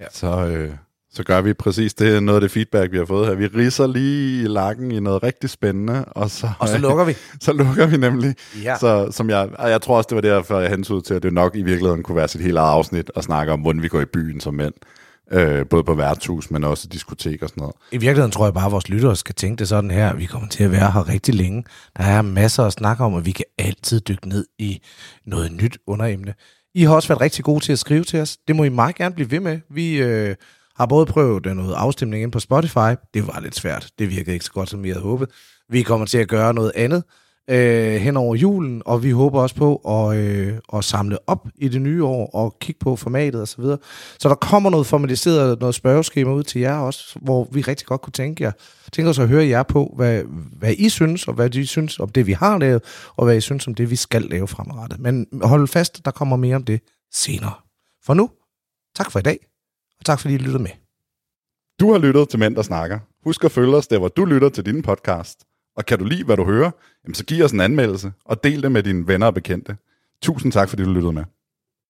Ja. 0.01 0.07
Så, 0.13 0.47
øh, 0.47 0.75
så 1.13 1.25
gør 1.25 1.41
vi 1.41 1.53
præcis 1.53 1.95
det, 1.95 2.23
noget 2.23 2.37
af 2.37 2.41
det 2.41 2.51
feedback, 2.51 2.93
vi 2.93 2.99
har 2.99 3.05
fået 3.05 3.27
her. 3.27 3.35
Vi 3.35 3.47
riser 3.47 3.87
lige 3.87 4.43
i 4.43 4.47
lakken 4.47 4.93
i 4.93 5.01
noget 5.01 5.23
rigtig 5.23 5.51
spændende, 5.51 6.05
og 6.05 6.31
så, 6.31 6.51
Og 6.59 6.69
så 6.69 6.79
lukker 6.79 7.05
vi. 7.05 7.15
så 7.47 7.53
lukker 7.53 7.87
vi 7.87 7.97
nemlig. 7.97 8.35
Ja. 8.63 8.79
Så, 8.79 9.09
som 9.11 9.31
jeg, 9.31 9.49
og 9.59 9.71
jeg 9.71 9.83
tror 9.83 9.97
også, 9.97 10.07
det 10.09 10.15
var 10.15 10.23
derfor, 10.23 10.59
jeg 10.61 10.71
hensede 10.71 11.01
til, 11.01 11.15
at 11.15 11.23
det 11.23 11.33
nok 11.33 11.57
i 11.57 11.63
virkeligheden 11.63 12.03
kunne 12.03 12.17
være 12.17 12.29
sit 12.29 12.41
helt 12.41 12.57
eget 12.57 12.73
afsnit 12.73 13.11
og 13.11 13.23
snakke 13.23 13.53
om, 13.53 13.61
hvordan 13.61 13.83
vi 13.83 13.89
går 13.89 14.01
i 14.01 14.05
byen 14.05 14.41
som 14.41 14.55
mænd. 14.55 14.75
Øh, 15.33 15.67
både 15.67 15.85
på 15.85 15.95
værtshus, 15.95 16.51
men 16.51 16.65
også 16.65 16.89
diskotek 16.89 17.43
og 17.43 17.49
sådan 17.49 17.61
noget. 17.61 17.77
I 17.93 17.97
virkeligheden 17.97 18.31
tror 18.31 18.47
jeg 18.47 18.55
bare, 18.55 18.67
at 18.67 18.73
vores 18.73 18.89
lyttere 18.89 19.17
skal 19.17 19.35
tænke 19.35 19.59
det 19.59 19.69
sådan 19.69 19.91
her. 19.91 20.15
Vi 20.15 20.25
kommer 20.25 20.49
til 20.49 20.65
at 20.65 20.73
være 20.73 20.91
her 20.91 21.09
rigtig 21.09 21.35
længe. 21.35 21.65
Der 21.97 22.05
er 22.05 22.23
masser 22.23 22.65
at 22.65 22.73
snakke 22.73 23.05
om, 23.05 23.15
og 23.15 23.27
vi 23.27 23.31
kan 23.31 23.45
altid 23.59 24.01
dykke 24.01 24.29
ned 24.29 24.47
i 24.59 24.81
noget 25.27 25.53
nyt 25.53 25.79
underemne. 25.87 26.35
I 26.75 26.83
har 26.83 26.95
også 26.95 27.09
været 27.09 27.21
rigtig 27.21 27.45
gode 27.45 27.65
til 27.65 27.73
at 27.73 27.79
skrive 27.79 28.05
til 28.05 28.21
os. 28.21 28.37
Det 28.49 28.57
må 28.57 28.65
I 28.65 28.69
meget 28.69 28.95
gerne 28.95 29.15
blive 29.15 29.31
ved 29.31 29.41
med. 29.41 29.61
Vi 29.71 30.03
øh, 30.03 30.35
har 30.77 30.87
både 30.87 31.07
prøvet 31.07 31.47
øh, 31.47 31.57
noget 31.57 31.75
afstemning 31.75 32.23
ind 32.23 32.33
på 32.33 32.41
Spotify. 32.41 32.95
Det 33.15 33.27
var 33.27 33.41
lidt 33.41 33.57
svært. 33.57 33.91
Det 33.99 34.11
virkede 34.11 34.33
ikke 34.33 34.45
så 34.45 34.53
godt, 34.53 34.69
som 34.69 34.83
vi 34.83 34.89
havde 34.89 35.03
håbet. 35.03 35.29
Vi 35.69 35.83
kommer 35.83 36.07
til 36.07 36.19
at 36.19 36.29
gøre 36.29 36.55
noget 36.55 36.73
andet 36.75 37.05
øh, 37.51 38.01
hen 38.01 38.17
over 38.17 38.35
julen, 38.35 38.83
og 38.85 39.03
vi 39.03 39.11
håber 39.11 39.41
også 39.41 39.55
på 39.55 39.77
at, 39.77 40.17
øh, 40.17 40.59
at 40.75 40.85
samle 40.85 41.19
op 41.27 41.49
i 41.57 41.69
det 41.69 41.83
nye 41.83 42.05
år 42.05 42.31
og 42.35 42.57
kigge 42.61 42.79
på 42.79 42.97
formatet 42.97 43.43
osv. 43.43 43.47
Så, 43.47 43.63
videre. 43.63 43.79
så 44.19 44.29
der 44.29 44.35
kommer 44.35 44.71
noget 44.71 44.87
formaliseret, 44.87 45.61
noget 45.61 45.75
spørgeskema 45.75 46.33
ud 46.33 46.43
til 46.43 46.61
jer 46.61 46.77
også, 46.77 47.19
hvor 47.23 47.49
vi 47.53 47.61
rigtig 47.61 47.87
godt 47.87 48.01
kunne 48.01 48.13
tænke, 48.13 48.45
jer, 48.45 48.53
tænke 48.93 49.11
os 49.11 49.19
at 49.19 49.29
høre 49.29 49.47
jer 49.47 49.63
på, 49.63 49.95
hvad, 49.97 50.23
hvad 50.59 50.75
I 50.79 50.89
synes, 50.89 51.29
og 51.29 51.35
hvad 51.35 51.55
I 51.55 51.67
synes 51.67 51.99
om 51.99 52.09
det, 52.09 52.27
vi 52.27 52.33
har 52.33 52.59
lavet, 52.59 52.83
og 53.17 53.25
hvad 53.25 53.37
I 53.37 53.41
synes 53.41 53.67
om 53.67 53.75
det, 53.75 53.91
vi 53.91 53.97
skal 53.97 54.23
lave 54.23 54.49
fremadrettet. 54.49 55.01
Men 55.01 55.27
hold 55.43 55.69
fast, 55.69 56.05
der 56.05 56.11
kommer 56.11 56.37
mere 56.37 56.57
om 56.57 56.65
det 56.65 56.81
senere. 57.13 57.53
For 58.05 58.15
nu, 58.15 58.31
tak 58.97 59.11
for 59.11 59.19
i 59.19 59.23
dag, 59.23 59.39
og 59.99 60.05
tak 60.05 60.21
fordi 60.21 60.35
I 60.35 60.39
lyttede 60.39 60.63
med. 60.63 60.71
Du 61.81 61.93
har 61.93 61.99
lyttet 61.99 62.29
til 62.29 62.39
Mænd, 62.39 62.57
der 62.57 62.63
snakker. 62.63 62.99
Husk 63.25 63.45
at 63.45 63.53
følge 63.53 63.77
os 63.77 63.87
der, 63.87 63.99
hvor 63.99 64.09
du 64.09 64.25
lytter 64.25 64.49
til 64.49 64.67
din 64.67 64.83
podcast. 64.83 65.50
Og 65.77 65.87
kan 65.87 65.99
du 65.99 66.05
lide, 66.05 66.25
hvad 66.25 66.37
du 66.37 66.45
hører, 66.45 66.71
jamen 67.05 67.15
så 67.15 67.25
giv 67.25 67.45
os 67.45 67.53
en 67.53 67.61
anmeldelse, 67.61 68.13
og 68.25 68.45
del 68.45 68.63
det 68.63 68.73
med 68.73 68.83
dine 68.83 69.07
venner 69.07 69.27
og 69.27 69.35
bekendte. 69.35 69.77
Tusind 70.23 70.53
tak, 70.53 70.69
fordi 70.69 70.83
du 70.83 70.91
lyttede 70.91 71.13
med. 71.13 71.25